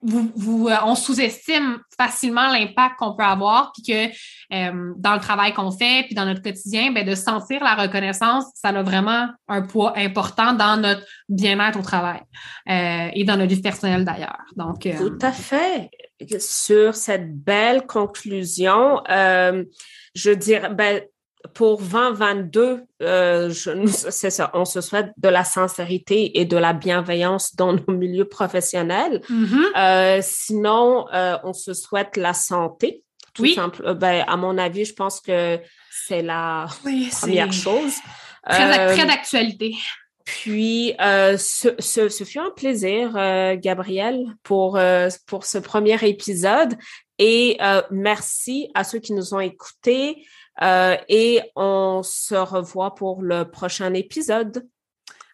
vous, 0.01 0.31
vous, 0.35 0.69
euh, 0.69 0.75
on 0.85 0.95
sous-estime 0.95 1.79
facilement 1.97 2.49
l'impact 2.49 2.95
qu'on 2.97 3.15
peut 3.15 3.23
avoir, 3.23 3.73
puis 3.73 3.83
que 3.83 4.07
euh, 4.55 4.93
dans 4.97 5.13
le 5.13 5.19
travail 5.19 5.53
qu'on 5.53 5.71
fait, 5.71 6.03
puis 6.05 6.15
dans 6.15 6.25
notre 6.25 6.41
quotidien, 6.41 6.91
ben, 6.91 7.05
de 7.05 7.15
sentir 7.15 7.63
la 7.63 7.75
reconnaissance, 7.75 8.45
ça 8.55 8.69
a 8.69 8.83
vraiment 8.83 9.27
un 9.47 9.61
poids 9.61 9.93
important 9.97 10.53
dans 10.53 10.77
notre 10.77 11.05
bien-être 11.27 11.77
au 11.77 11.81
travail 11.81 12.21
euh, 12.69 13.09
et 13.13 13.23
dans 13.25 13.35
notre 13.35 13.53
vie 13.53 13.61
personnelle 13.61 14.05
d'ailleurs. 14.05 14.45
Donc, 14.55 14.87
Tout 14.97 15.19
à 15.21 15.31
fait. 15.31 15.89
Sur 16.39 16.95
cette 16.95 17.37
belle 17.37 17.85
conclusion, 17.85 19.01
je 19.07 20.31
dirais, 20.31 20.69
ben, 20.73 21.01
pour 21.53 21.79
2022, 21.79 22.83
euh, 23.01 23.49
c'est 23.49 24.29
ça, 24.29 24.51
on 24.53 24.65
se 24.65 24.81
souhaite 24.81 25.11
de 25.17 25.29
la 25.29 25.43
sincérité 25.43 26.39
et 26.39 26.45
de 26.45 26.57
la 26.57 26.73
bienveillance 26.73 27.55
dans 27.55 27.73
nos 27.87 27.93
milieux 27.93 28.27
professionnels. 28.27 29.21
Mm-hmm. 29.29 29.77
Euh, 29.77 30.19
sinon, 30.21 31.07
euh, 31.13 31.37
on 31.43 31.53
se 31.53 31.73
souhaite 31.73 32.17
la 32.17 32.33
santé. 32.33 33.03
Tout 33.33 33.43
oui. 33.43 33.53
simple. 33.53 33.83
Euh, 33.85 33.93
ben, 33.93 34.25
à 34.27 34.35
mon 34.35 34.57
avis, 34.57 34.85
je 34.85 34.93
pense 34.93 35.21
que 35.21 35.59
c'est 35.89 36.21
la 36.21 36.67
première 37.21 37.53
chose. 37.53 37.93
Très, 38.47 38.95
très 38.95 39.05
d'actualité. 39.05 39.75
Puis, 40.25 40.93
ce, 40.99 41.73
ce, 41.79 42.09
ce, 42.09 42.23
fut 42.23 42.39
un 42.39 42.51
plaisir, 42.51 43.13
Gabriel, 43.57 44.25
pour, 44.43 44.79
pour 45.25 45.45
ce 45.45 45.57
premier 45.57 45.97
épisode. 46.07 46.75
Et 47.17 47.57
merci 47.89 48.69
à 48.75 48.83
ceux 48.83 48.99
qui 48.99 49.13
nous 49.13 49.33
ont 49.33 49.39
écoutés. 49.39 50.23
Euh, 50.61 50.97
et 51.07 51.41
on 51.55 52.01
se 52.03 52.35
revoit 52.35 52.95
pour 52.95 53.21
le 53.21 53.45
prochain 53.45 53.93
épisode. 53.93 54.67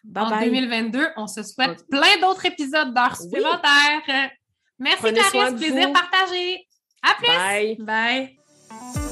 Bye 0.04 0.24
en 0.24 0.40
2022, 0.40 1.08
on 1.16 1.26
se 1.26 1.42
souhaite 1.42 1.84
plein 1.90 2.20
d'autres 2.20 2.46
épisodes 2.46 2.94
d'heures 2.94 3.16
supplémentaires. 3.16 4.30
Merci 4.78 5.12
Clarisse, 5.12 5.58
plaisir 5.58 5.92
partagé. 5.92 6.66
À 7.02 7.14
plus. 7.14 7.76
Bye. 7.80 8.36
Bye. 8.80 9.02